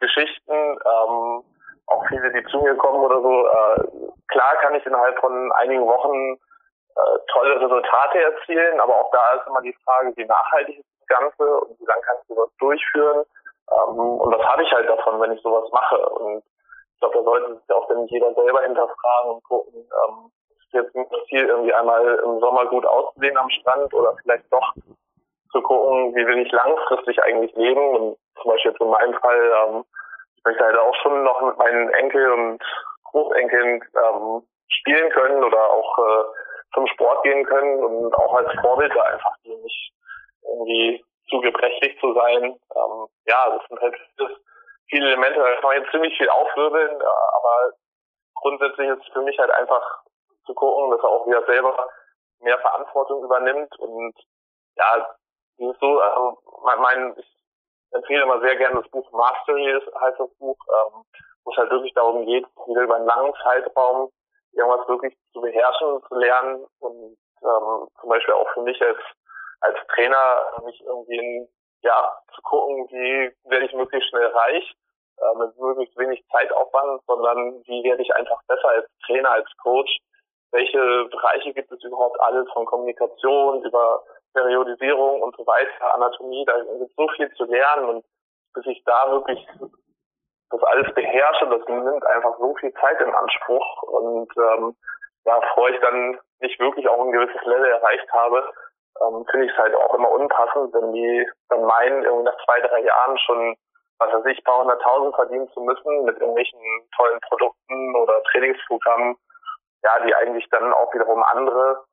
Geschichten. 0.00 0.52
Ähm, 0.52 1.44
auch 1.86 2.06
viele, 2.08 2.32
die 2.32 2.44
zu 2.48 2.60
mir 2.60 2.76
kommen 2.76 3.04
oder 3.04 3.20
so, 3.20 3.46
äh, 3.46 4.12
klar 4.28 4.56
kann 4.62 4.76
ich 4.76 4.86
innerhalb 4.86 5.18
von 5.18 5.52
einigen 5.52 5.84
Wochen 5.84 6.34
äh, 6.94 7.18
tolle 7.32 7.60
Resultate 7.60 8.18
erzielen, 8.18 8.80
aber 8.80 8.96
auch 8.96 9.10
da 9.10 9.34
ist 9.34 9.46
immer 9.46 9.60
die 9.60 9.76
Frage, 9.84 10.12
wie 10.16 10.24
nachhaltig 10.24 10.78
ist 10.78 10.88
das 11.00 11.18
Ganze 11.18 11.60
und 11.60 11.78
wie 11.78 11.84
lange 11.84 12.02
kannst 12.02 12.30
du 12.30 12.34
das 12.36 12.56
durchführen 12.58 13.24
ähm, 13.72 13.98
und 13.98 14.34
was 14.34 14.46
habe 14.46 14.62
ich 14.62 14.72
halt 14.72 14.88
davon, 14.88 15.20
wenn 15.20 15.32
ich 15.32 15.42
sowas 15.42 15.68
mache? 15.72 15.96
Und 15.96 16.38
ich 16.38 17.00
glaube, 17.00 17.18
da 17.18 17.22
sollte 17.22 17.54
sich 17.56 17.70
auch 17.70 17.88
dann 17.88 18.06
jeder 18.06 18.32
selber 18.34 18.62
hinterfragen 18.62 19.32
und 19.32 19.44
gucken, 19.44 19.74
ähm, 19.74 20.30
ist 20.50 20.72
jetzt 20.72 20.94
nicht 20.94 21.12
das 21.12 21.24
Ziel, 21.26 21.46
irgendwie 21.46 21.74
einmal 21.74 22.20
im 22.24 22.40
Sommer 22.40 22.66
gut 22.66 22.86
auszusehen 22.86 23.36
am 23.36 23.50
Strand 23.50 23.92
oder 23.94 24.14
vielleicht 24.22 24.52
doch 24.52 24.72
zu 25.52 25.60
gucken, 25.60 26.14
wie 26.14 26.26
will 26.26 26.38
ich 26.38 26.52
langfristig 26.52 27.22
eigentlich 27.22 27.54
leben? 27.54 27.96
Und 27.96 28.16
zum 28.40 28.50
Beispiel 28.50 28.70
jetzt 28.72 28.80
in 28.80 28.90
meinem 28.90 29.14
Fall, 29.14 29.52
ähm, 29.66 29.84
ich 30.36 30.44
möchte 30.44 30.64
halt 30.64 30.78
auch 30.78 30.94
schon 31.02 31.22
noch 31.24 31.40
mit 31.42 31.58
meinen 31.58 31.88
Enkel 31.90 32.32
und 32.32 32.62
Großenkeln 33.04 33.82
ähm, 33.94 34.42
spielen 34.68 35.10
können 35.10 35.44
oder 35.44 35.70
auch 35.70 35.98
äh, 35.98 36.24
zum 36.74 36.86
Sport 36.86 37.22
gehen 37.24 37.44
können 37.44 37.84
und 37.84 38.14
auch 38.14 38.34
als 38.34 38.50
Vorbild 38.60 38.94
da 38.94 39.02
einfach 39.02 39.34
die 39.44 39.54
nicht 39.54 39.92
irgendwie 40.42 41.04
zu 41.32 41.40
gebrechlich 41.40 41.98
zu 41.98 42.12
sein. 42.12 42.44
Ähm, 42.44 43.06
ja, 43.26 43.56
das 43.56 43.66
sind 43.68 43.80
halt 43.80 43.96
viele 44.88 45.06
Elemente, 45.06 45.40
da 45.40 45.54
kann 45.54 45.64
man 45.64 45.80
jetzt 45.80 45.90
ziemlich 45.90 46.16
viel 46.16 46.28
aufwirbeln, 46.28 47.00
äh, 47.00 47.04
aber 47.04 47.72
grundsätzlich 48.34 48.88
ist 48.88 49.00
es 49.06 49.12
für 49.12 49.22
mich 49.22 49.38
halt 49.38 49.50
einfach 49.50 50.02
zu 50.44 50.54
gucken, 50.54 50.90
dass 50.90 51.00
er 51.00 51.08
auch 51.08 51.26
wieder 51.26 51.44
selber 51.46 51.88
mehr 52.40 52.58
Verantwortung 52.58 53.24
übernimmt. 53.24 53.74
Und 53.78 54.14
ja, 54.76 55.08
es 55.58 55.70
ist 55.70 55.80
so, 55.80 56.00
also 56.00 56.38
mein, 56.64 56.80
mein 56.80 57.14
ich 57.16 57.26
empfehle 57.92 58.22
immer 58.22 58.40
sehr 58.40 58.56
gerne 58.56 58.82
das 58.82 58.90
Buch 58.90 59.10
Mastery, 59.12 59.80
heißt 60.00 60.20
das 60.20 60.34
Buch, 60.38 60.56
ähm, 60.68 61.04
wo 61.44 61.50
es 61.50 61.56
halt 61.56 61.70
wirklich 61.70 61.94
darum 61.94 62.26
geht, 62.26 62.46
wieder 62.66 62.82
über 62.82 62.96
einen 62.96 63.06
langen 63.06 63.32
Zeitraum 63.42 64.10
irgendwas 64.52 64.86
wirklich 64.86 65.16
zu 65.32 65.40
beherrschen, 65.40 66.02
zu 66.08 66.14
lernen. 66.14 66.66
Und 66.80 67.16
ähm, 67.42 67.88
zum 68.00 68.08
Beispiel 68.08 68.34
auch 68.34 68.48
für 68.54 68.62
mich 68.62 68.80
als 68.82 68.98
als 69.62 69.78
Trainer 69.94 70.62
mich 70.64 70.80
irgendwie 70.84 71.18
in, 71.18 71.48
ja 71.82 72.12
zu 72.34 72.42
gucken, 72.42 72.88
wie 72.90 73.32
werde 73.50 73.66
ich 73.66 73.72
möglichst 73.72 74.08
schnell 74.10 74.26
reich 74.26 74.74
äh, 75.18 75.38
mit 75.38 75.56
möglichst 75.58 75.96
wenig 75.98 76.24
Zeitaufwand, 76.30 77.02
sondern 77.06 77.62
wie 77.64 77.84
werde 77.84 78.02
ich 78.02 78.14
einfach 78.14 78.40
besser 78.46 78.68
als 78.68 78.86
Trainer, 79.06 79.30
als 79.30 79.48
Coach. 79.62 79.98
Welche 80.52 81.06
Bereiche 81.10 81.52
gibt 81.54 81.72
es 81.72 81.82
überhaupt 81.82 82.20
alles 82.20 82.50
von 82.52 82.66
Kommunikation 82.66 83.62
über 83.62 84.02
Periodisierung 84.34 85.22
und 85.22 85.36
so 85.36 85.46
weiter, 85.46 85.94
Anatomie, 85.94 86.44
da 86.44 86.58
gibt 86.58 86.92
so 86.96 87.08
viel 87.16 87.30
zu 87.34 87.44
lernen 87.44 87.88
und 87.88 88.04
bis 88.54 88.66
ich 88.66 88.82
da 88.84 89.10
wirklich 89.10 89.46
das 90.50 90.62
alles 90.64 90.92
beherrsche, 90.94 91.46
das 91.48 91.66
nimmt 91.66 92.04
einfach 92.06 92.36
so 92.38 92.54
viel 92.56 92.72
Zeit 92.74 93.00
in 93.00 93.14
Anspruch 93.14 93.82
und 93.84 94.30
ähm, 94.36 94.76
ja, 95.24 95.38
bevor 95.38 95.70
ich 95.70 95.80
dann 95.80 96.18
nicht 96.40 96.58
wirklich 96.60 96.88
auch 96.88 97.00
ein 97.00 97.12
gewisses 97.12 97.40
Level 97.42 97.70
erreicht 97.70 98.10
habe, 98.12 98.52
ähm, 99.06 99.24
finde 99.30 99.46
ich 99.46 99.52
es 99.52 99.58
halt 99.58 99.74
auch 99.74 99.94
immer 99.94 100.10
unpassend, 100.10 100.72
wenn 100.74 100.92
die 100.92 101.28
dann 101.48 101.64
meinen, 101.64 102.04
irgendwie 102.04 102.24
nach 102.24 102.44
zwei, 102.44 102.60
drei 102.60 102.80
Jahren 102.80 103.18
schon, 103.18 103.56
was 103.98 104.12
weiß 104.12 104.26
ich, 104.26 104.38
ein 104.38 104.44
paar 104.44 104.60
hunderttausend 104.60 105.14
verdienen 105.14 105.48
zu 105.50 105.60
müssen 105.60 106.04
mit 106.04 106.18
irgendwelchen 106.18 106.60
tollen 106.96 107.20
Produkten 107.20 107.96
oder 107.96 108.22
Trainingsprogrammen, 108.24 109.16
ja, 109.82 110.04
die 110.06 110.14
eigentlich 110.14 110.48
dann 110.50 110.72
auch 110.72 110.92
wiederum 110.94 111.22
andere 111.22 111.84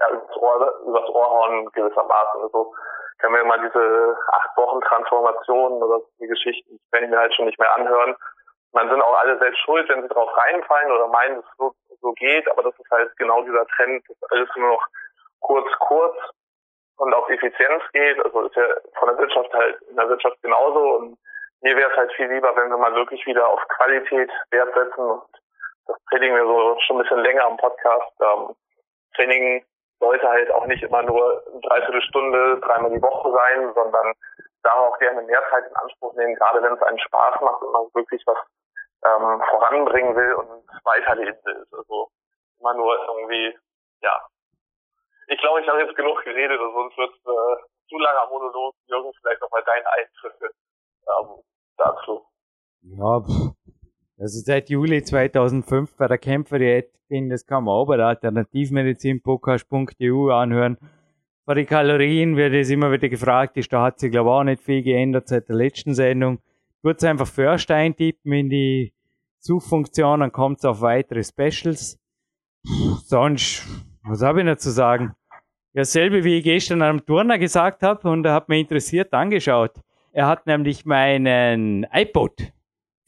ja, 0.00 0.10
übers, 0.10 0.36
Ohr, 0.36 0.80
übers 0.86 1.08
Ohr 1.08 1.30
hauen 1.30 1.70
gewissermaßen. 1.72 2.42
Also 2.42 2.74
kann 3.18 3.32
mir 3.32 3.44
mal 3.44 3.60
diese 3.60 4.16
acht 4.32 4.56
Wochen 4.56 4.80
Transformation 4.82 5.82
oder 5.82 6.04
die 6.20 6.26
Geschichten, 6.26 6.78
wenn 6.90 7.04
ich 7.04 7.10
mir 7.10 7.18
halt 7.18 7.34
schon 7.34 7.46
nicht 7.46 7.58
mehr 7.58 7.74
anhören. 7.74 8.14
Man 8.72 8.90
sind 8.90 9.00
auch 9.00 9.18
alle 9.18 9.38
selbst 9.38 9.58
schuld, 9.60 9.88
wenn 9.88 10.02
sie 10.02 10.08
drauf 10.08 10.28
reinfallen 10.36 10.92
oder 10.92 11.08
meinen, 11.08 11.36
dass 11.36 11.44
es 11.44 11.56
so, 11.56 11.72
so 12.02 12.12
geht, 12.12 12.50
aber 12.50 12.62
das 12.62 12.78
ist 12.78 12.90
halt 12.90 13.16
genau 13.16 13.42
dieser 13.42 13.66
Trend, 13.68 14.04
dass 14.08 14.30
alles 14.30 14.48
nur 14.56 14.68
noch 14.68 14.86
kurz, 15.40 15.70
kurz 15.78 16.16
und 16.96 17.14
auf 17.14 17.28
Effizienz 17.28 17.82
geht. 17.92 18.24
Also 18.24 18.42
ist 18.42 18.56
ja 18.56 18.66
von 18.98 19.08
der 19.08 19.18
Wirtschaft 19.18 19.52
halt 19.52 19.80
in 19.82 19.96
der 19.96 20.08
Wirtschaft 20.08 20.40
genauso 20.42 20.96
und 20.96 21.18
mir 21.62 21.76
wäre 21.76 21.90
es 21.90 21.96
halt 21.96 22.12
viel 22.12 22.30
lieber, 22.30 22.54
wenn 22.56 22.70
wir 22.70 22.76
mal 22.76 22.94
wirklich 22.94 23.24
wieder 23.26 23.48
auf 23.48 23.60
Qualität 23.68 24.30
Wert 24.50 24.74
setzen 24.74 25.00
und 25.00 25.22
das 25.86 25.96
predigen 26.10 26.36
wir 26.36 26.44
so 26.44 26.78
schon 26.80 26.96
ein 26.96 27.02
bisschen 27.02 27.20
länger 27.20 27.44
am 27.44 27.56
Podcast. 27.56 28.12
Ähm, 28.20 28.54
Training 29.14 29.64
sollte 30.00 30.28
halt 30.28 30.50
auch 30.52 30.66
nicht 30.66 30.82
immer 30.82 31.02
nur 31.02 31.42
eine 31.50 31.60
Dreiviertelstunde, 31.60 32.60
dreimal 32.60 32.90
die 32.90 33.02
Woche 33.02 33.32
sein, 33.32 33.72
sondern 33.74 34.12
da 34.62 34.72
auch 34.72 34.98
gerne 34.98 35.22
mehr 35.22 35.42
Zeit 35.50 35.64
in 35.68 35.76
Anspruch 35.76 36.12
nehmen, 36.14 36.34
gerade 36.34 36.62
wenn 36.62 36.74
es 36.74 36.82
einen 36.82 36.98
Spaß 36.98 37.40
macht 37.40 37.62
und 37.62 37.72
man 37.72 37.86
wirklich 37.94 38.22
was 38.26 38.38
ähm, 39.04 39.42
voranbringen 39.50 40.14
will 40.16 40.34
und 40.34 40.64
weiterleben 40.84 41.38
will. 41.44 41.66
Also 41.72 42.10
immer 42.60 42.74
nur 42.74 42.96
irgendwie, 43.08 43.58
ja. 44.02 44.26
Ich 45.28 45.40
glaube, 45.40 45.60
ich 45.60 45.68
habe 45.68 45.80
jetzt 45.80 45.96
genug 45.96 46.22
geredet, 46.24 46.60
sonst 46.60 46.96
wird 46.96 47.10
es 47.10 47.18
äh, 47.20 47.56
zu 47.88 47.98
langer 47.98 48.28
Monolog. 48.30 48.76
Jürgen, 48.86 49.10
vielleicht 49.20 49.40
nochmal 49.40 49.64
deine 49.64 49.90
Eintritte 49.90 50.52
ähm, 51.06 51.42
dazu. 51.76 52.24
Ja, 52.82 53.20
pff. 53.20 53.56
Also 54.18 54.40
seit 54.40 54.70
Juli 54.70 55.02
2005 55.02 55.94
bei 55.96 56.08
der 56.08 56.16
das 57.28 57.46
kann 57.46 57.64
man 57.64 57.74
auch 57.74 57.84
bei 57.86 57.98
der 57.98 58.06
Alternativmedizin-podcast.eu 58.06 60.30
anhören. 60.30 60.78
Bei 61.44 61.52
den 61.54 61.66
Kalorien 61.66 62.34
wird 62.36 62.54
es 62.54 62.70
immer 62.70 62.90
wieder 62.90 63.10
gefragt, 63.10 63.58
ist, 63.58 63.70
da 63.72 63.82
hat 63.82 64.00
sich 64.00 64.10
glaube 64.10 64.30
ich 64.30 64.32
auch 64.32 64.42
nicht 64.42 64.62
viel 64.62 64.82
geändert 64.82 65.28
seit 65.28 65.48
der 65.48 65.54
letzten 65.56 65.94
Sendung. 65.94 66.40
Kurz 66.82 67.04
einfach 67.04 67.26
First 67.26 67.70
eintippen 67.70 68.32
in 68.32 68.48
die 68.48 68.94
Suchfunktion, 69.38 70.20
dann 70.20 70.32
kommt 70.32 70.58
es 70.58 70.64
auf 70.64 70.80
weitere 70.80 71.22
Specials. 71.22 72.00
Sonst, 73.04 73.62
was 74.06 74.22
habe 74.22 74.40
ich 74.40 74.46
noch 74.46 74.56
zu 74.56 74.70
sagen? 74.70 75.14
Ja, 75.72 75.84
selbe 75.84 76.24
wie 76.24 76.38
ich 76.38 76.44
gestern 76.44 76.80
einem 76.82 77.04
Turner 77.04 77.38
gesagt 77.38 77.82
habe 77.82 78.08
und 78.08 78.24
er 78.24 78.34
hat 78.34 78.48
mich 78.48 78.60
interessiert 78.60 79.12
angeschaut. 79.12 79.72
Er 80.12 80.26
hat 80.26 80.46
nämlich 80.46 80.86
meinen 80.86 81.86
iPod 81.92 82.52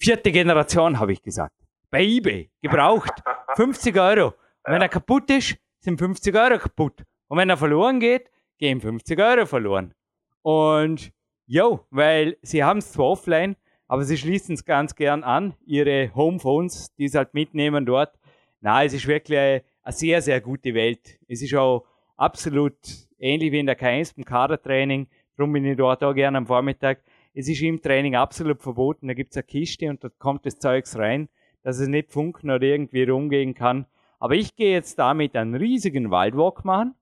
Vierte 0.00 0.30
Generation, 0.30 1.00
habe 1.00 1.12
ich 1.12 1.22
gesagt. 1.22 1.54
Bei 1.90 2.02
eBay. 2.02 2.50
Gebraucht. 2.62 3.12
50 3.56 3.98
Euro. 3.98 4.26
Und 4.26 4.74
wenn 4.74 4.82
er 4.82 4.88
kaputt 4.88 5.28
ist, 5.30 5.56
sind 5.80 5.98
50 5.98 6.36
Euro 6.36 6.58
kaputt. 6.58 7.02
Und 7.28 7.38
wenn 7.38 7.50
er 7.50 7.56
verloren 7.56 7.98
geht, 7.98 8.30
gehen 8.58 8.80
50 8.80 9.18
Euro 9.18 9.46
verloren. 9.46 9.94
Und 10.42 11.10
jo, 11.46 11.80
weil 11.90 12.36
sie 12.42 12.62
haben 12.62 12.78
es 12.78 12.92
zwar 12.92 13.06
offline, 13.06 13.56
aber 13.88 14.04
sie 14.04 14.16
schließen 14.16 14.54
es 14.54 14.64
ganz 14.64 14.94
gern 14.94 15.24
an, 15.24 15.54
ihre 15.64 16.14
Homephones, 16.14 16.94
die 16.94 17.08
sie 17.08 17.18
halt 17.18 17.34
mitnehmen 17.34 17.86
dort. 17.86 18.18
Na, 18.60 18.84
es 18.84 18.92
ist 18.92 19.06
wirklich 19.06 19.62
sehr, 19.92 20.22
sehr 20.22 20.40
gute 20.40 20.74
Welt. 20.74 21.18
Es 21.28 21.42
ist 21.42 21.54
auch 21.54 21.84
absolut 22.16 22.76
ähnlich 23.18 23.52
wie 23.52 23.60
in 23.60 23.66
der 23.66 23.78
K1 23.78 24.14
beim 24.16 24.24
Kadertraining. 24.24 25.08
Darum 25.36 25.52
bin 25.52 25.64
ich 25.64 25.76
dort 25.76 26.02
auch 26.02 26.14
gerne 26.14 26.38
am 26.38 26.46
Vormittag. 26.46 27.02
Es 27.34 27.48
ist 27.48 27.62
im 27.62 27.80
Training 27.80 28.16
absolut 28.16 28.60
verboten. 28.60 29.08
Da 29.08 29.14
gibt 29.14 29.30
es 29.30 29.36
eine 29.36 29.44
Kiste 29.44 29.88
und 29.88 30.02
da 30.02 30.08
kommt 30.18 30.44
das 30.44 30.58
Zeugs 30.58 30.98
rein, 30.98 31.28
dass 31.62 31.78
es 31.78 31.88
nicht 31.88 32.10
funken 32.10 32.50
oder 32.50 32.64
irgendwie 32.64 33.04
rumgehen 33.04 33.54
kann. 33.54 33.86
Aber 34.18 34.34
ich 34.34 34.56
gehe 34.56 34.72
jetzt 34.72 34.98
damit 34.98 35.36
einen 35.36 35.54
riesigen 35.54 36.10
Waldwalk 36.10 36.64
machen 36.64 36.94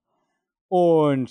und 0.69 1.31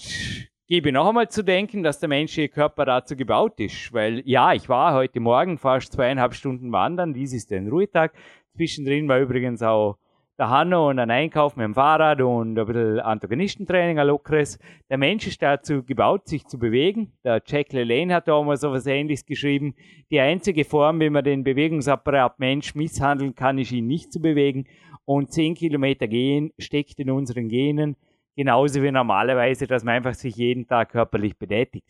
gebe 0.68 0.92
noch 0.92 1.08
einmal 1.08 1.30
zu 1.30 1.44
denken, 1.44 1.84
dass 1.84 2.00
der 2.00 2.10
menschliche 2.10 2.50
Körper 2.50 2.86
dazu 2.86 3.16
gebaut 3.16 3.60
ist. 3.60 3.94
Weil 3.94 4.24
ja, 4.26 4.54
ich 4.54 4.68
war 4.68 4.96
heute 4.96 5.20
Morgen 5.20 5.60
fast 5.60 5.94
zweieinhalb 5.94 6.34
Stunden 6.34 6.72
wandern. 6.72 7.14
Dies 7.14 7.34
ist 7.34 7.52
ein 7.52 7.68
Ruhetag. 7.68 8.14
Zwischendrin 8.56 9.08
war 9.08 9.20
übrigens 9.20 9.62
auch 9.62 9.98
Hanno 10.38 10.90
und 10.90 11.00
ein 11.00 11.12
Einkauf 11.12 11.56
mit 11.56 11.64
dem 11.64 11.76
Fahrrad 11.76 12.22
und 12.22 12.60
ein 12.60 12.66
bisschen 12.66 13.00
Antagonistentraining, 13.00 14.00
ein 14.00 14.08
lockeres. 14.08 14.60
Der 14.90 14.98
Mensch 14.98 15.28
ist 15.28 15.42
dazu 15.42 15.84
gebaut, 15.84 16.28
sich 16.28 16.46
zu 16.46 16.60
bewegen. 16.60 17.14
Der 17.24 17.42
Jack 17.46 17.72
LaLanne 17.72 18.14
hat 18.14 18.28
damals 18.28 18.62
so 18.62 18.68
etwas 18.68 18.86
Ähnliches 18.86 19.26
geschrieben. 19.26 19.76
Die 20.12 20.20
einzige 20.20 20.66
Form, 20.66 21.00
wie 21.00 21.10
man 21.10 21.24
den 21.24 21.44
Bewegungsapparat 21.44 22.40
Mensch 22.40 22.76
misshandeln 22.76 23.34
kann, 23.34 23.58
ist 23.58 23.72
ihn 23.72 23.88
nicht 23.88 24.12
zu 24.12 24.20
bewegen. 24.20 24.66
Und 25.06 25.32
10 25.32 25.56
Kilometer 25.56 26.08
gehen 26.08 26.52
steckt 26.60 27.00
in 27.00 27.12
unseren 27.12 27.48
Genen. 27.48 27.96
Genauso 28.36 28.84
wie 28.84 28.92
normalerweise, 28.92 29.68
dass 29.68 29.86
man 29.86 29.96
einfach 29.96 30.16
sich 30.16 30.36
jeden 30.36 30.68
Tag 30.68 30.90
körperlich 30.90 31.38
betätigt 31.38 31.88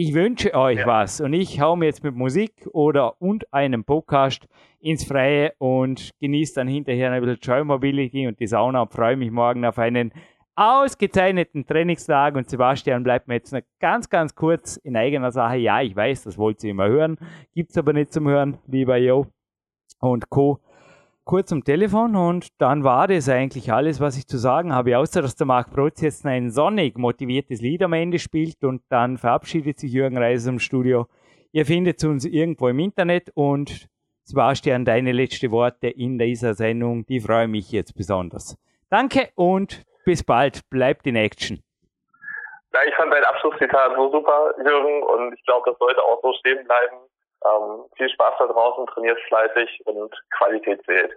ich 0.00 0.14
wünsche 0.14 0.54
euch 0.54 0.78
ja. 0.78 0.86
was 0.86 1.20
und 1.20 1.32
ich 1.32 1.60
hau 1.60 1.74
mir 1.74 1.86
jetzt 1.86 2.04
mit 2.04 2.14
Musik 2.14 2.68
oder 2.72 3.20
und 3.20 3.52
einem 3.52 3.82
Podcast 3.82 4.46
ins 4.78 5.02
Freie 5.02 5.54
und 5.58 6.10
genieße 6.20 6.54
dann 6.54 6.68
hinterher 6.68 7.10
ein 7.10 7.20
bisschen 7.20 7.40
Joy 7.42 7.64
Mobility 7.64 8.28
und 8.28 8.38
die 8.38 8.46
Sauna 8.46 8.82
und 8.82 8.92
freue 8.92 9.16
mich 9.16 9.32
morgen 9.32 9.64
auf 9.64 9.76
einen 9.76 10.12
ausgezeichneten 10.54 11.66
Trainingstag 11.66 12.36
und 12.36 12.48
Sebastian 12.48 13.02
bleibt 13.02 13.26
mir 13.26 13.34
jetzt 13.34 13.52
noch 13.52 13.62
ganz, 13.80 14.08
ganz 14.08 14.36
kurz 14.36 14.76
in 14.76 14.96
eigener 14.96 15.32
Sache. 15.32 15.56
Ja, 15.56 15.82
ich 15.82 15.96
weiß, 15.96 16.22
das 16.22 16.38
wollt 16.38 16.62
ihr 16.62 16.70
immer 16.70 16.86
hören, 16.86 17.18
gibt's 17.52 17.76
aber 17.76 17.92
nicht 17.92 18.12
zum 18.12 18.28
Hören, 18.28 18.58
lieber 18.68 18.98
Jo 18.98 19.26
und 19.98 20.30
Co 20.30 20.60
kurz 21.28 21.52
am 21.52 21.62
Telefon 21.62 22.16
und 22.16 22.58
dann 22.58 22.84
war 22.84 23.06
das 23.06 23.28
eigentlich 23.28 23.70
alles, 23.70 24.00
was 24.00 24.16
ich 24.16 24.26
zu 24.26 24.38
sagen 24.38 24.74
habe, 24.74 24.96
außer 24.96 25.20
dass 25.20 25.36
der 25.36 25.46
Marc 25.46 25.70
Protz 25.70 26.00
jetzt 26.00 26.24
ein 26.24 26.50
sonnig 26.50 26.96
motiviertes 26.96 27.60
Lied 27.60 27.82
am 27.82 27.92
Ende 27.92 28.18
spielt 28.18 28.64
und 28.64 28.80
dann 28.88 29.18
verabschiedet 29.18 29.78
sich 29.78 29.92
Jürgen 29.92 30.16
Reis 30.16 30.46
im 30.46 30.58
Studio. 30.58 31.06
Ihr 31.52 31.66
findet 31.66 32.02
uns 32.02 32.24
irgendwo 32.24 32.68
im 32.68 32.78
Internet 32.78 33.30
und 33.34 33.88
Stern, 34.54 34.86
deine 34.86 35.12
letzte 35.12 35.50
Worte 35.50 35.88
in 35.88 36.18
dieser 36.18 36.54
Sendung, 36.54 37.04
die 37.04 37.20
freuen 37.20 37.50
mich 37.50 37.72
jetzt 37.72 37.94
besonders. 37.94 38.56
Danke 38.88 39.28
und 39.34 39.84
bis 40.06 40.24
bald. 40.24 40.62
Bleibt 40.70 41.06
in 41.06 41.16
Action. 41.16 41.62
Ja, 42.72 42.80
ich 42.88 42.94
fand 42.94 43.12
dein 43.12 43.24
Abschlusszitat 43.24 43.92
so 43.96 44.10
super, 44.10 44.54
Jürgen, 44.64 45.02
und 45.02 45.34
ich 45.34 45.44
glaube, 45.44 45.70
das 45.70 45.78
sollte 45.78 46.02
auch 46.02 46.22
so 46.22 46.32
stehen 46.40 46.64
bleiben. 46.64 46.96
Ähm, 47.44 47.84
viel 47.96 48.08
Spaß 48.10 48.34
da 48.38 48.46
draußen, 48.46 48.86
trainiert 48.86 49.18
fleißig 49.28 49.82
und 49.86 50.12
Qualität 50.36 50.84
zählt. 50.84 51.16